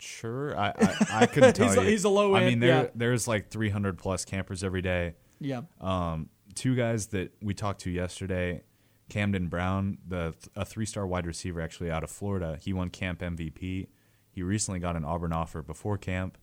Sure, 0.00 0.56
I 0.56 0.68
I, 0.78 1.06
I 1.22 1.26
couldn't 1.26 1.54
tell 1.56 1.66
He's 1.68 1.76
a- 1.76 1.82
you. 1.82 1.88
he's 1.88 2.04
a 2.04 2.08
low 2.08 2.34
I 2.34 2.38
end, 2.42 2.46
mean, 2.46 2.60
there 2.60 2.82
yeah. 2.84 2.90
there's 2.94 3.26
like 3.26 3.48
300 3.50 3.98
plus 3.98 4.24
campers 4.24 4.62
every 4.62 4.80
day. 4.82 5.14
Yeah. 5.40 5.62
Um, 5.80 6.28
two 6.54 6.76
guys 6.76 7.08
that 7.08 7.32
we 7.42 7.52
talked 7.52 7.80
to 7.80 7.90
yesterday, 7.90 8.62
Camden 9.08 9.48
Brown, 9.48 9.98
the 10.06 10.34
a 10.54 10.64
three 10.64 10.86
star 10.86 11.04
wide 11.04 11.26
receiver 11.26 11.60
actually 11.60 11.90
out 11.90 12.04
of 12.04 12.10
Florida. 12.10 12.58
He 12.60 12.72
won 12.72 12.90
camp 12.90 13.18
MVP. 13.20 13.88
He 14.30 14.42
recently 14.42 14.78
got 14.78 14.94
an 14.94 15.04
Auburn 15.04 15.32
offer 15.32 15.62
before 15.62 15.98
camp. 15.98 16.38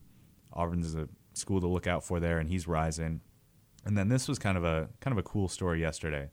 Auburn's 0.52 0.94
a 0.94 1.08
school 1.32 1.60
to 1.62 1.66
look 1.66 1.86
out 1.86 2.04
for 2.04 2.20
there, 2.20 2.38
and 2.38 2.50
he's 2.50 2.68
rising. 2.68 3.22
And 3.86 3.96
then 3.96 4.08
this 4.08 4.26
was 4.26 4.38
kind 4.38 4.58
of 4.58 4.64
a 4.64 4.88
kind 5.00 5.12
of 5.12 5.18
a 5.18 5.22
cool 5.22 5.48
story 5.48 5.80
yesterday. 5.80 6.30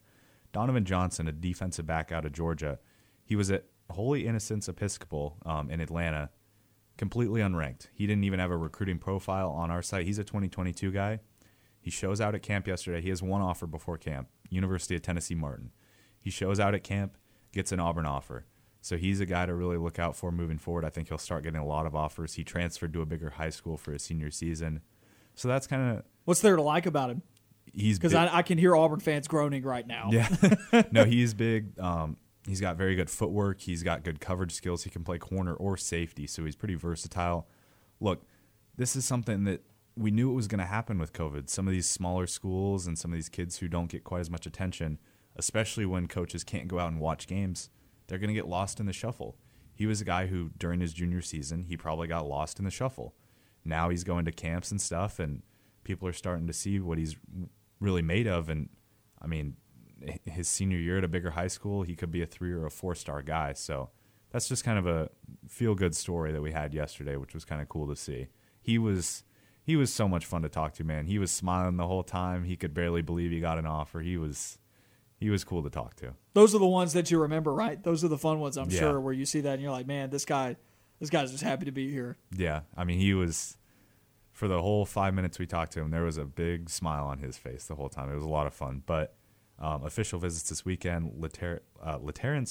Donovan 0.52 0.86
Johnson, 0.86 1.28
a 1.28 1.32
defensive 1.32 1.86
back 1.86 2.12
out 2.12 2.26
of 2.26 2.34
Georgia, 2.34 2.80
he 3.24 3.36
was 3.36 3.52
at 3.52 3.66
Holy 3.92 4.26
Innocents 4.26 4.68
Episcopal 4.68 5.38
um, 5.46 5.70
in 5.70 5.80
Atlanta, 5.80 6.32
completely 6.98 7.42
unranked. 7.42 7.88
He 7.94 8.08
didn't 8.08 8.24
even 8.24 8.40
have 8.40 8.52
a 8.52 8.58
recruiting 8.58 8.98
profile 8.98 9.50
on 9.50 9.72
our 9.72 9.82
site. 9.82 10.06
He's 10.06 10.20
a 10.20 10.24
2022 10.24 10.92
guy. 10.92 11.20
He 11.80 11.92
shows 11.92 12.20
out 12.20 12.34
at 12.34 12.42
camp 12.42 12.68
yesterday. 12.68 13.02
He 13.02 13.10
has 13.10 13.22
one 13.22 13.42
offer 13.42 13.68
before 13.68 13.98
camp, 13.98 14.30
University 14.50 14.96
of 14.96 15.02
Tennessee 15.02 15.36
Martin. 15.36 15.72
He 16.20 16.30
shows 16.30 16.60
out 16.60 16.74
at 16.74 16.84
camp, 16.84 17.18
gets 17.52 17.72
an 17.72 17.80
Auburn 17.80 18.06
offer. 18.06 18.46
So 18.82 18.98
he's 18.98 19.20
a 19.20 19.26
guy 19.26 19.46
to 19.46 19.54
really 19.54 19.78
look 19.78 20.00
out 20.00 20.16
for 20.16 20.32
moving 20.32 20.58
forward. 20.58 20.86
I 20.86 20.90
think 20.90 21.10
he'll 21.10 21.18
start 21.18 21.44
getting 21.44 21.60
a 21.60 21.66
lot 21.66 21.86
of 21.86 21.96
offers. 21.96 22.34
He 22.34 22.44
transferred 22.44 22.94
to 22.94 23.02
a 23.02 23.06
bigger 23.06 23.32
high 23.32 23.50
school 23.50 23.78
for 23.78 23.92
his 23.92 24.04
senior 24.04 24.32
season. 24.32 24.82
So 25.36 25.48
that's 25.48 25.68
kind 25.68 25.98
of 25.98 26.04
What's 26.26 26.42
there 26.42 26.56
to 26.56 26.62
like 26.62 26.86
about 26.86 27.10
him? 27.10 27.22
He's 27.72 27.98
Because 27.98 28.14
I, 28.14 28.38
I 28.38 28.42
can 28.42 28.58
hear 28.58 28.76
Auburn 28.76 29.00
fans 29.00 29.28
groaning 29.28 29.64
right 29.64 29.86
now. 29.86 30.10
yeah. 30.12 30.84
no, 30.92 31.06
he's 31.06 31.34
big. 31.34 31.78
Um, 31.80 32.18
he's 32.48 32.62
got 32.62 32.78
very 32.78 32.96
good 32.96 33.10
footwork. 33.10 33.62
He's 33.62 33.84
got 33.84 34.04
good 34.04 34.20
coverage 34.20 34.54
skills. 34.54 34.84
He 34.84 34.90
can 34.90 35.04
play 35.04 35.18
corner 35.18 35.54
or 35.54 35.78
safety, 35.78 36.28
so 36.28 36.46
he's 36.46 36.56
pretty 36.56 36.76
versatile. 36.76 37.48
Look, 38.00 38.26
this 38.76 38.96
is 38.96 39.06
something 39.06 39.44
that 39.46 39.62
we 39.96 40.12
knew 40.12 40.32
it 40.32 40.36
was 40.36 40.48
going 40.48 40.60
to 40.60 40.66
happen 40.66 40.98
with 40.98 41.14
COVID. 41.14 41.50
Some 41.50 41.68
of 41.68 41.74
these 41.74 41.88
smaller 41.88 42.28
schools 42.28 42.88
and 42.88 42.98
some 42.98 43.12
of 43.12 43.16
these 43.16 43.30
kids 43.30 43.58
who 43.58 43.68
don't 43.68 43.90
get 43.90 44.04
quite 44.04 44.22
as 44.22 44.30
much 44.30 44.46
attention, 44.46 45.00
especially 45.36 45.86
when 45.86 46.08
coaches 46.08 46.44
can't 46.44 46.68
go 46.68 46.80
out 46.80 46.92
and 46.92 47.00
watch 47.00 47.28
games, 47.28 47.70
they're 48.08 48.18
going 48.18 48.30
to 48.30 48.34
get 48.34 48.48
lost 48.48 48.80
in 48.80 48.86
the 48.86 48.94
shuffle. 48.94 49.38
He 49.76 49.86
was 49.86 50.02
a 50.02 50.06
guy 50.06 50.28
who, 50.28 50.52
during 50.58 50.80
his 50.80 50.94
junior 50.94 51.22
season, 51.22 51.64
he 51.64 51.78
probably 51.78 52.08
got 52.08 52.28
lost 52.28 52.60
in 52.60 52.66
the 52.66 52.72
shuffle. 52.72 53.16
Now 53.66 53.90
he's 53.90 54.04
going 54.04 54.26
to 54.26 54.32
camps 54.32 54.72
and 54.72 54.82
stuff, 54.82 55.20
and 55.20 55.42
people 55.84 56.08
are 56.08 56.14
starting 56.14 56.48
to 56.48 56.54
see 56.54 56.80
what 56.80 56.98
he's 56.98 57.16
really 57.80 58.02
made 58.02 58.28
of. 58.28 58.50
And 58.50 58.70
I 59.22 59.28
mean, 59.28 59.56
his 60.26 60.48
senior 60.48 60.78
year 60.78 60.98
at 60.98 61.04
a 61.04 61.08
bigger 61.08 61.32
high 61.32 61.48
school, 61.48 61.84
he 61.84 61.96
could 61.96 62.12
be 62.12 62.22
a 62.22 62.26
three 62.26 62.52
or 62.52 62.66
a 62.66 62.72
four 62.72 62.96
star 62.96 63.22
guy. 63.22 63.54
So 63.54 63.90
that's 64.32 64.48
just 64.50 64.64
kind 64.64 64.80
of 64.80 64.88
a 64.88 65.10
feel 65.48 65.76
good 65.76 65.96
story 65.96 66.32
that 66.32 66.42
we 66.42 66.52
had 66.52 66.74
yesterday, 66.74 67.16
which 67.18 67.34
was 67.34 67.46
kind 67.46 67.62
of 67.62 67.70
cool 67.70 67.88
to 67.88 67.96
see. 67.96 68.28
He 68.62 68.78
was 68.78 69.24
he 69.66 69.76
was 69.78 69.94
so 69.94 70.08
much 70.10 70.26
fun 70.26 70.42
to 70.42 70.50
talk 70.50 70.74
to, 70.74 70.84
man. 70.84 71.06
He 71.06 71.18
was 71.20 71.32
smiling 71.32 71.78
the 71.78 71.88
whole 71.88 72.04
time. 72.04 72.44
He 72.44 72.58
could 72.58 72.74
barely 72.74 73.02
believe 73.02 73.32
he 73.32 73.40
got 73.40 73.58
an 73.58 73.66
offer. 73.66 74.02
He 74.02 74.18
was 74.18 74.58
he 75.18 75.30
was 75.30 75.44
cool 75.46 75.64
to 75.64 75.70
talk 75.70 75.96
to. 75.98 76.14
Those 76.34 76.54
are 76.54 76.60
the 76.60 76.68
ones 76.68 76.92
that 76.94 77.10
you 77.10 77.22
remember, 77.22 77.54
right? 77.54 77.82
Those 77.82 78.04
are 78.04 78.10
the 78.10 78.18
fun 78.18 78.40
ones, 78.42 78.58
I'm 78.58 78.70
Yeah. 78.70 78.80
sure, 78.80 79.00
where 79.00 79.14
you 79.14 79.26
see 79.26 79.40
that 79.42 79.54
and 79.54 79.62
you're 79.62 79.72
like, 79.72 79.88
man, 79.88 80.10
this 80.10 80.26
guy, 80.26 80.58
this 81.00 81.10
guy's 81.10 81.32
just 81.32 81.44
happy 81.44 81.64
to 81.66 81.72
be 81.72 81.90
here. 81.90 82.18
Yeah, 82.36 82.62
I 82.76 82.84
mean, 82.84 83.00
he 83.00 83.14
was 83.14 83.56
for 84.34 84.48
the 84.48 84.62
whole 84.62 84.86
five 84.86 85.14
minutes 85.14 85.40
we 85.40 85.46
talked 85.46 85.72
to 85.74 85.80
him. 85.80 85.92
There 85.92 86.04
was 86.04 86.18
a 86.18 86.26
big 86.26 86.70
smile 86.70 87.06
on 87.06 87.20
his 87.20 87.38
face 87.38 87.66
the 87.66 87.76
whole 87.76 87.88
time. 87.88 88.12
It 88.12 88.16
was 88.16 88.26
a 88.26 88.30
lot 88.30 88.48
of 88.48 88.54
fun. 88.54 88.84
But 88.86 89.16
um, 89.60 89.84
official 89.86 90.20
visits 90.20 90.50
this 90.50 90.66
weekend. 90.66 91.14
Later, 91.18 91.62
uh, 91.82 92.00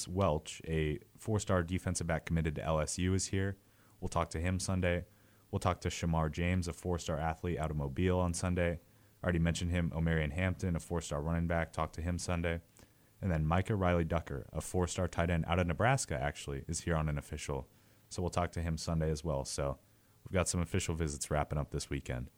Welch, 0.09 0.61
a 0.67 0.99
four-star 1.19 1.61
defensive 1.63 2.07
back 2.07 2.25
committed 2.25 2.55
to 2.55 2.61
LSU, 2.61 3.13
is 3.13 3.27
here. 3.27 3.57
We'll 3.99 4.09
talk 4.09 4.29
to 4.31 4.39
him 4.39 4.59
Sunday. 4.59 5.05
We'll 5.51 5.59
talk 5.59 5.81
to 5.81 5.89
Shamar 5.89 6.31
James, 6.31 6.67
a 6.67 6.73
four-star 6.73 7.19
athlete 7.19 7.59
out 7.59 7.69
of 7.69 7.77
Mobile, 7.77 8.19
on 8.19 8.33
Sunday. 8.33 8.79
I 9.21 9.25
already 9.25 9.39
mentioned 9.39 9.71
him. 9.71 9.91
Omarion 9.95 10.31
Hampton, 10.31 10.75
a 10.75 10.79
four-star 10.79 11.21
running 11.21 11.47
back. 11.47 11.73
Talk 11.73 11.91
to 11.93 12.01
him 12.01 12.17
Sunday. 12.17 12.61
And 13.21 13.31
then 13.31 13.45
Micah 13.45 13.75
Riley 13.75 14.03
Ducker, 14.03 14.47
a 14.51 14.59
four 14.59 14.85
star 14.85 15.07
tight 15.07 15.29
end 15.29 15.45
out 15.47 15.57
of 15.57 15.65
Nebraska, 15.65 16.19
actually, 16.21 16.65
is 16.67 16.81
here 16.81 16.95
on 16.97 17.07
an 17.07 17.17
official. 17.17 17.67
So 18.09 18.21
we'll 18.21 18.29
talk 18.29 18.51
to 18.51 18.61
him 18.61 18.77
Sunday 18.77 19.09
as 19.09 19.23
well. 19.23 19.45
So 19.45 19.77
got 20.33 20.49
some 20.49 20.61
official 20.61 20.95
visits 20.95 21.31
wrapping 21.31 21.57
up 21.57 21.71
this 21.71 21.89
weekend. 21.89 22.29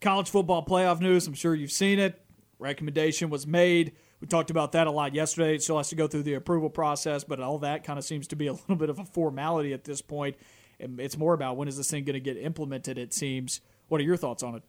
College 0.00 0.30
football 0.30 0.64
playoff 0.64 1.00
news. 1.00 1.26
I'm 1.26 1.34
sure 1.34 1.54
you've 1.54 1.72
seen 1.72 1.98
it. 1.98 2.24
Recommendation 2.58 3.30
was 3.30 3.46
made. 3.46 3.92
We 4.20 4.26
talked 4.26 4.50
about 4.50 4.72
that 4.72 4.86
a 4.86 4.90
lot 4.90 5.14
yesterday. 5.14 5.54
It 5.54 5.62
still 5.62 5.78
has 5.78 5.88
to 5.90 5.96
go 5.96 6.06
through 6.06 6.24
the 6.24 6.34
approval 6.34 6.68
process, 6.68 7.24
but 7.24 7.40
all 7.40 7.58
that 7.58 7.84
kind 7.84 7.98
of 7.98 8.04
seems 8.04 8.26
to 8.28 8.36
be 8.36 8.46
a 8.46 8.52
little 8.68 8.76
bit 8.76 8.90
of 8.90 8.98
a 8.98 9.04
formality 9.04 9.72
at 9.72 9.84
this 9.84 10.02
point. 10.02 10.36
It's 10.78 11.16
more 11.16 11.34
about 11.34 11.56
when 11.56 11.68
is 11.68 11.76
this 11.76 11.90
thing 11.90 12.04
going 12.04 12.14
to 12.14 12.20
get 12.20 12.36
implemented, 12.36 12.98
it 12.98 13.12
seems. 13.12 13.60
What 13.88 14.00
are 14.00 14.04
your 14.04 14.16
thoughts 14.16 14.42
on 14.42 14.54
it? 14.54 14.62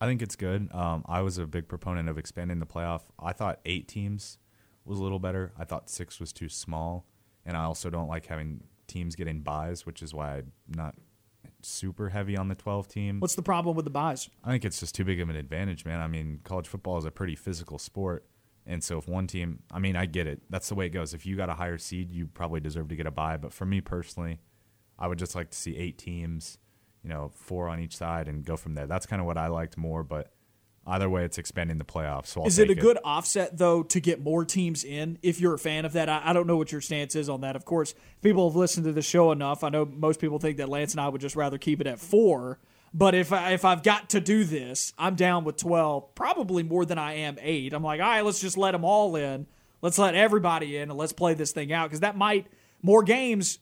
I 0.00 0.06
think 0.06 0.22
it's 0.22 0.36
good. 0.36 0.72
Um, 0.72 1.04
I 1.06 1.22
was 1.22 1.38
a 1.38 1.46
big 1.46 1.68
proponent 1.68 2.08
of 2.08 2.18
expanding 2.18 2.58
the 2.58 2.66
playoff. 2.66 3.02
I 3.18 3.32
thought 3.32 3.60
eight 3.66 3.88
teams 3.88 4.38
was 4.84 4.98
a 4.98 5.02
little 5.02 5.18
better. 5.18 5.52
I 5.58 5.64
thought 5.64 5.90
six 5.90 6.20
was 6.20 6.32
too 6.32 6.48
small. 6.48 7.04
And 7.44 7.56
I 7.56 7.64
also 7.64 7.90
don't 7.90 8.08
like 8.08 8.26
having 8.26 8.62
teams 8.86 9.16
getting 9.16 9.40
buys, 9.40 9.84
which 9.84 10.02
is 10.02 10.14
why 10.14 10.36
I'm 10.36 10.52
not 10.68 10.94
super 11.62 12.10
heavy 12.10 12.36
on 12.36 12.48
the 12.48 12.54
12 12.54 12.88
team. 12.88 13.20
What's 13.20 13.34
the 13.34 13.42
problem 13.42 13.76
with 13.76 13.84
the 13.84 13.90
buys? 13.90 14.28
I 14.44 14.50
think 14.50 14.64
it's 14.64 14.80
just 14.80 14.94
too 14.94 15.04
big 15.04 15.20
of 15.20 15.28
an 15.28 15.36
advantage, 15.36 15.84
man. 15.84 16.00
I 16.00 16.06
mean, 16.06 16.40
college 16.44 16.68
football 16.68 16.98
is 16.98 17.04
a 17.04 17.10
pretty 17.10 17.34
physical 17.34 17.78
sport. 17.78 18.26
And 18.66 18.84
so 18.84 18.98
if 18.98 19.08
one 19.08 19.26
team, 19.26 19.60
I 19.72 19.78
mean, 19.78 19.96
I 19.96 20.06
get 20.06 20.26
it. 20.26 20.42
That's 20.50 20.68
the 20.68 20.74
way 20.74 20.86
it 20.86 20.90
goes. 20.90 21.14
If 21.14 21.24
you 21.24 21.36
got 21.36 21.48
a 21.48 21.54
higher 21.54 21.78
seed, 21.78 22.10
you 22.10 22.26
probably 22.26 22.60
deserve 22.60 22.88
to 22.88 22.96
get 22.96 23.06
a 23.06 23.10
buy. 23.10 23.38
But 23.38 23.52
for 23.52 23.64
me 23.64 23.80
personally, 23.80 24.40
I 24.98 25.08
would 25.08 25.18
just 25.18 25.34
like 25.34 25.50
to 25.50 25.56
see 25.56 25.76
eight 25.76 25.96
teams, 25.96 26.58
you 27.02 27.08
know, 27.08 27.30
four 27.34 27.68
on 27.68 27.80
each 27.80 27.96
side 27.96 28.28
and 28.28 28.44
go 28.44 28.56
from 28.56 28.74
there. 28.74 28.86
That's 28.86 29.06
kind 29.06 29.20
of 29.20 29.26
what 29.26 29.38
I 29.38 29.46
liked 29.46 29.78
more. 29.78 30.04
But 30.04 30.32
either 30.88 31.08
way, 31.08 31.24
it's 31.24 31.38
expanding 31.38 31.78
the 31.78 31.84
playoffs. 31.84 32.28
So 32.28 32.44
is 32.46 32.58
it 32.58 32.68
a 32.68 32.72
it. 32.72 32.80
good 32.80 32.98
offset 33.04 33.58
though 33.58 33.82
to 33.84 34.00
get 34.00 34.22
more 34.22 34.44
teams 34.44 34.84
in? 34.84 35.18
If 35.22 35.40
you're 35.40 35.54
a 35.54 35.58
fan 35.58 35.84
of 35.84 35.92
that, 35.92 36.08
I, 36.08 36.22
I, 36.24 36.32
don't 36.32 36.46
know 36.46 36.56
what 36.56 36.72
your 36.72 36.80
stance 36.80 37.14
is 37.14 37.28
on 37.28 37.42
that. 37.42 37.54
Of 37.54 37.64
course, 37.64 37.94
people 38.22 38.48
have 38.48 38.56
listened 38.56 38.86
to 38.86 38.92
the 38.92 39.02
show 39.02 39.30
enough. 39.30 39.62
I 39.62 39.68
know 39.68 39.84
most 39.84 40.20
people 40.20 40.38
think 40.38 40.56
that 40.56 40.68
Lance 40.68 40.92
and 40.92 41.00
I 41.00 41.08
would 41.08 41.20
just 41.20 41.36
rather 41.36 41.58
keep 41.58 41.80
it 41.80 41.86
at 41.86 41.98
four. 41.98 42.58
But 42.94 43.14
if 43.14 43.32
I, 43.32 43.52
if 43.52 43.64
I've 43.64 43.82
got 43.82 44.10
to 44.10 44.20
do 44.20 44.44
this, 44.44 44.94
I'm 44.98 45.14
down 45.14 45.44
with 45.44 45.58
12, 45.58 46.14
probably 46.14 46.62
more 46.62 46.86
than 46.86 46.98
I 46.98 47.14
am 47.14 47.36
eight. 47.40 47.74
I'm 47.74 47.82
like, 47.82 48.00
all 48.00 48.06
right, 48.06 48.24
let's 48.24 48.40
just 48.40 48.56
let 48.56 48.72
them 48.72 48.84
all 48.84 49.14
in. 49.14 49.46
Let's 49.82 49.98
let 49.98 50.14
everybody 50.14 50.78
in 50.78 50.88
and 50.88 50.98
let's 50.98 51.12
play 51.12 51.34
this 51.34 51.52
thing 51.52 51.72
out 51.72 51.88
because 51.88 52.00
that 52.00 52.16
might 52.16 52.46
more 52.82 53.02
games. 53.02 53.58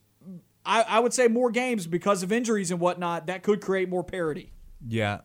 I, 0.64 0.82
I 0.82 1.00
would 1.00 1.12
say 1.12 1.28
more 1.28 1.50
games 1.50 1.86
because 1.86 2.22
of 2.22 2.32
injuries 2.32 2.70
and 2.70 2.80
whatnot. 2.80 3.26
That 3.26 3.42
could 3.42 3.60
create 3.60 3.88
more 3.88 4.04
parity. 4.04 4.52
Yeah. 4.86 5.20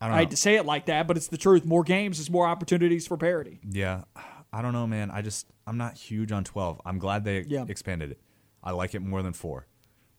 I, 0.00 0.10
I 0.10 0.18
hate 0.18 0.30
to 0.30 0.36
say 0.36 0.56
it 0.56 0.66
like 0.66 0.86
that, 0.86 1.06
but 1.06 1.16
it's 1.16 1.28
the 1.28 1.38
truth. 1.38 1.64
More 1.64 1.82
games 1.82 2.18
is 2.18 2.30
more 2.30 2.46
opportunities 2.46 3.06
for 3.06 3.16
parity. 3.16 3.60
Yeah. 3.68 4.02
I 4.52 4.62
don't 4.62 4.72
know, 4.72 4.86
man. 4.86 5.10
I 5.10 5.22
just 5.22 5.46
I'm 5.66 5.76
not 5.76 5.96
huge 5.96 6.32
on 6.32 6.44
12. 6.44 6.80
I'm 6.84 6.98
glad 6.98 7.24
they 7.24 7.44
yeah. 7.48 7.64
expanded 7.68 8.12
it. 8.12 8.20
I 8.62 8.72
like 8.72 8.94
it 8.94 9.00
more 9.00 9.22
than 9.22 9.32
4 9.32 9.66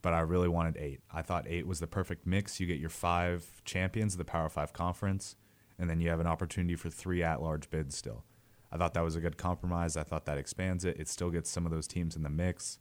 but 0.01 0.13
I 0.13 0.19
really 0.21 0.47
wanted 0.47 0.77
eight. 0.77 1.01
I 1.11 1.21
thought 1.21 1.45
eight 1.49 1.67
was 1.67 1.79
the 1.79 1.87
perfect 1.87 2.25
mix. 2.25 2.61
You 2.61 2.65
get 2.65 2.79
your 2.79 2.89
five 2.89 3.61
champions 3.65 4.13
of 4.13 4.19
the 4.19 4.25
Power 4.25 4.49
Five 4.49 4.73
conference, 4.73 5.35
and 5.77 5.89
then 5.89 5.99
you 5.99 6.09
have 6.09 6.19
an 6.19 6.27
opportunity 6.27 6.75
for 6.75 6.89
three 6.89 7.23
at 7.23 7.41
large 7.41 7.69
bids 7.69 7.97
still. 7.97 8.23
I 8.71 8.77
thought 8.77 8.93
that 8.93 9.03
was 9.03 9.15
a 9.15 9.19
good 9.19 9.37
compromise. 9.37 9.97
I 9.97 10.03
thought 10.03 10.25
that 10.25 10.37
expands 10.37 10.85
it. 10.85 10.97
It 10.97 11.09
still 11.09 11.29
gets 11.29 11.49
some 11.49 11.65
of 11.65 11.71
those 11.71 11.87
teams 11.87 12.15
in 12.15 12.23
the 12.23 12.29
mix. 12.29 12.79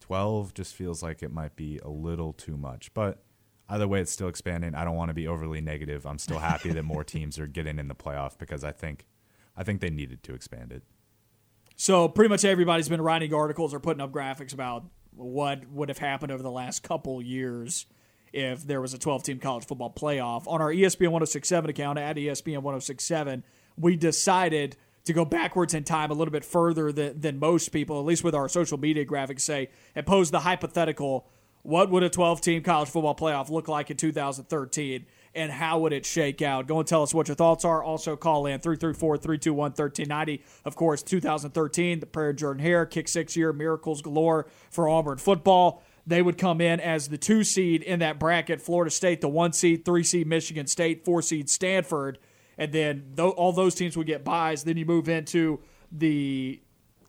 12 0.00 0.54
just 0.54 0.74
feels 0.74 1.02
like 1.02 1.22
it 1.22 1.32
might 1.32 1.56
be 1.56 1.78
a 1.78 1.88
little 1.88 2.34
too 2.34 2.56
much, 2.56 2.92
but 2.94 3.22
either 3.68 3.86
way, 3.86 4.00
it's 4.00 4.12
still 4.12 4.28
expanding. 4.28 4.74
I 4.74 4.84
don't 4.84 4.96
want 4.96 5.10
to 5.10 5.14
be 5.14 5.28
overly 5.28 5.60
negative. 5.60 6.06
I'm 6.06 6.18
still 6.18 6.38
happy 6.38 6.70
that 6.70 6.82
more 6.84 7.04
teams 7.04 7.38
are 7.38 7.46
getting 7.46 7.78
in 7.78 7.88
the 7.88 7.94
playoff 7.94 8.38
because 8.38 8.64
I 8.64 8.72
think, 8.72 9.06
I 9.56 9.62
think 9.62 9.80
they 9.80 9.90
needed 9.90 10.22
to 10.24 10.34
expand 10.34 10.72
it. 10.72 10.82
So 11.76 12.08
pretty 12.08 12.28
much 12.28 12.44
everybody's 12.44 12.88
been 12.88 13.02
writing 13.02 13.32
articles 13.32 13.72
or 13.72 13.80
putting 13.80 14.00
up 14.00 14.10
graphics 14.10 14.52
about 14.52 14.84
what 15.14 15.68
would 15.70 15.88
have 15.88 15.98
happened 15.98 16.32
over 16.32 16.42
the 16.42 16.50
last 16.50 16.82
couple 16.82 17.22
years 17.22 17.86
if 18.32 18.66
there 18.66 18.80
was 18.80 18.94
a 18.94 18.98
12 18.98 19.22
team 19.22 19.38
college 19.38 19.66
football 19.66 19.92
playoff. 19.92 20.46
On 20.46 20.60
our 20.60 20.72
ESPN 20.72 21.08
1067 21.08 21.70
account 21.70 21.98
at 21.98 22.16
ESPN 22.16 22.62
1067, 22.62 23.44
we 23.76 23.96
decided 23.96 24.76
to 25.04 25.12
go 25.12 25.24
backwards 25.24 25.72
in 25.72 25.84
time 25.84 26.10
a 26.10 26.14
little 26.14 26.32
bit 26.32 26.44
further 26.44 26.92
than, 26.92 27.20
than 27.20 27.38
most 27.38 27.70
people, 27.70 27.98
at 27.98 28.04
least 28.04 28.24
with 28.24 28.34
our 28.34 28.48
social 28.48 28.78
media 28.78 29.04
graphics, 29.04 29.40
say, 29.40 29.70
and 29.94 30.04
pose 30.04 30.30
the 30.30 30.40
hypothetical 30.40 31.28
what 31.62 31.90
would 31.90 32.02
a 32.02 32.10
12 32.10 32.40
team 32.40 32.62
college 32.62 32.88
football 32.88 33.14
playoff 33.14 33.50
look 33.50 33.68
like 33.68 33.90
in 33.90 33.96
2013? 33.96 35.06
and 35.34 35.52
how 35.52 35.78
would 35.78 35.92
it 35.92 36.04
shake 36.04 36.42
out? 36.42 36.66
Go 36.66 36.78
and 36.78 36.88
tell 36.88 37.02
us 37.02 37.14
what 37.14 37.28
your 37.28 37.34
thoughts 37.34 37.64
are. 37.64 37.82
Also, 37.82 38.16
call 38.16 38.46
in 38.46 38.60
334 38.60 39.18
321 39.18 39.70
1390. 39.70 40.42
Of 40.64 40.74
course, 40.74 41.02
2013, 41.02 42.00
the 42.00 42.06
prayer 42.06 42.32
Jordan 42.32 42.62
Hare, 42.62 42.86
kick 42.86 43.08
six 43.08 43.36
year, 43.36 43.52
miracles 43.52 44.02
galore 44.02 44.48
for 44.70 44.88
Auburn 44.88 45.18
football. 45.18 45.82
They 46.06 46.22
would 46.22 46.38
come 46.38 46.60
in 46.60 46.80
as 46.80 47.08
the 47.08 47.18
two 47.18 47.44
seed 47.44 47.82
in 47.82 48.00
that 48.00 48.18
bracket 48.18 48.60
Florida 48.60 48.90
State, 48.90 49.20
the 49.20 49.28
one 49.28 49.52
seed, 49.52 49.84
three 49.84 50.02
seed 50.02 50.26
Michigan 50.26 50.66
State, 50.66 51.04
four 51.04 51.22
seed 51.22 51.50
Stanford. 51.50 52.18
And 52.56 52.72
then 52.72 53.12
th- 53.16 53.34
all 53.34 53.52
those 53.52 53.74
teams 53.74 53.96
would 53.96 54.06
get 54.06 54.24
buys. 54.24 54.64
Then 54.64 54.76
you 54.76 54.86
move 54.86 55.08
into 55.08 55.60
the 55.92 56.60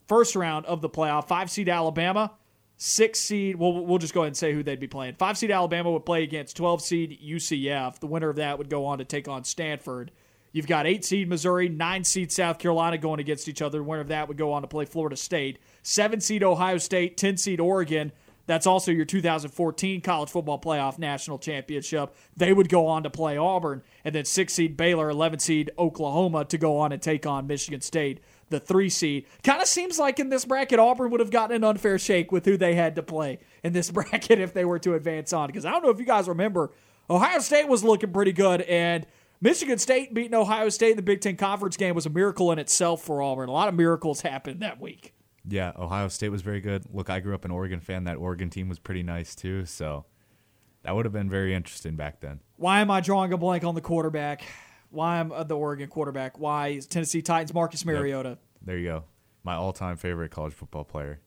first 0.07 0.35
round 0.35 0.65
of 0.65 0.81
the 0.81 0.89
playoff, 0.89 1.27
five 1.27 1.49
seed 1.49 1.69
Alabama 1.69 2.33
six 2.79 3.19
seed. 3.19 3.57
Well, 3.57 3.85
we'll 3.85 3.99
just 3.99 4.13
go 4.13 4.21
ahead 4.21 4.29
and 4.29 4.37
say 4.37 4.53
who 4.53 4.63
they'd 4.63 4.79
be 4.79 4.87
playing. 4.87 5.15
Five 5.15 5.37
seed 5.37 5.51
Alabama 5.51 5.91
would 5.91 6.05
play 6.05 6.23
against 6.23 6.57
12 6.57 6.81
seed 6.81 7.19
UCF. 7.23 7.99
The 7.99 8.07
winner 8.07 8.29
of 8.29 8.37
that 8.37 8.57
would 8.57 8.69
go 8.69 8.85
on 8.85 8.97
to 8.97 9.05
take 9.05 9.27
on 9.27 9.43
Stanford. 9.43 10.11
You've 10.51 10.65
got 10.65 10.87
eight 10.87 11.05
seed 11.05 11.29
Missouri, 11.29 11.69
nine 11.69 12.03
seed 12.03 12.31
South 12.31 12.57
Carolina 12.57 12.97
going 12.97 13.19
against 13.19 13.47
each 13.47 13.61
other. 13.61 13.77
The 13.77 13.83
winner 13.83 14.01
of 14.01 14.07
that 14.07 14.27
would 14.27 14.37
go 14.37 14.53
on 14.53 14.63
to 14.63 14.67
play 14.67 14.85
Florida 14.85 15.15
State. 15.15 15.59
Seven 15.83 16.21
seed 16.21 16.41
Ohio 16.41 16.77
State, 16.77 17.17
10 17.17 17.37
seed 17.37 17.59
Oregon. 17.59 18.11
That's 18.47 18.65
also 18.65 18.91
your 18.91 19.05
2014 19.05 20.01
college 20.01 20.29
football 20.29 20.59
playoff 20.59 20.97
national 20.97 21.37
championship. 21.37 22.15
They 22.35 22.51
would 22.51 22.67
go 22.67 22.87
on 22.87 23.03
to 23.03 23.09
play 23.11 23.37
Auburn. 23.37 23.83
And 24.03 24.15
then 24.15 24.25
six 24.25 24.53
seed 24.53 24.75
Baylor, 24.75 25.09
11 25.11 25.37
seed 25.37 25.69
Oklahoma 25.77 26.45
to 26.45 26.57
go 26.57 26.77
on 26.77 26.91
and 26.91 26.99
take 26.99 27.27
on 27.27 27.45
Michigan 27.45 27.81
State 27.81 28.21
the 28.49 28.59
three 28.59 28.89
seed. 28.89 29.25
Kind 29.43 29.61
of 29.61 29.67
seems 29.67 29.99
like 29.99 30.19
in 30.19 30.29
this 30.29 30.45
bracket, 30.45 30.79
Auburn 30.79 31.11
would 31.11 31.19
have 31.19 31.31
gotten 31.31 31.55
an 31.55 31.63
unfair 31.63 31.97
shake 31.97 32.31
with 32.31 32.45
who 32.45 32.57
they 32.57 32.75
had 32.75 32.95
to 32.95 33.03
play 33.03 33.39
in 33.63 33.73
this 33.73 33.91
bracket 33.91 34.39
if 34.39 34.53
they 34.53 34.65
were 34.65 34.79
to 34.79 34.95
advance 34.95 35.33
on. 35.33 35.47
Because 35.47 35.65
I 35.65 35.71
don't 35.71 35.83
know 35.83 35.89
if 35.89 35.99
you 35.99 36.05
guys 36.05 36.27
remember, 36.27 36.71
Ohio 37.09 37.39
State 37.39 37.67
was 37.67 37.83
looking 37.83 38.11
pretty 38.11 38.33
good, 38.33 38.61
and 38.63 39.05
Michigan 39.41 39.77
State 39.77 40.13
beating 40.13 40.35
Ohio 40.35 40.69
State 40.69 40.91
in 40.91 40.97
the 40.97 41.03
Big 41.03 41.21
Ten 41.21 41.35
Conference 41.35 41.77
game 41.77 41.95
was 41.95 42.05
a 42.05 42.09
miracle 42.09 42.51
in 42.51 42.59
itself 42.59 43.01
for 43.03 43.21
Auburn. 43.21 43.49
A 43.49 43.53
lot 43.53 43.67
of 43.67 43.73
miracles 43.73 44.21
happened 44.21 44.61
that 44.61 44.79
week. 44.81 45.13
Yeah, 45.47 45.71
Ohio 45.77 46.09
State 46.09 46.29
was 46.29 46.41
very 46.41 46.61
good. 46.61 46.83
Look, 46.93 47.09
I 47.09 47.19
grew 47.19 47.33
up 47.33 47.45
an 47.45 47.51
Oregon 47.51 47.79
fan. 47.79 48.03
That 48.03 48.17
Oregon 48.17 48.49
team 48.49 48.69
was 48.69 48.79
pretty 48.79 49.03
nice 49.03 49.33
too, 49.35 49.65
so 49.65 50.05
that 50.83 50.95
would 50.95 51.05
have 51.05 51.13
been 51.13 51.29
very 51.29 51.53
interesting 51.53 51.95
back 51.95 52.19
then. 52.19 52.41
Why 52.57 52.81
am 52.81 52.91
I 52.91 52.99
drawing 53.01 53.33
a 53.33 53.37
blank 53.37 53.63
on 53.63 53.75
the 53.75 53.81
quarterback? 53.81 54.43
Why 54.89 55.19
I'm 55.19 55.31
uh, 55.31 55.43
the 55.43 55.55
Oregon 55.55 55.87
quarterback? 55.89 56.39
Why 56.39 56.69
is 56.69 56.87
Tennessee 56.87 57.21
Titans 57.21 57.53
Marcus 57.53 57.85
Mariota? 57.85 58.29
Yep. 58.29 58.39
There 58.65 58.77
you 58.77 58.87
go. 58.87 59.03
My 59.43 59.55
all-time 59.55 59.97
favorite 59.97 60.31
college 60.31 60.53
football 60.53 60.83
player. 60.83 61.19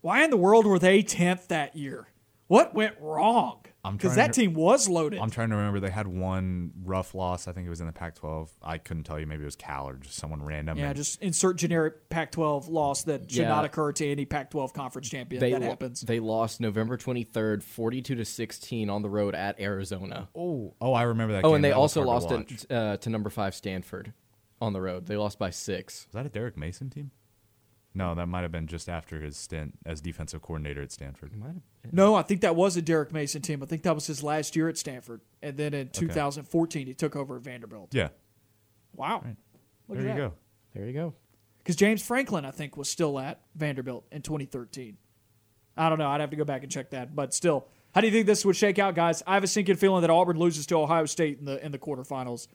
Why 0.00 0.22
in 0.24 0.30
the 0.30 0.36
world 0.36 0.66
were 0.66 0.78
they 0.78 1.02
10th 1.02 1.46
that 1.48 1.76
year? 1.76 2.08
What 2.46 2.74
went 2.74 2.94
wrong? 3.00 3.64
Because 3.92 4.14
that 4.16 4.32
to, 4.32 4.40
team 4.40 4.54
was 4.54 4.88
loaded. 4.88 5.20
I'm 5.20 5.30
trying 5.30 5.50
to 5.50 5.56
remember. 5.56 5.78
They 5.78 5.90
had 5.90 6.06
one 6.06 6.72
rough 6.84 7.14
loss. 7.14 7.46
I 7.46 7.52
think 7.52 7.66
it 7.66 7.70
was 7.70 7.82
in 7.82 7.86
the 7.86 7.92
Pac-12. 7.92 8.48
I 8.62 8.78
couldn't 8.78 9.02
tell 9.02 9.20
you. 9.20 9.26
Maybe 9.26 9.42
it 9.42 9.44
was 9.44 9.56
Cal 9.56 9.88
or 9.88 9.96
just 9.96 10.16
someone 10.16 10.42
random. 10.42 10.78
Yeah, 10.78 10.94
just 10.94 11.20
insert 11.20 11.56
generic 11.56 12.08
Pac-12 12.08 12.70
loss 12.70 13.02
that 13.04 13.30
should 13.30 13.42
yeah. 13.42 13.48
not 13.48 13.66
occur 13.66 13.92
to 13.92 14.10
any 14.10 14.24
Pac-12 14.24 14.72
conference 14.72 15.10
champion. 15.10 15.40
They 15.40 15.52
that 15.52 15.60
lo- 15.60 15.68
happens. 15.68 16.00
They 16.00 16.18
lost 16.18 16.60
November 16.60 16.96
23rd, 16.96 17.62
42 17.62 18.14
to 18.14 18.24
16 18.24 18.88
on 18.88 19.02
the 19.02 19.10
road 19.10 19.34
at 19.34 19.60
Arizona. 19.60 20.28
Oh, 20.34 20.72
oh, 20.80 20.94
I 20.94 21.02
remember 21.02 21.34
that. 21.34 21.44
Oh, 21.44 21.50
game. 21.50 21.56
and 21.56 21.64
they 21.64 21.70
that 21.70 21.76
also 21.76 22.02
lost 22.02 22.30
to, 22.30 22.74
uh, 22.74 22.96
to 22.96 23.10
number 23.10 23.28
five 23.28 23.54
Stanford 23.54 24.14
on 24.62 24.72
the 24.72 24.80
road. 24.80 25.06
They 25.06 25.16
lost 25.16 25.38
by 25.38 25.50
six. 25.50 26.06
Was 26.06 26.14
that 26.14 26.24
a 26.24 26.30
Derek 26.30 26.56
Mason 26.56 26.88
team? 26.88 27.10
No, 27.96 28.14
that 28.16 28.26
might 28.26 28.42
have 28.42 28.50
been 28.50 28.66
just 28.66 28.88
after 28.88 29.20
his 29.20 29.36
stint 29.36 29.78
as 29.86 30.00
defensive 30.00 30.42
coordinator 30.42 30.82
at 30.82 30.90
Stanford. 30.90 31.30
No, 31.92 32.16
I 32.16 32.22
think 32.22 32.40
that 32.40 32.56
was 32.56 32.76
a 32.76 32.82
Derek 32.82 33.12
Mason 33.12 33.40
team. 33.40 33.62
I 33.62 33.66
think 33.66 33.82
that 33.84 33.94
was 33.94 34.06
his 34.06 34.22
last 34.22 34.56
year 34.56 34.68
at 34.68 34.76
Stanford, 34.76 35.20
and 35.42 35.56
then 35.56 35.74
in 35.74 35.90
2014 35.90 36.86
he 36.88 36.94
took 36.94 37.14
over 37.14 37.36
at 37.36 37.42
Vanderbilt. 37.42 37.94
Yeah. 37.94 38.08
Wow. 38.96 39.22
Right. 39.24 39.36
There 39.88 40.00
you 40.00 40.08
that. 40.08 40.16
go. 40.16 40.32
There 40.74 40.86
you 40.86 40.92
go. 40.92 41.14
Because 41.58 41.76
James 41.76 42.02
Franklin, 42.02 42.44
I 42.44 42.50
think, 42.50 42.76
was 42.76 42.90
still 42.90 43.18
at 43.18 43.40
Vanderbilt 43.54 44.04
in 44.10 44.22
2013. 44.22 44.96
I 45.76 45.88
don't 45.88 45.98
know. 45.98 46.08
I'd 46.08 46.20
have 46.20 46.30
to 46.30 46.36
go 46.36 46.44
back 46.44 46.62
and 46.62 46.70
check 46.70 46.90
that, 46.90 47.14
but 47.14 47.32
still, 47.32 47.68
how 47.94 48.00
do 48.00 48.08
you 48.08 48.12
think 48.12 48.26
this 48.26 48.44
would 48.44 48.56
shake 48.56 48.78
out, 48.78 48.94
guys? 48.94 49.22
I 49.26 49.34
have 49.34 49.44
a 49.44 49.48
sinking 49.48 49.76
feeling 49.76 50.02
that 50.02 50.10
Auburn 50.10 50.36
loses 50.36 50.66
to 50.66 50.76
Ohio 50.76 51.06
State 51.06 51.38
in 51.38 51.44
the 51.44 51.64
in 51.64 51.70
the 51.70 51.78
quarterfinals. 51.78 52.48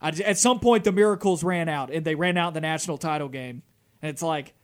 I, 0.00 0.10
at 0.10 0.38
some 0.38 0.60
point, 0.60 0.84
the 0.84 0.92
miracles 0.92 1.42
ran 1.42 1.68
out, 1.68 1.92
and 1.92 2.04
they 2.04 2.14
ran 2.14 2.36
out 2.36 2.48
in 2.48 2.54
the 2.54 2.60
national 2.60 2.98
title 2.98 3.28
game, 3.28 3.62
and 4.00 4.10
it's 4.10 4.22
like 4.22 4.54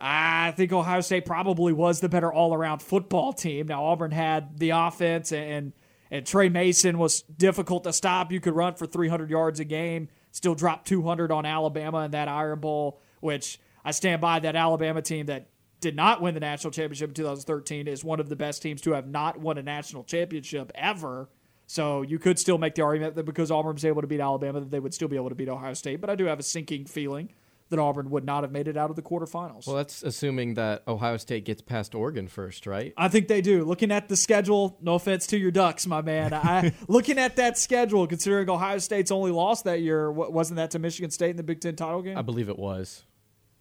I 0.00 0.52
think 0.52 0.72
Ohio 0.72 1.02
State 1.02 1.26
probably 1.26 1.74
was 1.74 2.00
the 2.00 2.08
better 2.08 2.32
all 2.32 2.54
around 2.54 2.80
football 2.80 3.34
team. 3.34 3.66
Now, 3.66 3.84
Auburn 3.84 4.12
had 4.12 4.58
the 4.58 4.70
offense, 4.70 5.30
and, 5.30 5.74
and 6.10 6.24
Tre 6.24 6.48
Mason 6.48 6.98
was 6.98 7.20
difficult 7.22 7.84
to 7.84 7.92
stop. 7.92 8.32
You 8.32 8.40
could 8.40 8.54
run 8.54 8.74
for 8.74 8.86
300 8.86 9.28
yards 9.28 9.60
a 9.60 9.64
game, 9.64 10.08
still 10.32 10.54
drop 10.54 10.86
200 10.86 11.30
on 11.30 11.44
Alabama 11.44 11.98
in 11.98 12.12
that 12.12 12.28
Iron 12.28 12.60
Bowl, 12.60 13.00
which 13.20 13.60
I 13.84 13.90
stand 13.90 14.22
by 14.22 14.40
that 14.40 14.56
Alabama 14.56 15.02
team 15.02 15.26
that 15.26 15.48
did 15.80 15.96
not 15.96 16.22
win 16.22 16.34
the 16.34 16.40
national 16.40 16.70
championship 16.70 17.10
in 17.10 17.14
2013 17.14 17.86
is 17.86 18.02
one 18.02 18.20
of 18.20 18.28
the 18.28 18.36
best 18.36 18.62
teams 18.62 18.80
to 18.82 18.92
have 18.92 19.06
not 19.06 19.38
won 19.38 19.58
a 19.58 19.62
national 19.62 20.04
championship 20.04 20.72
ever. 20.74 21.28
So 21.66 22.02
you 22.02 22.18
could 22.18 22.38
still 22.38 22.58
make 22.58 22.74
the 22.74 22.82
argument 22.82 23.14
that 23.14 23.24
because 23.24 23.50
Auburn 23.50 23.74
was 23.74 23.84
able 23.84 24.00
to 24.00 24.08
beat 24.08 24.20
Alabama, 24.20 24.60
that 24.60 24.70
they 24.70 24.80
would 24.80 24.92
still 24.92 25.08
be 25.08 25.16
able 25.16 25.28
to 25.28 25.34
beat 25.34 25.48
Ohio 25.48 25.74
State. 25.74 26.00
But 26.00 26.10
I 26.10 26.14
do 26.14 26.24
have 26.24 26.38
a 26.38 26.42
sinking 26.42 26.86
feeling 26.86 27.30
that 27.70 27.78
Auburn 27.78 28.10
would 28.10 28.24
not 28.24 28.42
have 28.44 28.52
made 28.52 28.68
it 28.68 28.76
out 28.76 28.90
of 28.90 28.96
the 28.96 29.02
quarterfinals. 29.02 29.66
Well, 29.66 29.76
that's 29.76 30.02
assuming 30.02 30.54
that 30.54 30.82
Ohio 30.86 31.16
State 31.16 31.44
gets 31.44 31.62
past 31.62 31.94
Oregon 31.94 32.28
first, 32.28 32.66
right? 32.66 32.92
I 32.96 33.08
think 33.08 33.28
they 33.28 33.40
do. 33.40 33.64
Looking 33.64 33.90
at 33.90 34.08
the 34.08 34.16
schedule, 34.16 34.76
no 34.82 34.94
offense 34.94 35.26
to 35.28 35.38
your 35.38 35.50
Ducks, 35.50 35.86
my 35.86 36.02
man. 36.02 36.34
I 36.34 36.74
looking 36.88 37.18
at 37.18 37.36
that 37.36 37.56
schedule, 37.58 38.06
considering 38.06 38.50
Ohio 38.50 38.78
State's 38.78 39.10
only 39.10 39.30
lost 39.30 39.64
that 39.64 39.80
year, 39.80 40.10
wasn't 40.10 40.56
that 40.56 40.72
to 40.72 40.78
Michigan 40.78 41.10
State 41.10 41.30
in 41.30 41.36
the 41.36 41.42
Big 41.42 41.60
Ten 41.60 41.76
title 41.76 42.02
game? 42.02 42.18
I 42.18 42.22
believe 42.22 42.48
it 42.48 42.58
was. 42.58 43.04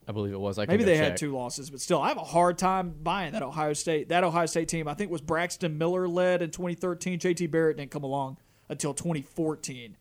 I 0.08 0.12
believe 0.12 0.34
it 0.34 0.40
was. 0.40 0.58
I 0.58 0.66
Maybe 0.66 0.84
they 0.84 0.96
check. 0.96 1.04
had 1.04 1.18
two 1.18 1.32
losses, 1.34 1.70
but 1.70 1.80
still, 1.82 2.02
I 2.02 2.08
have 2.08 2.18
a 2.18 2.24
hard 2.24 2.58
time 2.58 2.96
buying 3.04 3.34
that 3.34 3.44
Ohio 3.44 3.74
State. 3.74 4.10
That 4.10 4.24
Ohio 4.24 4.48
State 4.48 4.68
team, 4.68 4.88
I 4.88 4.96
think, 4.96 5.12
was 5.12 5.22
Braxton 5.22 5.78
Miller 5.78 6.08
led 6.08 6.42
in 6.42 6.50
2013. 6.50 7.20
JT 7.20 7.52
Barrett 7.52 7.78
didn't 7.78 7.92
come 7.92 8.04
along 8.04 8.38
until 8.70 8.96
2014. 8.96 9.96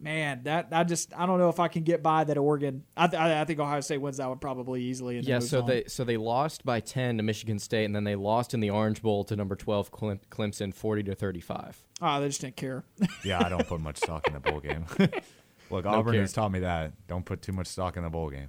Man, 0.00 0.42
that 0.44 0.68
I 0.72 0.84
just 0.84 1.12
I 1.16 1.26
don't 1.26 1.38
know 1.38 1.48
if 1.48 1.60
I 1.60 1.68
can 1.68 1.82
get 1.82 2.02
by 2.02 2.24
that 2.24 2.36
Oregon. 2.36 2.84
I, 2.96 3.06
th- 3.06 3.20
I 3.20 3.44
think 3.44 3.58
Ohio 3.58 3.80
State 3.80 3.98
wins 3.98 4.18
that 4.18 4.28
one 4.28 4.38
probably 4.38 4.82
easily. 4.82 5.18
yeah, 5.20 5.38
so 5.38 5.60
on. 5.60 5.66
they 5.66 5.84
so 5.86 6.04
they 6.04 6.16
lost 6.16 6.64
by 6.64 6.80
10 6.80 7.16
to 7.16 7.22
Michigan 7.22 7.58
State, 7.58 7.84
and 7.84 7.94
then 7.94 8.04
they 8.04 8.16
lost 8.16 8.54
in 8.54 8.60
the 8.60 8.70
Orange 8.70 9.02
Bowl 9.02 9.24
to 9.24 9.36
number 9.36 9.56
12 9.56 9.90
Clem- 9.90 10.20
Clemson, 10.30 10.74
40 10.74 11.02
to 11.04 11.14
35. 11.14 11.84
Ah, 12.00 12.16
oh, 12.16 12.20
they 12.20 12.28
just 12.28 12.40
didn't 12.40 12.56
care. 12.56 12.84
yeah, 13.24 13.44
I 13.44 13.48
don't 13.48 13.66
put 13.66 13.80
much 13.80 13.96
stock 13.98 14.26
in 14.26 14.34
the 14.34 14.40
bowl 14.40 14.60
game. 14.60 14.86
Look, 15.70 15.86
Auburn 15.86 16.12
care. 16.12 16.20
has 16.20 16.32
taught 16.32 16.52
me 16.52 16.60
that. 16.60 16.92
Don't 17.06 17.24
put 17.24 17.40
too 17.40 17.52
much 17.52 17.66
stock 17.66 17.96
in 17.96 18.02
the 18.02 18.10
bowl 18.10 18.30
game. 18.30 18.48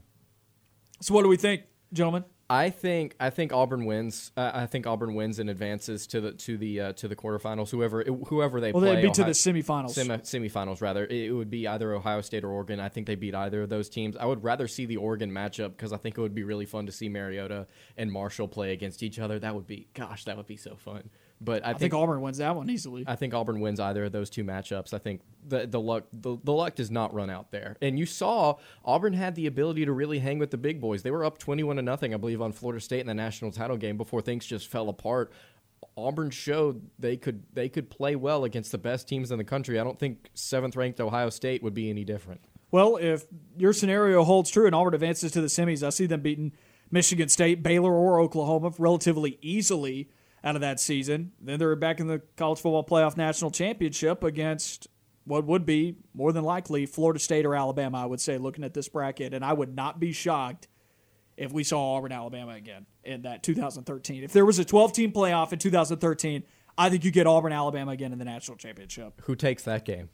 So 1.02 1.14
what 1.14 1.24
do 1.24 1.30
we 1.30 1.38
think, 1.38 1.64
gentlemen? 1.94 2.26
I 2.50 2.70
think 2.70 3.16
I 3.20 3.32
think 3.32 3.52
Auburn 3.54 3.86
wins. 3.86 4.32
Uh, 4.38 4.52
I 4.54 4.66
think 4.68 4.86
Auburn 4.86 5.16
wins 5.16 5.40
and 5.40 5.50
advances 5.50 6.06
to 6.08 6.22
the 6.22 6.32
to 6.34 6.58
the 6.58 6.80
uh, 6.80 6.94
to 6.94 7.08
the 7.08 7.16
quarterfinals. 7.16 7.72
Whoever 7.72 8.04
whoever 8.04 8.62
they 8.62 8.72
play. 8.72 8.82
well, 8.82 8.92
play, 8.92 8.96
they'd 8.96 9.02
be 9.02 9.08
Ohio, 9.08 9.14
to 9.14 9.24
the 9.24 9.32
semifinals. 9.32 9.92
Semi, 9.92 10.18
semifinals 10.18 10.80
rather. 10.80 11.06
It 11.08 11.34
would 11.34 11.50
be 11.50 11.68
either 11.68 11.94
Ohio 11.94 12.22
State 12.22 12.44
or 12.44 12.52
Oregon. 12.52 12.80
I 12.80 12.90
think 12.90 13.08
they 13.08 13.16
beat 13.16 13.34
either 13.34 13.64
of 13.64 13.70
those 13.70 13.90
teams. 13.90 14.16
I 14.16 14.26
would 14.26 14.44
rather 14.44 14.68
see 14.68 14.86
the 14.86 14.98
Oregon 14.98 15.32
matchup 15.32 15.70
because 15.70 15.92
I 15.92 15.98
think 15.98 16.20
it 16.20 16.22
would 16.22 16.36
be 16.36 16.44
really 16.44 16.68
fun 16.68 16.86
to 16.86 16.92
see 16.92 17.10
Mariota 17.10 17.66
and 17.98 18.12
Marshall 18.12 18.48
play 18.48 18.74
against 18.74 19.02
each 19.02 19.18
other. 19.18 19.40
That 19.40 19.56
would 19.56 19.66
be 19.66 19.88
gosh, 19.96 20.26
that 20.26 20.38
would 20.38 20.48
be 20.48 20.58
so 20.58 20.76
fun. 20.76 21.10
But 21.46 21.64
I, 21.64 21.70
I 21.70 21.72
think, 21.72 21.80
think, 21.80 21.94
Auburn 21.94 22.22
wins 22.22 22.40
that 22.40 22.56
one 22.56 22.70
easily. 22.70 23.06
I 23.08 23.16
think 23.16 23.34
Auburn 23.34 23.62
wins 23.62 23.80
either 23.80 24.06
of 24.06 24.12
those 24.12 24.30
two 24.30 24.44
matchups. 24.44 24.94
I 24.94 24.98
think 24.98 25.22
the 25.48 25.68
the 25.68 25.80
luck 25.80 26.06
the, 26.12 26.38
the 26.44 26.52
luck 26.52 26.76
does 26.76 26.92
not 26.92 27.14
run 27.14 27.30
out 27.30 27.52
there. 27.52 27.78
And 27.82 27.98
you 27.98 28.06
saw 28.06 28.56
Auburn 28.84 29.14
had 29.14 29.36
the 29.36 29.46
ability 29.46 29.86
to 29.86 29.94
really 29.94 30.20
hang 30.20 30.40
with 30.40 30.52
the 30.52 30.58
big 30.58 30.82
boys. 30.82 31.04
They 31.04 31.12
were 31.12 31.24
up 31.24 31.38
twenty 31.38 31.64
one 31.64 31.78
to 31.78 31.82
nothing, 31.82 32.14
I 32.14 32.18
believe, 32.18 32.42
on 32.42 32.52
Florida 32.52 32.82
State 32.82 33.02
in 33.02 33.08
the 33.08 33.14
national 33.14 33.52
title 33.52 33.78
game 33.78 33.96
before 33.96 34.22
things 34.22 34.46
just 34.46 34.68
fell 34.68 34.90
apart. 34.90 35.32
Auburn 35.96 36.32
showed 36.32 36.90
they 37.00 37.16
could 37.16 37.44
they 37.54 37.70
could 37.70 37.90
play 37.90 38.16
well 38.16 38.44
against 38.44 38.72
the 38.72 38.78
best 38.78 39.08
teams 39.08 39.32
in 39.32 39.38
the 39.38 39.44
country. 39.44 39.80
I 39.80 39.84
don't 39.84 40.00
think 40.00 40.30
seventh 40.34 40.76
ranked 40.76 41.00
Ohio 41.00 41.30
State 41.30 41.64
would 41.64 41.74
be 41.74 41.90
any 41.90 42.04
different. 42.04 42.42
Well, 42.72 42.98
if 42.98 43.26
your 43.56 43.72
scenario 43.72 44.24
holds 44.24 44.50
true 44.50 44.66
and 44.66 44.76
Auburn 44.76 44.96
advances 44.96 45.32
to 45.34 45.42
the 45.42 45.48
semis, 45.48 45.84
I 45.84 45.90
see 45.90 46.08
them 46.08 46.22
beating 46.22 46.52
Michigan 46.92 47.30
State, 47.30 47.64
Baylor, 47.64 47.94
or 47.94 48.20
Oklahoma 48.20 48.74
relatively 48.78 49.38
easily 49.42 50.10
out 50.46 50.56
of 50.56 50.62
that 50.62 50.80
season. 50.80 51.32
Then 51.42 51.60
they're 51.60 51.76
back 51.76 52.00
in 52.00 52.08
the 52.08 52.22
college 52.38 52.60
football 52.60 52.86
playoff 52.86 53.18
national 53.18 53.52
championship 53.52 54.24
against 54.24 54.88
what 55.26 55.46
would 55.46 55.66
be 55.66 55.98
more 56.14 56.32
than 56.32 56.44
likely 56.44 56.86
Florida 56.86 57.20
State 57.20 57.46
or 57.46 57.56
Alabama, 57.56 58.04
I 58.04 58.06
would 58.06 58.22
say, 58.22 58.38
looking 58.38 58.64
at 58.64 58.76
this 58.76 58.88
bracket. 58.88 59.34
And 59.34 59.44
I 59.44 59.54
would 59.54 59.76
not 59.76 60.00
be 60.00 60.12
shocked 60.12 60.68
if 61.36 61.52
we 61.52 61.64
saw 61.64 61.96
Auburn, 61.96 62.12
Alabama 62.12 62.54
again 62.54 62.86
in 63.04 63.24
that 63.24 63.42
2013. 63.42 64.24
If 64.24 64.32
there 64.32 64.46
was 64.46 64.60
a 64.60 64.66
12 64.66 64.94
team 64.94 65.12
playoff 65.12 65.52
in 65.52 65.58
2013, 65.60 66.44
I 66.78 66.90
think 66.90 67.04
you 67.04 67.12
get 67.12 67.26
Auburn, 67.26 67.52
Alabama 67.52 67.92
again 67.92 68.14
in 68.14 68.20
the 68.20 68.26
national 68.26 68.58
championship. 68.58 69.22
Who 69.24 69.36
takes 69.36 69.64
that 69.64 69.84
game? 69.84 70.10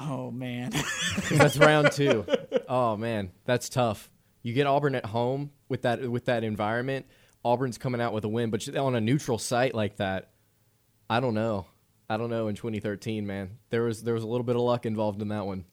Oh, 0.00 0.30
man. 0.32 0.72
that's 1.30 1.56
round 1.56 1.92
two. 1.92 2.26
Oh, 2.68 2.96
man. 2.96 3.30
That's 3.44 3.68
tough. 3.68 4.10
You 4.42 4.54
get 4.54 4.66
Auburn 4.66 4.96
at 4.96 5.06
home 5.06 5.52
with 5.68 5.82
that 5.82 6.10
with 6.10 6.24
that 6.24 6.42
environment 6.42 7.06
Auburn's 7.44 7.78
coming 7.78 8.00
out 8.00 8.12
with 8.12 8.24
a 8.24 8.28
win, 8.28 8.50
but 8.50 8.76
on 8.76 8.94
a 8.94 9.00
neutral 9.00 9.38
site 9.38 9.74
like 9.74 9.96
that, 9.96 10.30
I 11.10 11.20
don't 11.20 11.34
know. 11.34 11.66
I 12.08 12.16
don't 12.16 12.30
know. 12.30 12.48
In 12.48 12.54
2013, 12.54 13.26
man, 13.26 13.58
there 13.70 13.82
was 13.82 14.02
there 14.02 14.14
was 14.14 14.22
a 14.22 14.26
little 14.26 14.44
bit 14.44 14.56
of 14.56 14.62
luck 14.62 14.86
involved 14.86 15.22
in 15.22 15.28
that 15.28 15.46
one. 15.46 15.64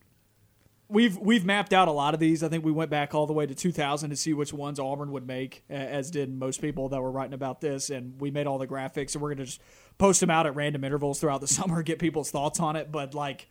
We've 0.88 1.18
we've 1.18 1.46
mapped 1.46 1.74
out 1.74 1.88
a 1.88 1.92
lot 1.92 2.14
of 2.14 2.20
these. 2.20 2.44
I 2.44 2.50
think 2.50 2.66
we 2.66 2.72
went 2.72 2.90
back 2.90 3.14
all 3.14 3.28
the 3.28 3.34
way 3.34 3.46
to 3.46 3.54
2000 3.54 4.10
to 4.10 4.16
see 4.16 4.34
which 4.34 4.54
ones 4.54 4.80
Auburn 4.80 5.12
would 5.12 5.28
make, 5.28 5.64
as 5.70 6.10
did 6.10 6.34
most 6.34 6.62
people 6.62 6.90
that 6.90 7.02
were 7.02 7.12
writing 7.12 7.34
about 7.34 7.62
this. 7.62 7.90
And 7.90 8.20
we 8.20 8.32
made 8.32 8.48
all 8.48 8.58
the 8.58 8.68
graphics, 8.68 9.14
and 9.14 9.22
we're 9.22 9.34
gonna 9.36 9.46
just 9.46 9.62
post 9.98 10.22
them 10.22 10.30
out 10.30 10.48
at 10.48 10.56
random 10.56 10.84
intervals 10.84 11.20
throughout 11.20 11.42
the 11.42 11.48
summer, 11.60 11.84
get 11.84 12.00
people's 12.00 12.32
thoughts 12.32 12.60
on 12.60 12.76
it. 12.76 12.92
But 12.92 13.14
like, 13.14 13.48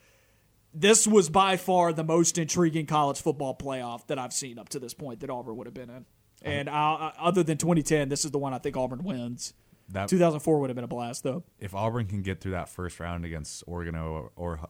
this 0.75 1.07
was 1.07 1.29
by 1.29 1.57
far 1.57 1.93
the 1.93 2.05
most 2.05 2.39
intriguing 2.39 2.87
college 2.87 3.21
football 3.21 3.57
playoff 3.57 4.07
that 4.09 4.19
I've 4.19 4.33
seen 4.33 4.59
up 4.59 4.71
to 4.71 4.79
this 4.79 4.95
point 4.95 5.21
that 5.21 5.31
Auburn 5.31 5.57
would 5.57 5.67
have 5.67 5.75
been 5.75 5.91
in. 5.91 6.07
And 6.43 6.69
uh, 6.69 7.13
other 7.19 7.43
than 7.43 7.59
2010, 7.59 8.09
this 8.09 8.25
is 8.25 8.31
the 8.31 8.39
one 8.39 8.55
I 8.55 8.59
think 8.59 8.77
Auburn 8.77 9.03
wins. 9.03 9.55
That, 9.91 10.09
2004 10.09 10.61
would 10.61 10.71
have 10.71 10.75
been 10.75 10.85
a 10.85 10.89
blast, 10.89 11.23
though. 11.23 11.45
If 11.59 11.75
Auburn 11.75 12.07
can 12.07 12.23
get 12.23 12.41
through 12.41 12.53
that 12.53 12.69
first 12.69 13.01
round 13.01 13.25
against 13.25 13.65
Oregon 13.67 13.97
or, 13.97 14.31
or 14.37 14.61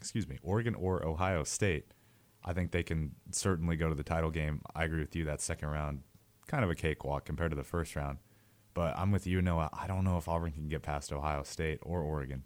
excuse 0.00 0.26
me, 0.26 0.38
Oregon 0.42 0.74
or 0.74 1.04
Ohio 1.06 1.44
State, 1.44 1.92
I 2.44 2.52
think 2.52 2.70
they 2.70 2.82
can 2.82 3.12
certainly 3.30 3.76
go 3.76 3.88
to 3.88 3.94
the 3.94 4.02
title 4.02 4.30
game. 4.30 4.62
I 4.74 4.84
agree 4.84 5.00
with 5.00 5.14
you. 5.14 5.24
That 5.26 5.40
second 5.40 5.68
round, 5.68 6.00
kind 6.46 6.64
of 6.64 6.70
a 6.70 6.74
cakewalk 6.74 7.24
compared 7.24 7.50
to 7.50 7.56
the 7.56 7.64
first 7.64 7.96
round. 7.96 8.18
But 8.72 8.96
I'm 8.98 9.10
with 9.10 9.26
you, 9.26 9.42
Noah. 9.42 9.70
I 9.72 9.86
don't 9.86 10.04
know 10.04 10.16
if 10.16 10.28
Auburn 10.28 10.52
can 10.52 10.68
get 10.68 10.82
past 10.82 11.12
Ohio 11.12 11.42
State 11.42 11.78
or 11.82 12.00
Oregon. 12.00 12.44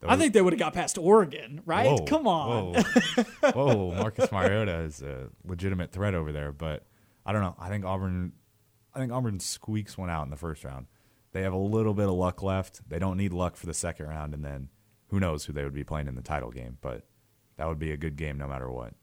Those, 0.00 0.10
I 0.10 0.16
think 0.16 0.32
they 0.32 0.42
would 0.42 0.52
have 0.52 0.60
got 0.60 0.74
past 0.74 0.98
Oregon, 0.98 1.62
right? 1.64 1.86
Whoa, 1.86 2.04
Come 2.04 2.28
on. 2.28 2.74
Whoa. 2.74 3.50
whoa, 3.52 3.94
Marcus 3.94 4.30
Mariota 4.30 4.80
is 4.80 5.02
a 5.02 5.28
legitimate 5.44 5.90
threat 5.90 6.14
over 6.14 6.30
there, 6.30 6.52
but 6.52 6.86
I 7.28 7.32
don't 7.32 7.42
know. 7.42 7.54
I 7.58 7.68
think 7.68 7.84
Auburn, 7.84 8.32
I 8.94 9.00
think 9.00 9.12
Auburn 9.12 9.38
squeaks 9.38 9.98
one 9.98 10.08
out 10.08 10.24
in 10.24 10.30
the 10.30 10.36
first 10.36 10.64
round. 10.64 10.86
They 11.32 11.42
have 11.42 11.52
a 11.52 11.58
little 11.58 11.92
bit 11.92 12.06
of 12.06 12.14
luck 12.14 12.42
left. 12.42 12.80
They 12.88 12.98
don't 12.98 13.18
need 13.18 13.34
luck 13.34 13.54
for 13.54 13.66
the 13.66 13.74
second 13.74 14.06
round, 14.06 14.32
and 14.32 14.42
then 14.42 14.70
who 15.08 15.20
knows 15.20 15.44
who 15.44 15.52
they 15.52 15.62
would 15.62 15.74
be 15.74 15.84
playing 15.84 16.08
in 16.08 16.14
the 16.14 16.22
title 16.22 16.50
game. 16.50 16.78
But 16.80 17.02
that 17.58 17.68
would 17.68 17.78
be 17.78 17.92
a 17.92 17.98
good 17.98 18.16
game 18.16 18.38
no 18.38 18.48
matter 18.48 18.70
what. 18.70 18.94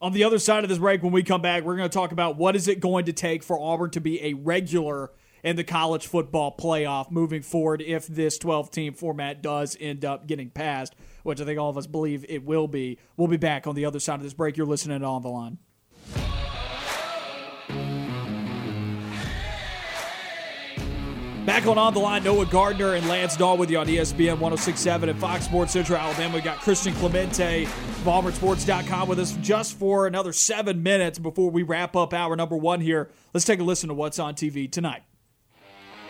On 0.00 0.14
the 0.14 0.24
other 0.24 0.38
side 0.38 0.64
of 0.64 0.70
this 0.70 0.78
break, 0.78 1.02
when 1.02 1.12
we 1.12 1.22
come 1.22 1.42
back, 1.42 1.64
we're 1.64 1.76
going 1.76 1.88
to 1.88 1.94
talk 1.94 2.12
about 2.12 2.38
what 2.38 2.56
is 2.56 2.66
it 2.66 2.80
going 2.80 3.04
to 3.04 3.12
take 3.12 3.42
for 3.42 3.60
Auburn 3.60 3.90
to 3.90 4.00
be 4.00 4.24
a 4.24 4.32
regular 4.32 5.10
in 5.44 5.56
the 5.56 5.64
college 5.64 6.06
football 6.06 6.56
playoff 6.56 7.10
moving 7.10 7.42
forward 7.42 7.82
if 7.82 8.06
this 8.06 8.38
12 8.38 8.70
team 8.70 8.94
format 8.94 9.42
does 9.42 9.76
end 9.78 10.02
up 10.02 10.26
getting 10.26 10.48
passed, 10.48 10.94
which 11.24 11.42
I 11.42 11.44
think 11.44 11.60
all 11.60 11.68
of 11.68 11.76
us 11.76 11.86
believe 11.86 12.24
it 12.26 12.42
will 12.42 12.68
be. 12.68 12.98
We'll 13.18 13.28
be 13.28 13.36
back 13.36 13.66
on 13.66 13.74
the 13.74 13.84
other 13.84 14.00
side 14.00 14.14
of 14.14 14.22
this 14.22 14.32
break. 14.32 14.56
You're 14.56 14.66
listening 14.66 15.00
to 15.00 15.06
On 15.06 15.20
the 15.20 15.28
Line. 15.28 15.58
Back 21.46 21.68
on 21.68 21.78
On 21.78 21.94
the 21.94 22.00
Line, 22.00 22.24
Noah 22.24 22.44
Gardner 22.44 22.94
and 22.94 23.06
Lance 23.06 23.36
Dawe 23.36 23.54
with 23.54 23.70
you 23.70 23.78
on 23.78 23.86
ESPN 23.86 24.40
1067 24.40 25.08
and 25.08 25.16
Fox 25.20 25.44
Sports 25.44 25.72
Central 25.72 25.96
Alabama. 25.96 26.34
We 26.34 26.40
got 26.40 26.58
Christian 26.58 26.92
Clemente 26.94 27.62
of 27.66 27.70
AuburnSports.com 28.04 29.08
with 29.08 29.20
us 29.20 29.36
just 29.42 29.78
for 29.78 30.08
another 30.08 30.32
seven 30.32 30.82
minutes 30.82 31.20
before 31.20 31.52
we 31.52 31.62
wrap 31.62 31.94
up 31.94 32.12
hour 32.12 32.34
number 32.34 32.56
one 32.56 32.80
here. 32.80 33.10
Let's 33.32 33.46
take 33.46 33.60
a 33.60 33.62
listen 33.62 33.90
to 33.90 33.94
what's 33.94 34.18
on 34.18 34.34
TV 34.34 34.68
tonight. 34.70 35.04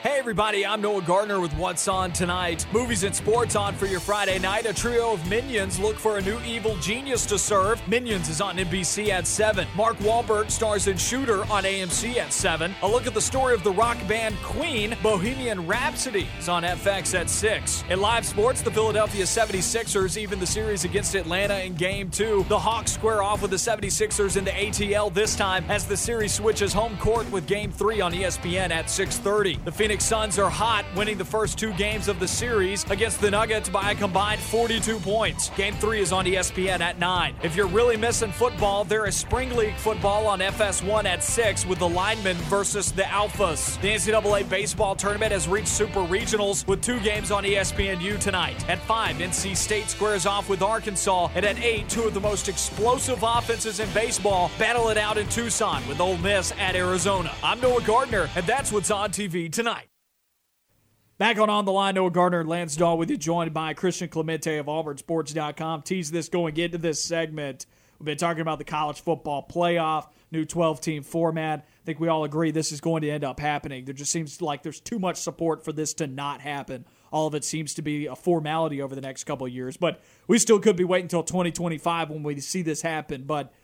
Hey, 0.07 0.21
everybody, 0.21 0.65
I'm 0.65 0.81
Noah 0.81 1.03
Gardner 1.03 1.41
with 1.41 1.53
What's 1.55 1.89
On 1.89 2.13
Tonight. 2.13 2.65
Movies 2.73 3.03
and 3.03 3.13
sports 3.13 3.57
on 3.57 3.75
for 3.75 3.87
your 3.87 3.99
Friday 3.99 4.39
night. 4.39 4.65
A 4.65 4.73
trio 4.73 5.13
of 5.13 5.29
minions 5.29 5.81
look 5.81 5.97
for 5.97 6.19
a 6.19 6.23
new 6.23 6.39
evil 6.47 6.77
genius 6.77 7.27
to 7.27 7.37
serve. 7.37 7.83
Minions 7.89 8.29
is 8.29 8.41
on 8.41 8.57
NBC 8.57 9.09
at 9.09 9.27
7. 9.27 9.67
Mark 9.75 9.97
Wahlberg 9.97 10.49
stars 10.53 10.87
in 10.87 10.97
Shooter 10.97 11.41
on 11.51 11.65
AMC 11.65 12.19
at 12.19 12.33
7. 12.33 12.73
A 12.83 12.89
look 12.89 13.09
at 13.09 13.15
the 13.15 13.21
story 13.21 13.53
of 13.53 13.65
the 13.65 13.73
rock 13.73 13.99
band 14.07 14.37
Queen, 14.45 14.97
Bohemian 15.03 15.67
Rhapsody, 15.67 16.29
is 16.39 16.49
on 16.49 16.63
FX 16.63 17.19
at 17.19 17.29
6. 17.29 17.83
In 17.91 18.01
live 18.01 18.25
sports, 18.25 18.63
the 18.63 18.71
Philadelphia 18.71 19.25
76ers 19.25 20.17
even 20.17 20.39
the 20.39 20.47
series 20.47 20.85
against 20.85 21.17
Atlanta 21.17 21.59
in 21.59 21.75
Game 21.75 22.11
2. 22.11 22.47
The 22.49 22.59
Hawks 22.61 22.93
square 22.93 23.25
off 23.25 23.43
with 23.43 23.51
the 23.51 23.57
76ers 23.57 24.37
in 24.37 24.45
the 24.45 24.53
ATL 24.53 25.13
this 25.13 25.35
time 25.35 25.65
as 25.69 25.85
the 25.85 25.97
series 25.97 26.33
switches 26.33 26.73
home 26.73 26.97
court 26.99 27.29
with 27.33 27.49
Game 27.49 27.73
3 27.73 28.01
on 28.01 28.13
ESPN 28.13 28.71
at 28.71 28.85
6.30. 28.85 29.65
The 29.65 29.73
Phoenix 29.73 29.96
Phoenix 29.97 30.11
Suns 30.11 30.39
are 30.39 30.51
hot, 30.51 30.85
winning 30.95 31.17
the 31.17 31.25
first 31.25 31.59
two 31.59 31.73
games 31.73 32.07
of 32.07 32.21
the 32.21 32.29
series 32.29 32.85
against 32.91 33.19
the 33.19 33.31
Nuggets 33.31 33.71
by 33.71 33.93
a 33.93 33.95
combined 33.95 34.43
42 34.43 34.99
points. 34.99 35.49
Game 35.57 35.73
three 35.77 36.01
is 36.01 36.13
on 36.13 36.27
ESPN 36.27 36.81
at 36.81 36.99
9. 36.99 37.35
If 37.43 37.57
you're 37.57 37.67
really 37.67 37.97
missing 37.97 38.31
football, 38.31 38.85
there 38.85 39.07
is 39.07 39.17
Spring 39.17 39.57
League 39.57 39.77
football 39.77 40.27
on 40.27 40.41
FS1 40.41 41.07
at 41.07 41.25
6 41.25 41.65
with 41.65 41.79
the 41.79 41.89
linemen 41.89 42.37
versus 42.51 42.93
the 42.93 43.05
Alphas. 43.05 43.81
The 43.81 43.89
NCAA 43.89 44.47
baseball 44.51 44.95
tournament 44.95 45.33
has 45.33 45.49
reached 45.49 45.69
Super 45.69 46.01
Regionals 46.01 46.67
with 46.69 46.83
two 46.83 47.01
games 47.01 47.31
on 47.31 47.45
ESPNU 47.45 48.19
tonight. 48.21 48.69
At 48.69 48.81
5, 48.81 49.17
NC 49.17 49.57
State 49.57 49.89
squares 49.89 50.27
off 50.27 50.51
with 50.51 50.61
Arkansas, 50.61 51.31
and 51.35 51.47
at 51.47 51.59
8, 51.59 51.89
two 51.89 52.03
of 52.03 52.13
the 52.13 52.21
most 52.21 52.51
explosive 52.51 53.23
offenses 53.23 53.81
in 53.81 53.91
baseball 53.95 54.51
battle 54.59 54.91
it 54.91 54.99
out 54.99 55.17
in 55.17 55.27
Tucson 55.29 55.89
with 55.89 56.01
Ole 56.01 56.19
Miss 56.19 56.53
at 56.59 56.77
Arizona. 56.77 57.33
I'm 57.43 57.63
Noah 57.63 57.81
Gardner, 57.81 58.29
and 58.37 58.47
that's 58.47 58.71
what's 58.71 58.91
on 58.91 59.11
TV 59.11 59.51
tonight. 59.51 59.86
Back 61.19 61.39
on 61.39 61.49
On 61.49 61.65
the 61.65 61.73
Line, 61.73 61.95
Noah 61.95 62.11
Gardner 62.11 62.41
and 62.41 62.49
Lance 62.49 62.77
Dawe 62.77 62.95
with 62.95 63.09
you, 63.09 63.17
joined 63.17 63.55
by 63.55 63.73
Christian 63.73 64.11
Clemente 64.11 64.59
of 64.59 64.67
AuburnSports.com. 64.67 65.81
Tease 65.81 66.11
this 66.11 66.29
going 66.29 66.55
into 66.59 66.77
this 66.77 67.03
segment. 67.03 67.65
We've 67.99 68.05
been 68.05 68.19
talking 68.19 68.43
about 68.43 68.59
the 68.59 68.67
college 68.67 69.01
football 69.01 69.49
playoff, 69.51 70.09
new 70.31 70.45
12 70.45 70.79
team 70.83 71.03
format. 71.03 71.61
I 71.61 71.85
think 71.87 72.01
we 72.01 72.09
all 72.09 72.25
agree 72.25 72.51
this 72.51 72.71
is 72.71 72.83
going 72.83 73.01
to 73.01 73.09
end 73.09 73.25
up 73.25 73.41
happening. 73.41 73.87
There 73.87 73.95
just 73.95 74.13
seems 74.13 74.43
like 74.43 74.63
there's 74.63 74.79
too 74.79 74.99
much 74.99 75.17
support 75.17 75.65
for 75.65 75.73
this 75.73 75.95
to 75.95 76.07
not 76.07 76.43
happen. 76.43 76.85
All 77.11 77.27
of 77.27 77.35
it 77.35 77.45
seems 77.45 77.73
to 77.75 77.83
be 77.83 78.05
a 78.05 78.15
formality 78.15 78.83
over 78.83 78.95
the 78.95 79.01
next 79.01 79.25
couple 79.25 79.47
of 79.47 79.53
years, 79.55 79.79
but 79.79 80.03
we 80.29 80.39
still 80.39 80.61
could 80.61 80.77
be 80.77 80.85
waiting 80.85 81.07
until 81.07 81.23
2025 81.23 82.11
when 82.11 82.25
we 82.25 82.39
see 82.41 82.61
this 82.61 82.83
happen. 82.83 83.23
But 83.23 83.55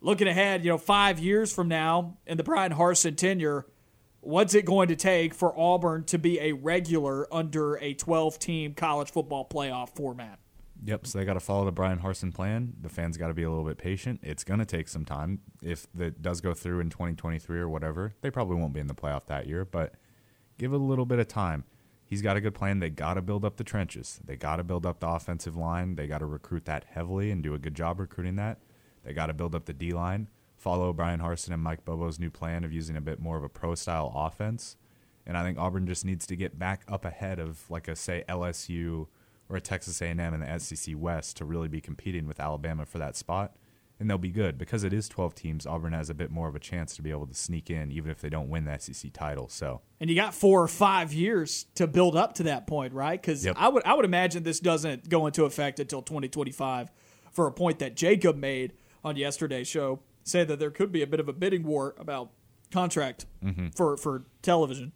looking 0.00 0.28
ahead, 0.28 0.64
you 0.64 0.70
know, 0.70 0.78
five 0.78 1.18
years 1.18 1.52
from 1.52 1.68
now 1.68 2.16
in 2.26 2.38
the 2.38 2.42
Bryan 2.42 2.72
Harsin 2.72 3.18
tenure, 3.18 3.66
what's 4.22 4.54
it 4.54 4.64
going 4.64 4.88
to 4.88 4.96
take 4.96 5.34
for 5.34 5.58
Auburn 5.58 6.04
to 6.04 6.18
be 6.18 6.40
a 6.40 6.52
regular 6.52 7.32
under 7.32 7.76
a 7.76 7.92
12 7.92 8.38
team 8.38 8.74
college 8.74 9.10
football 9.10 9.46
playoff 9.46 9.94
format? 9.94 10.38
Yep, 10.84 11.06
so 11.06 11.18
they 11.18 11.24
got 11.24 11.34
to 11.34 11.40
follow 11.40 11.64
the 11.64 11.72
Bryan 11.72 12.00
Harsin 12.00 12.34
plan. 12.34 12.72
The 12.80 12.88
fans 12.88 13.16
got 13.16 13.28
to 13.28 13.34
be 13.34 13.42
a 13.42 13.50
little 13.50 13.64
bit 13.64 13.78
patient. 13.78 14.20
It's 14.22 14.42
going 14.42 14.58
to 14.58 14.66
take 14.66 14.88
some 14.88 15.04
time. 15.04 15.40
If 15.62 15.86
that 15.94 16.22
does 16.22 16.40
go 16.40 16.54
through 16.54 16.80
in 16.80 16.90
2023 16.90 17.60
or 17.60 17.68
whatever, 17.68 18.14
they 18.20 18.30
probably 18.30 18.56
won't 18.56 18.72
be 18.72 18.80
in 18.80 18.88
the 18.88 18.94
playoff 18.94 19.26
that 19.26 19.46
year, 19.46 19.64
but 19.64 19.94
give 20.58 20.72
it 20.72 20.76
a 20.76 20.78
little 20.78 21.06
bit 21.06 21.20
of 21.20 21.28
time. 21.28 21.64
He's 22.04 22.20
got 22.20 22.36
a 22.36 22.40
good 22.40 22.54
plan. 22.54 22.80
They 22.80 22.90
got 22.90 23.14
to 23.14 23.22
build 23.22 23.44
up 23.44 23.56
the 23.56 23.64
trenches. 23.64 24.20
They 24.24 24.36
got 24.36 24.56
to 24.56 24.64
build 24.64 24.84
up 24.84 25.00
the 25.00 25.08
offensive 25.08 25.56
line. 25.56 25.94
They 25.94 26.06
got 26.06 26.18
to 26.18 26.26
recruit 26.26 26.64
that 26.64 26.84
heavily 26.90 27.30
and 27.30 27.42
do 27.42 27.54
a 27.54 27.58
good 27.58 27.74
job 27.74 28.00
recruiting 28.00 28.36
that. 28.36 28.58
They 29.04 29.12
got 29.12 29.26
to 29.26 29.34
build 29.34 29.54
up 29.54 29.66
the 29.66 29.72
D 29.72 29.92
line, 29.92 30.28
follow 30.62 30.92
Bryan 30.92 31.18
Harsin 31.18 31.52
and 31.52 31.62
Mike 31.62 31.84
Bobo's 31.84 32.20
new 32.20 32.30
plan 32.30 32.62
of 32.62 32.72
using 32.72 32.96
a 32.96 33.00
bit 33.00 33.18
more 33.18 33.36
of 33.36 33.42
a 33.42 33.48
pro 33.48 33.74
style 33.74 34.12
offense. 34.14 34.76
And 35.26 35.36
I 35.36 35.42
think 35.42 35.58
Auburn 35.58 35.88
just 35.88 36.04
needs 36.04 36.24
to 36.26 36.36
get 36.36 36.56
back 36.56 36.82
up 36.86 37.04
ahead 37.04 37.40
of 37.40 37.68
like 37.68 37.88
a 37.88 37.96
say 37.96 38.24
LSU 38.28 39.08
or 39.48 39.56
a 39.56 39.60
Texas 39.60 40.00
A&M 40.00 40.20
in 40.20 40.40
the 40.40 40.58
SEC 40.58 40.94
West 40.96 41.36
to 41.38 41.44
really 41.44 41.66
be 41.66 41.80
competing 41.80 42.28
with 42.28 42.38
Alabama 42.38 42.86
for 42.86 42.98
that 42.98 43.16
spot. 43.16 43.56
And 43.98 44.08
they'll 44.08 44.18
be 44.18 44.30
good 44.30 44.56
because 44.56 44.84
it 44.84 44.92
is 44.92 45.08
12 45.08 45.34
teams. 45.34 45.66
Auburn 45.66 45.92
has 45.92 46.10
a 46.10 46.14
bit 46.14 46.30
more 46.30 46.48
of 46.48 46.54
a 46.54 46.60
chance 46.60 46.94
to 46.96 47.02
be 47.02 47.10
able 47.10 47.26
to 47.26 47.34
sneak 47.34 47.68
in, 47.68 47.90
even 47.90 48.10
if 48.10 48.20
they 48.20 48.30
don't 48.30 48.48
win 48.48 48.64
the 48.64 48.78
SEC 48.78 49.12
title. 49.12 49.48
So, 49.48 49.80
and 50.00 50.08
you 50.08 50.16
got 50.16 50.32
four 50.32 50.62
or 50.62 50.68
five 50.68 51.12
years 51.12 51.66
to 51.74 51.86
build 51.88 52.16
up 52.16 52.34
to 52.34 52.44
that 52.44 52.66
point, 52.66 52.94
right? 52.94 53.20
Because 53.20 53.44
yep. 53.44 53.56
I 53.58 53.68
would 53.68 53.84
I 53.84 53.94
would 53.94 54.04
imagine 54.04 54.42
this 54.42 54.58
doesn't 54.58 55.08
go 55.08 55.26
into 55.26 55.44
effect 55.44 55.80
until 55.80 56.02
2025. 56.02 56.90
For 57.30 57.46
a 57.46 57.52
point 57.52 57.78
that 57.78 57.96
Jacob 57.96 58.36
made 58.36 58.74
on 59.04 59.16
yesterday's 59.16 59.68
show, 59.68 60.00
say 60.24 60.44
that 60.44 60.58
there 60.58 60.70
could 60.70 60.92
be 60.92 61.02
a 61.02 61.06
bit 61.06 61.20
of 61.20 61.28
a 61.28 61.32
bidding 61.32 61.64
war 61.64 61.94
about 61.98 62.30
contract 62.70 63.26
mm-hmm. 63.44 63.68
for 63.68 63.96
for 63.96 64.24
television. 64.42 64.92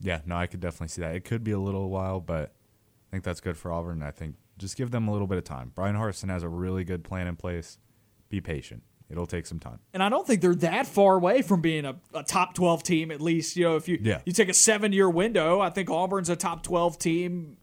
Yeah, 0.00 0.20
no, 0.24 0.36
I 0.36 0.46
could 0.46 0.60
definitely 0.60 0.88
see 0.88 1.02
that. 1.02 1.14
It 1.14 1.24
could 1.24 1.42
be 1.42 1.50
a 1.50 1.58
little 1.58 1.90
while, 1.90 2.20
but 2.20 2.54
I 3.08 3.10
think 3.10 3.24
that's 3.24 3.40
good 3.40 3.56
for 3.56 3.72
Auburn. 3.72 4.02
I 4.02 4.10
think 4.10 4.36
just 4.58 4.76
give 4.76 4.90
them 4.90 5.08
a 5.08 5.12
little 5.12 5.26
bit 5.26 5.38
of 5.38 5.44
time. 5.44 5.72
Bryan 5.74 5.96
Harsin 5.96 6.30
has 6.30 6.42
a 6.42 6.48
really 6.48 6.84
good 6.84 7.04
plan 7.04 7.26
in 7.26 7.36
place. 7.36 7.78
Be 8.28 8.40
patient. 8.40 8.82
It'll 9.10 9.26
take 9.26 9.46
some 9.46 9.58
time. 9.58 9.78
And 9.94 10.02
I 10.02 10.10
don't 10.10 10.26
think 10.26 10.42
they're 10.42 10.54
that 10.56 10.86
far 10.86 11.16
away 11.16 11.40
from 11.40 11.62
being 11.62 11.86
a, 11.86 11.96
a 12.12 12.22
top 12.22 12.54
12 12.54 12.82
team, 12.82 13.10
at 13.10 13.22
least. 13.22 13.56
You 13.56 13.64
know, 13.64 13.76
if 13.76 13.88
you, 13.88 13.98
yeah. 14.02 14.20
you 14.26 14.32
take 14.32 14.50
a 14.50 14.54
seven 14.54 14.92
year 14.92 15.08
window, 15.08 15.60
I 15.60 15.70
think 15.70 15.88
Auburn's 15.88 16.28
a 16.28 16.36
top 16.36 16.62
12 16.62 16.98
team. 16.98 17.56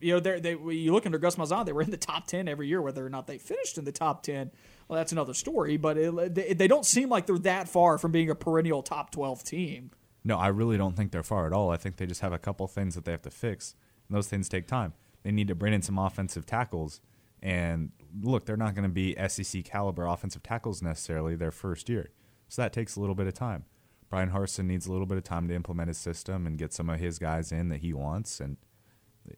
You 0.00 0.14
know, 0.14 0.20
they 0.20 0.52
you 0.52 0.92
look 0.92 1.06
under 1.06 1.18
Gus 1.18 1.36
Malzahn, 1.36 1.66
they 1.66 1.72
were 1.72 1.82
in 1.82 1.90
the 1.90 1.96
top 1.96 2.26
10 2.26 2.48
every 2.48 2.68
year. 2.68 2.80
Whether 2.82 3.04
or 3.04 3.10
not 3.10 3.26
they 3.26 3.38
finished 3.38 3.78
in 3.78 3.84
the 3.84 3.92
top 3.92 4.22
10, 4.22 4.50
well, 4.90 4.96
that's 4.96 5.12
another 5.12 5.34
story. 5.34 5.76
But 5.76 5.96
it, 5.96 6.34
they, 6.34 6.52
they 6.52 6.66
don't 6.66 6.84
seem 6.84 7.08
like 7.08 7.26
they're 7.26 7.38
that 7.38 7.68
far 7.68 7.96
from 7.96 8.10
being 8.10 8.28
a 8.28 8.34
perennial 8.34 8.82
top 8.82 9.12
12 9.12 9.44
team. 9.44 9.92
No, 10.24 10.36
I 10.36 10.48
really 10.48 10.76
don't 10.76 10.96
think 10.96 11.12
they're 11.12 11.22
far 11.22 11.46
at 11.46 11.52
all. 11.52 11.70
I 11.70 11.76
think 11.76 11.96
they 11.96 12.06
just 12.06 12.22
have 12.22 12.32
a 12.32 12.40
couple 12.40 12.66
things 12.66 12.96
that 12.96 13.04
they 13.04 13.12
have 13.12 13.22
to 13.22 13.30
fix 13.30 13.76
and 14.08 14.16
those 14.16 14.26
things 14.26 14.48
take 14.48 14.66
time. 14.66 14.94
They 15.22 15.30
need 15.30 15.46
to 15.46 15.54
bring 15.54 15.72
in 15.72 15.82
some 15.82 15.96
offensive 15.96 16.44
tackles. 16.44 17.00
And 17.40 17.92
look, 18.20 18.46
they're 18.46 18.56
not 18.56 18.74
going 18.74 18.82
to 18.82 18.88
be 18.88 19.14
SEC 19.28 19.64
caliber 19.64 20.06
offensive 20.06 20.42
tackles 20.42 20.82
necessarily 20.82 21.36
their 21.36 21.52
first 21.52 21.88
year. 21.88 22.10
So 22.48 22.60
that 22.62 22.72
takes 22.72 22.96
a 22.96 23.00
little 23.00 23.14
bit 23.14 23.28
of 23.28 23.34
time. 23.34 23.66
Bryan 24.10 24.32
Harsin 24.32 24.64
needs 24.64 24.88
a 24.88 24.92
little 24.92 25.06
bit 25.06 25.18
of 25.18 25.24
time 25.24 25.46
to 25.46 25.54
implement 25.54 25.86
his 25.86 25.98
system 25.98 26.48
and 26.48 26.58
get 26.58 26.72
some 26.72 26.90
of 26.90 26.98
his 26.98 27.20
guys 27.20 27.52
in 27.52 27.68
that 27.68 27.78
he 27.78 27.92
wants. 27.92 28.40
And 28.40 28.56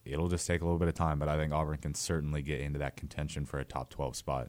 it'll 0.06 0.28
just 0.28 0.46
take 0.46 0.62
a 0.62 0.64
little 0.64 0.78
bit 0.78 0.88
of 0.88 0.94
time. 0.94 1.18
But 1.18 1.28
I 1.28 1.36
think 1.36 1.52
Auburn 1.52 1.76
can 1.76 1.94
certainly 1.94 2.40
get 2.40 2.62
into 2.62 2.78
that 2.78 2.96
contention 2.96 3.44
for 3.44 3.58
a 3.58 3.66
top 3.66 3.90
12 3.90 4.16
spot. 4.16 4.48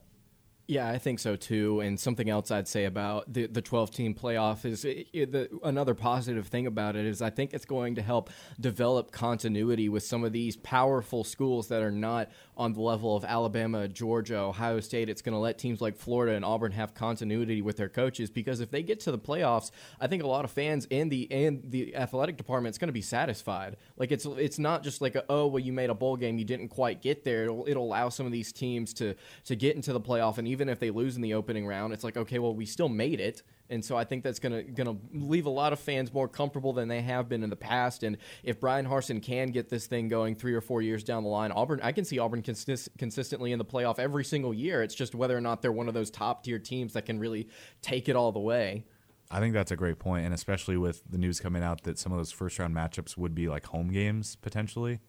Yeah, 0.66 0.88
I 0.88 0.96
think 0.96 1.18
so 1.18 1.36
too. 1.36 1.80
And 1.80 2.00
something 2.00 2.30
else 2.30 2.50
I'd 2.50 2.66
say 2.66 2.86
about 2.86 3.30
the 3.30 3.46
the 3.46 3.60
12 3.60 3.90
team 3.90 4.14
playoff 4.14 4.64
is 4.64 4.86
it, 4.86 5.08
it, 5.12 5.30
the, 5.32 5.50
another 5.62 5.94
positive 5.94 6.46
thing 6.46 6.66
about 6.66 6.96
it 6.96 7.04
is 7.04 7.20
I 7.20 7.28
think 7.28 7.52
it's 7.52 7.66
going 7.66 7.96
to 7.96 8.02
help 8.02 8.30
develop 8.58 9.12
continuity 9.12 9.90
with 9.90 10.04
some 10.04 10.24
of 10.24 10.32
these 10.32 10.56
powerful 10.56 11.22
schools 11.22 11.68
that 11.68 11.82
are 11.82 11.90
not 11.90 12.30
on 12.56 12.72
the 12.72 12.80
level 12.80 13.14
of 13.14 13.24
Alabama, 13.24 13.88
Georgia, 13.88 14.38
Ohio 14.38 14.80
State. 14.80 15.10
It's 15.10 15.20
going 15.20 15.34
to 15.34 15.38
let 15.38 15.58
teams 15.58 15.82
like 15.82 15.96
Florida 15.96 16.34
and 16.34 16.46
Auburn 16.46 16.72
have 16.72 16.94
continuity 16.94 17.60
with 17.60 17.76
their 17.76 17.90
coaches 17.90 18.30
because 18.30 18.60
if 18.60 18.70
they 18.70 18.82
get 18.82 19.00
to 19.00 19.10
the 19.10 19.18
playoffs, 19.18 19.70
I 20.00 20.06
think 20.06 20.22
a 20.22 20.26
lot 20.26 20.46
of 20.46 20.50
fans 20.50 20.88
and 20.90 21.10
the 21.10 21.30
and 21.30 21.60
the 21.68 21.94
athletic 21.94 22.38
department 22.38 22.72
is 22.74 22.78
going 22.78 22.88
to 22.88 22.92
be 22.94 23.02
satisfied. 23.02 23.76
Like 23.98 24.12
it's 24.12 24.24
it's 24.24 24.58
not 24.58 24.82
just 24.82 25.02
like 25.02 25.14
a, 25.14 25.26
oh 25.28 25.46
well 25.46 25.62
you 25.62 25.74
made 25.74 25.90
a 25.90 25.94
bowl 25.94 26.16
game 26.16 26.38
you 26.38 26.46
didn't 26.46 26.68
quite 26.68 27.02
get 27.02 27.22
there. 27.22 27.42
It'll, 27.44 27.66
it'll 27.68 27.84
allow 27.84 28.08
some 28.08 28.24
of 28.24 28.32
these 28.32 28.50
teams 28.50 28.94
to 28.94 29.14
to 29.44 29.56
get 29.56 29.76
into 29.76 29.92
the 29.92 30.00
playoff 30.00 30.38
and 30.38 30.53
even 30.54 30.68
if 30.68 30.78
they 30.78 30.90
lose 30.90 31.16
in 31.16 31.22
the 31.22 31.34
opening 31.34 31.66
round, 31.66 31.92
it's 31.92 32.04
like 32.04 32.16
okay, 32.16 32.38
well 32.38 32.54
we 32.54 32.64
still 32.64 32.88
made 32.88 33.20
it, 33.20 33.42
and 33.68 33.84
so 33.84 33.96
I 33.96 34.04
think 34.04 34.22
that's 34.22 34.38
gonna 34.38 34.62
gonna 34.62 34.96
leave 35.12 35.46
a 35.46 35.50
lot 35.50 35.72
of 35.72 35.80
fans 35.80 36.12
more 36.12 36.28
comfortable 36.28 36.72
than 36.72 36.88
they 36.88 37.02
have 37.02 37.28
been 37.28 37.42
in 37.42 37.50
the 37.50 37.56
past. 37.56 38.02
And 38.04 38.16
if 38.42 38.60
Bryan 38.60 38.86
Harsin 38.86 39.20
can 39.22 39.48
get 39.48 39.68
this 39.68 39.86
thing 39.86 40.08
going 40.08 40.36
three 40.36 40.54
or 40.54 40.60
four 40.60 40.80
years 40.80 41.02
down 41.02 41.24
the 41.24 41.28
line, 41.28 41.50
Auburn, 41.50 41.80
I 41.82 41.92
can 41.92 42.04
see 42.04 42.18
Auburn 42.18 42.42
consist- 42.42 42.96
consistently 42.96 43.52
in 43.52 43.58
the 43.58 43.64
playoff 43.64 43.98
every 43.98 44.24
single 44.24 44.54
year. 44.54 44.82
It's 44.82 44.94
just 44.94 45.14
whether 45.14 45.36
or 45.36 45.40
not 45.40 45.60
they're 45.60 45.72
one 45.72 45.88
of 45.88 45.94
those 45.94 46.10
top 46.10 46.44
tier 46.44 46.58
teams 46.58 46.92
that 46.92 47.04
can 47.04 47.18
really 47.18 47.48
take 47.82 48.08
it 48.08 48.16
all 48.16 48.32
the 48.32 48.40
way. 48.40 48.84
I 49.30 49.40
think 49.40 49.54
that's 49.54 49.72
a 49.72 49.76
great 49.76 49.98
point, 49.98 50.24
and 50.24 50.32
especially 50.32 50.76
with 50.76 51.02
the 51.10 51.18
news 51.18 51.40
coming 51.40 51.62
out 51.62 51.82
that 51.82 51.98
some 51.98 52.12
of 52.12 52.18
those 52.18 52.30
first 52.30 52.58
round 52.58 52.74
matchups 52.74 53.16
would 53.16 53.34
be 53.34 53.48
like 53.48 53.66
home 53.66 53.90
games 53.90 54.36
potentially. 54.36 55.00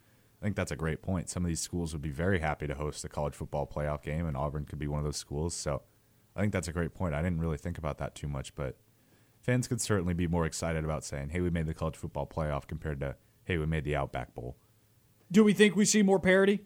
I 0.46 0.48
think 0.48 0.58
that's 0.58 0.72
a 0.72 0.76
great 0.76 1.02
point. 1.02 1.28
Some 1.28 1.44
of 1.44 1.48
these 1.48 1.60
schools 1.60 1.92
would 1.94 2.04
be 2.04 2.12
very 2.12 2.38
happy 2.38 2.68
to 2.68 2.76
host 2.76 3.04
a 3.04 3.10
college 3.10 3.34
football 3.34 3.66
playoff 3.66 4.04
game, 4.04 4.28
and 4.28 4.38
Auburn 4.38 4.66
could 4.66 4.78
be 4.78 4.86
one 4.86 5.00
of 5.00 5.04
those 5.04 5.18
schools. 5.18 5.56
So 5.56 5.82
I 6.36 6.42
think 6.42 6.54
that's 6.54 6.68
a 6.68 6.72
great 6.72 6.94
point. 6.94 7.16
I 7.16 7.24
didn't 7.24 7.40
really 7.40 7.58
think 7.58 7.80
about 7.80 7.98
that 7.98 8.14
too 8.14 8.28
much, 8.28 8.54
but 8.54 8.78
fans 9.42 9.68
could 9.68 9.82
certainly 9.82 10.14
be 10.14 10.28
more 10.28 10.46
excited 10.46 10.84
about 10.84 11.04
saying, 11.04 11.30
"Hey, 11.30 11.42
we 11.42 11.50
made 11.50 11.66
the 11.66 11.74
college 11.74 11.96
football 11.96 12.28
playoff," 12.28 12.68
compared 12.68 13.00
to, 13.00 13.16
"Hey, 13.46 13.58
we 13.58 13.66
made 13.66 13.86
the 13.86 13.96
Outback 13.96 14.36
Bowl." 14.36 14.56
Do 15.32 15.44
we 15.44 15.52
think 15.52 15.76
we 15.76 15.84
see 15.84 16.04
more 16.04 16.20
parity? 16.20 16.64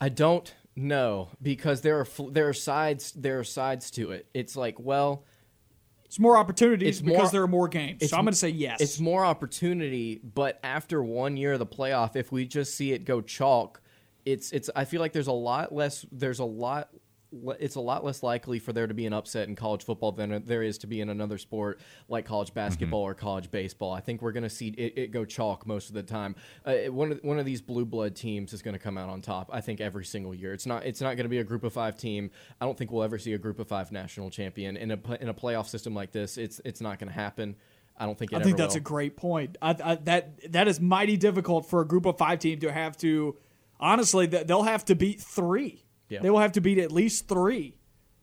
I 0.00 0.08
don't 0.08 0.54
know 0.74 1.32
because 1.42 1.82
there 1.82 2.00
are 2.00 2.06
there 2.30 2.48
are 2.48 2.54
sides 2.54 3.12
there 3.12 3.40
are 3.40 3.44
sides 3.44 3.90
to 3.90 4.10
it. 4.10 4.26
It's 4.32 4.56
like, 4.56 4.80
well, 4.80 5.26
it's 6.12 6.18
more 6.18 6.36
opportunities 6.36 6.98
it's 6.98 7.00
because 7.00 7.18
more, 7.22 7.30
there 7.30 7.42
are 7.42 7.48
more 7.48 7.68
games. 7.68 8.10
So 8.10 8.18
I'm 8.18 8.24
going 8.24 8.34
to 8.34 8.38
say 8.38 8.50
yes. 8.50 8.82
It's 8.82 9.00
more 9.00 9.24
opportunity, 9.24 10.20
but 10.22 10.60
after 10.62 11.02
one 11.02 11.38
year 11.38 11.54
of 11.54 11.58
the 11.58 11.64
playoff, 11.64 12.16
if 12.16 12.30
we 12.30 12.44
just 12.44 12.74
see 12.74 12.92
it 12.92 13.06
go 13.06 13.22
chalk, 13.22 13.80
it's 14.26 14.52
it's. 14.52 14.68
I 14.76 14.84
feel 14.84 15.00
like 15.00 15.14
there's 15.14 15.28
a 15.28 15.32
lot 15.32 15.74
less. 15.74 16.04
There's 16.12 16.38
a 16.40 16.44
lot 16.44 16.90
it's 17.58 17.76
a 17.76 17.80
lot 17.80 18.04
less 18.04 18.22
likely 18.22 18.58
for 18.58 18.72
there 18.72 18.86
to 18.86 18.94
be 18.94 19.06
an 19.06 19.12
upset 19.12 19.48
in 19.48 19.56
college 19.56 19.84
football 19.84 20.12
than 20.12 20.44
there 20.46 20.62
is 20.62 20.78
to 20.78 20.86
be 20.86 21.00
in 21.00 21.08
another 21.08 21.38
sport 21.38 21.80
like 22.08 22.26
college 22.26 22.48
mm-hmm. 22.48 22.54
basketball 22.56 23.02
mm-hmm. 23.02 23.10
or 23.10 23.14
college 23.14 23.50
baseball. 23.50 23.92
I 23.92 24.00
think 24.00 24.22
we're 24.22 24.32
going 24.32 24.42
to 24.42 24.50
see 24.50 24.68
it, 24.68 24.98
it, 24.98 25.10
go 25.12 25.24
chalk 25.24 25.66
most 25.66 25.88
of 25.88 25.94
the 25.94 26.02
time. 26.02 26.36
Uh, 26.64 26.74
one 26.90 27.12
of 27.12 27.20
one 27.22 27.38
of 27.38 27.46
these 27.46 27.62
blue 27.62 27.84
blood 27.84 28.14
teams 28.14 28.52
is 28.52 28.62
going 28.62 28.74
to 28.74 28.78
come 28.78 28.98
out 28.98 29.08
on 29.08 29.22
top. 29.22 29.50
I 29.52 29.60
think 29.60 29.80
every 29.80 30.04
single 30.04 30.34
year. 30.34 30.52
It's 30.52 30.66
not 30.66 30.84
it's 30.84 31.00
not 31.00 31.16
going 31.16 31.24
to 31.24 31.30
be 31.30 31.38
a 31.38 31.44
group 31.44 31.64
of 31.64 31.72
five 31.72 31.96
team. 31.96 32.30
I 32.60 32.66
don't 32.66 32.76
think 32.76 32.90
we'll 32.90 33.02
ever 33.02 33.18
see 33.18 33.32
a 33.32 33.38
group 33.38 33.58
of 33.58 33.68
five 33.68 33.90
national 33.92 34.30
champion 34.30 34.76
in 34.76 34.90
a 34.90 34.98
in 35.20 35.28
a 35.28 35.34
playoff 35.34 35.68
system 35.68 35.94
like 35.94 36.12
this. 36.12 36.36
It's 36.36 36.60
it's 36.64 36.80
not 36.80 36.98
going 36.98 37.08
to 37.08 37.14
happen. 37.14 37.56
I 37.96 38.06
don't 38.06 38.18
think. 38.18 38.32
I 38.32 38.42
think 38.42 38.56
that's 38.56 38.74
will. 38.74 38.80
a 38.80 38.84
great 38.84 39.16
point. 39.16 39.58
I, 39.60 39.76
I, 39.82 39.94
that 40.04 40.52
that 40.52 40.68
is 40.68 40.80
mighty 40.80 41.16
difficult 41.16 41.68
for 41.68 41.80
a 41.80 41.86
group 41.86 42.06
of 42.06 42.18
five 42.18 42.38
team 42.38 42.60
to 42.60 42.72
have 42.72 42.96
to. 42.98 43.36
Honestly, 43.78 44.26
they'll 44.26 44.62
have 44.62 44.84
to 44.86 44.94
beat 44.94 45.20
three. 45.20 45.84
Yeah. 46.12 46.20
They 46.20 46.30
will 46.30 46.40
have 46.40 46.52
to 46.52 46.60
beat 46.60 46.78
at 46.78 46.92
least 46.92 47.28
three 47.28 47.76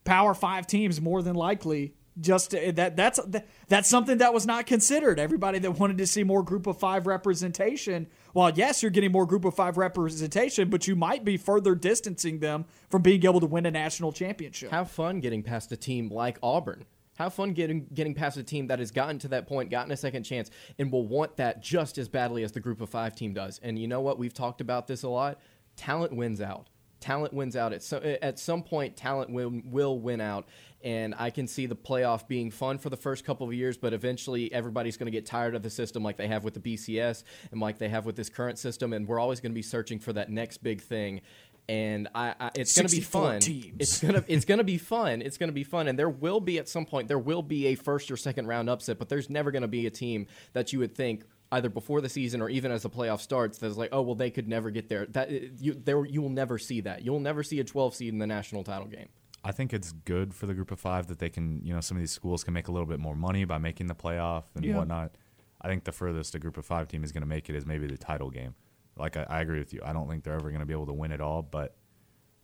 Power 0.04 0.34
Five 0.34 0.68
teams 0.68 1.02
more 1.02 1.22
than 1.22 1.36
likely 1.36 1.94
just 2.20 2.54
uh, 2.54 2.72
that 2.74 2.96
that's 2.96 3.20
that's 3.68 3.90
something 3.90 4.18
that 4.20 4.34
was 4.34 4.46
not 4.46 4.66
considered. 4.66 5.20
Everybody 5.20 5.60
that 5.60 5.72
wanted 5.80 5.98
to 6.00 6.08
see 6.08 6.24
more 6.24 6.44
Group 6.44 6.68
of 6.68 6.78
Five 6.78 7.08
representation, 7.08 8.08
Well, 8.34 8.52
yes, 8.52 8.82
you're 8.82 8.92
getting 8.92 9.12
more 9.12 9.26
Group 9.26 9.46
of 9.46 9.56
Five 9.56 9.78
representation, 9.78 10.70
but 10.70 10.88
you 10.88 10.96
might 10.96 11.24
be 11.24 11.38
further 11.38 11.76
distancing 11.76 12.40
them 12.40 12.66
from 12.90 13.02
being 13.02 13.24
able 13.26 13.40
to 13.40 13.46
win 13.46 13.66
a 13.66 13.72
national 13.72 14.12
championship. 14.12 14.72
Have 14.72 14.92
fun 14.92 15.20
getting 15.20 15.44
past 15.44 15.72
a 15.72 15.78
team 15.78 16.10
like 16.10 16.38
Auburn. 16.44 16.86
Have 17.18 17.34
fun 17.34 17.54
getting 17.54 17.86
getting 17.94 18.14
past 18.14 18.38
a 18.38 18.44
team 18.44 18.68
that 18.68 18.80
has 18.80 18.92
gotten 18.92 19.20
to 19.20 19.28
that 19.30 19.48
point, 19.48 19.70
gotten 19.70 19.92
a 19.92 19.98
second 19.98 20.24
chance, 20.24 20.50
and 20.78 20.92
will 20.92 21.08
want 21.08 21.38
that 21.38 21.62
just 21.62 21.98
as 21.98 22.08
badly 22.08 22.44
as 22.44 22.52
the 22.52 22.60
Group 22.60 22.82
of 22.82 22.90
Five 22.90 23.16
team 23.16 23.34
does. 23.34 23.60
And 23.64 23.78
you 23.78 23.88
know 23.88 24.02
what? 24.02 24.18
We've 24.18 24.34
talked 24.34 24.62
about 24.62 24.88
this 24.88 25.04
a 25.04 25.10
lot. 25.10 25.40
Talent 25.76 26.14
wins 26.14 26.42
out. 26.42 26.68
Talent 27.00 27.34
wins 27.34 27.56
out. 27.56 27.74
At, 27.74 27.84
so, 27.84 27.98
at 28.22 28.40
some 28.40 28.64
point, 28.64 28.96
talent 28.96 29.30
will, 29.30 29.62
will 29.66 30.00
win 30.00 30.22
out 30.22 30.48
and 30.84 31.14
I 31.18 31.30
can 31.30 31.48
see 31.48 31.66
the 31.66 31.76
playoff 31.76 32.28
being 32.28 32.52
fun 32.52 32.78
for 32.78 32.90
the 32.90 32.98
first 32.98 33.26
couple 33.26 33.48
of 33.48 33.54
years, 33.54 33.78
but 33.78 33.94
eventually 33.94 34.52
everybody's 34.54 34.98
going 34.98 35.08
to 35.08 35.12
get 35.12 35.26
tired 35.26 35.56
of 35.56 35.62
the 35.62 35.70
system 35.70 36.04
like 36.04 36.18
they 36.18 36.28
have 36.28 36.44
with 36.44 36.54
the 36.54 36.60
BCS 36.60 37.24
and 37.52 37.60
like 37.60 37.78
they 37.78 37.90
have 37.90 38.06
with 38.06 38.16
this 38.16 38.30
current 38.30 38.58
system, 38.58 38.94
and 38.94 39.08
we're 39.08 39.20
always 39.20 39.40
going 39.40 39.52
to 39.52 39.56
be 39.56 39.62
searching 39.62 40.00
for 40.00 40.14
that 40.14 40.30
next 40.30 40.64
big 40.64 40.82
thing. 40.82 41.22
And 41.68 42.08
I, 42.16 42.34
I 42.40 42.52
it's 42.56 42.76
going 42.76 42.88
to 42.88 42.96
be 42.96 43.02
fun. 43.02 43.42
Teams. 43.42 43.76
It's 43.78 44.02
gonna 44.02 44.26
it's 44.28 44.44
gonna 44.44 44.64
be 44.64 44.80
fun. 44.80 45.22
It's 45.22 45.38
gonna 45.38 45.52
be 45.52 45.64
fun, 45.64 45.88
and 45.88 46.00
there 46.00 46.10
will 46.10 46.40
be 46.40 46.58
at 46.58 46.68
some 46.68 46.84
point 46.84 47.08
there 47.08 47.20
will 47.20 47.44
be 47.44 47.68
a 47.68 47.76
first 47.76 48.10
or 48.10 48.18
second 48.18 48.48
round 48.48 48.72
upset, 48.72 48.98
but 48.98 49.08
there's 49.08 49.30
never 49.30 49.52
going 49.52 49.62
to 49.62 49.68
be 49.68 49.86
a 49.86 49.92
team 49.92 50.26
that 50.54 50.74
you 50.74 50.80
would 50.80 50.96
think 50.96 51.26
either 51.52 51.70
before 51.70 52.02
the 52.02 52.10
season 52.10 52.42
or 52.42 52.50
even 52.50 52.72
as 52.72 52.84
the 52.84 52.90
playoff 52.90 53.22
starts 53.22 53.58
that's 53.58 53.78
like, 53.78 53.90
oh 53.92 54.02
well, 54.02 54.16
they 54.16 54.30
could 54.30 54.48
never 54.48 54.70
get 54.72 54.90
there. 54.90 55.06
That 55.08 55.32
you 55.60 55.74
there 55.74 56.06
you 56.06 56.22
will 56.22 56.30
never 56.30 56.58
see 56.58 56.82
that. 56.82 57.04
You'll 57.04 57.20
never 57.20 57.44
see 57.44 57.60
a 57.60 57.64
12 57.64 57.96
seed 57.96 58.14
in 58.14 58.20
the 58.20 58.28
national 58.28 58.64
title 58.64 58.88
game. 58.88 59.10
I 59.44 59.52
think 59.52 59.74
it's 59.74 59.92
good 59.92 60.34
for 60.34 60.48
the 60.48 60.54
group 60.54 60.72
of 60.72 60.80
five 60.80 61.08
that 61.08 61.20
they 61.20 61.30
can, 61.30 61.62
you 61.64 61.74
know, 61.74 61.80
some 61.80 61.96
of 61.96 62.02
these 62.02 62.12
schools 62.12 62.44
can 62.44 62.54
make 62.54 62.68
a 62.68 62.72
little 62.72 62.88
bit 62.88 63.00
more 63.00 63.16
money 63.16 63.46
by 63.46 63.58
making 63.58 63.88
the 63.88 63.96
playoff 63.96 64.44
and 64.56 64.66
yeah. 64.66 64.76
whatnot. 64.76 65.16
I 65.62 65.68
think 65.68 65.86
the 65.86 65.92
furthest 65.92 66.36
a 66.36 66.40
group 66.40 66.58
of 66.58 66.66
five 66.66 66.88
team 66.88 67.04
is 67.04 67.12
going 67.12 67.22
to 67.22 67.28
make 67.28 67.50
it 67.50 67.56
is 67.56 67.66
maybe 67.66 67.88
the 67.88 67.98
title 67.98 68.30
game. 68.30 68.56
Like 68.98 69.16
I, 69.16 69.26
I 69.30 69.42
agree 69.42 69.60
with 69.60 69.74
you. 69.74 69.82
I 69.84 69.94
don't 69.94 70.10
think 70.10 70.24
they're 70.24 70.34
ever 70.34 70.50
going 70.50 70.60
to 70.60 70.66
be 70.66 70.74
able 70.74 70.88
to 70.88 70.94
win 70.94 71.12
it 71.12 71.22
all. 71.22 71.42
But 71.42 71.76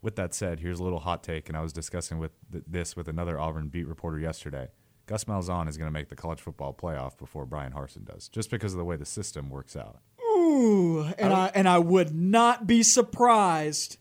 with 0.02 0.16
that 0.16 0.34
said, 0.34 0.60
here's 0.60 0.80
a 0.80 0.84
little 0.84 1.00
hot 1.00 1.24
take, 1.24 1.50
and 1.50 1.58
I 1.58 1.62
was 1.62 1.74
discussing 1.74 2.18
with 2.18 2.32
th- 2.52 2.64
this 2.68 2.96
with 2.96 3.08
another 3.08 3.40
Auburn 3.40 3.68
beat 3.68 3.88
reporter 3.88 4.20
yesterday. 4.20 4.70
Gus 5.06 5.26
Malzahn 5.26 5.68
is 5.68 5.78
going 5.78 5.88
to 5.88 5.94
make 5.94 6.10
the 6.10 6.16
college 6.16 6.42
football 6.42 6.74
playoff 6.74 7.18
before 7.18 7.46
Bryan 7.46 7.74
Harsin 7.74 8.06
does, 8.06 8.28
just 8.28 8.50
because 8.50 8.74
of 8.74 8.80
the 8.80 8.86
way 8.86 8.96
the 8.96 9.06
system 9.06 9.50
works 9.50 9.76
out. 9.76 10.00
Ooh, 10.22 11.02
and 11.18 11.34
I, 11.34 11.46
I 11.46 11.52
and 11.54 11.70
I 11.70 11.78
would 11.80 12.16
not 12.16 12.66
be 12.66 12.84
surprised 12.84 13.98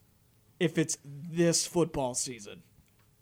if 0.59 0.79
it's 0.79 0.97
this 1.05 1.67
football 1.67 2.15
season. 2.15 2.63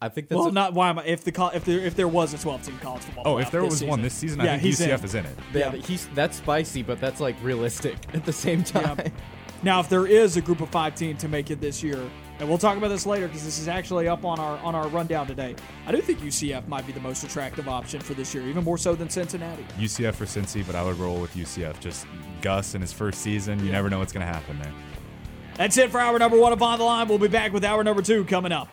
I 0.01 0.09
think 0.09 0.29
that's 0.29 0.39
well, 0.39 0.49
a, 0.49 0.53
not 0.53 0.75
why 0.75 0.91
am 0.91 0.99
I, 0.99 1.05
if 1.05 1.23
the 1.23 1.51
if 1.55 1.65
there 1.65 1.79
if 1.79 1.95
there 1.95 2.09
was 2.09 2.35
a 2.35 2.39
12 2.39 2.63
team 2.65 2.79
college 2.79 3.03
football. 3.03 3.23
Oh, 3.27 3.39
if 3.39 3.51
there 3.51 3.63
was 3.63 3.75
season. 3.75 3.89
one 3.89 4.03
this 4.03 4.15
season, 4.15 4.41
yeah, 4.41 4.55
I 4.55 4.59
think 4.59 4.75
UCF 4.75 4.99
in. 4.99 5.05
is 5.05 5.15
in 5.15 5.27
it. 5.27 5.39
Yeah, 5.55 5.73
yeah, 5.73 5.81
he's 5.81 6.09
that's 6.09 6.39
spicy, 6.39 6.83
but 6.83 7.01
that's 7.01 7.21
like 7.21 7.37
realistic 7.43 7.97
at 8.15 8.25
the 8.25 8.33
same 8.33 8.65
time. 8.65 8.99
Yeah. 8.99 9.09
Now, 9.63 9.79
if 9.79 9.89
there 9.89 10.07
is 10.07 10.37
a 10.37 10.41
group 10.41 10.61
of 10.61 10.71
five 10.71 10.97
team 10.97 11.17
to 11.19 11.29
make 11.29 11.53
it 11.53 11.61
this 11.61 11.85
year, 11.85 12.11
and 12.43 12.49
we'll 12.49 12.59
talk 12.59 12.77
about 12.77 12.89
this 12.89 13.07
later 13.07 13.29
because 13.29 13.45
this 13.45 13.61
is 13.61 13.69
actually 13.69 14.09
up 14.09 14.25
on 14.25 14.41
our 14.41 14.59
on 14.59 14.75
our 14.75 14.89
rundown 14.89 15.29
today. 15.29 15.55
I 15.87 15.93
do 15.93 16.01
think 16.01 16.19
UCF 16.19 16.67
might 16.67 16.85
be 16.85 16.93
the 16.93 16.99
most 16.99 17.23
attractive 17.23 17.69
option 17.69 18.01
for 18.01 18.15
this 18.15 18.35
year, 18.35 18.45
even 18.49 18.65
more 18.65 18.77
so 18.77 18.97
than 18.97 19.09
Cincinnati. 19.09 19.65
UCF 19.79 20.15
for 20.15 20.25
Cincy, 20.25 20.67
but 20.67 20.75
I 20.75 20.83
would 20.83 20.99
roll 20.99 21.21
with 21.21 21.33
UCF. 21.37 21.79
Just 21.79 22.05
Gus 22.41 22.75
in 22.75 22.81
his 22.81 22.93
first 22.93 23.21
season, 23.21 23.61
you 23.61 23.67
yeah. 23.67 23.73
never 23.73 23.89
know 23.89 24.01
what's 24.01 24.13
going 24.13 24.27
to 24.27 24.33
happen 24.33 24.59
there. 24.59 24.75
That's 25.55 25.79
it 25.79 25.93
for 25.93 26.01
hour 26.01 26.19
number 26.19 26.37
one 26.37 26.53
of 26.53 26.61
On 26.61 26.81
the 26.81 26.85
Line. 26.85 27.07
We'll 27.07 27.19
be 27.19 27.29
back 27.29 27.53
with 27.53 27.65
hour 27.65 27.85
number 27.85 28.03
two 28.03 28.25
coming 28.25 28.51
up. 28.51 28.69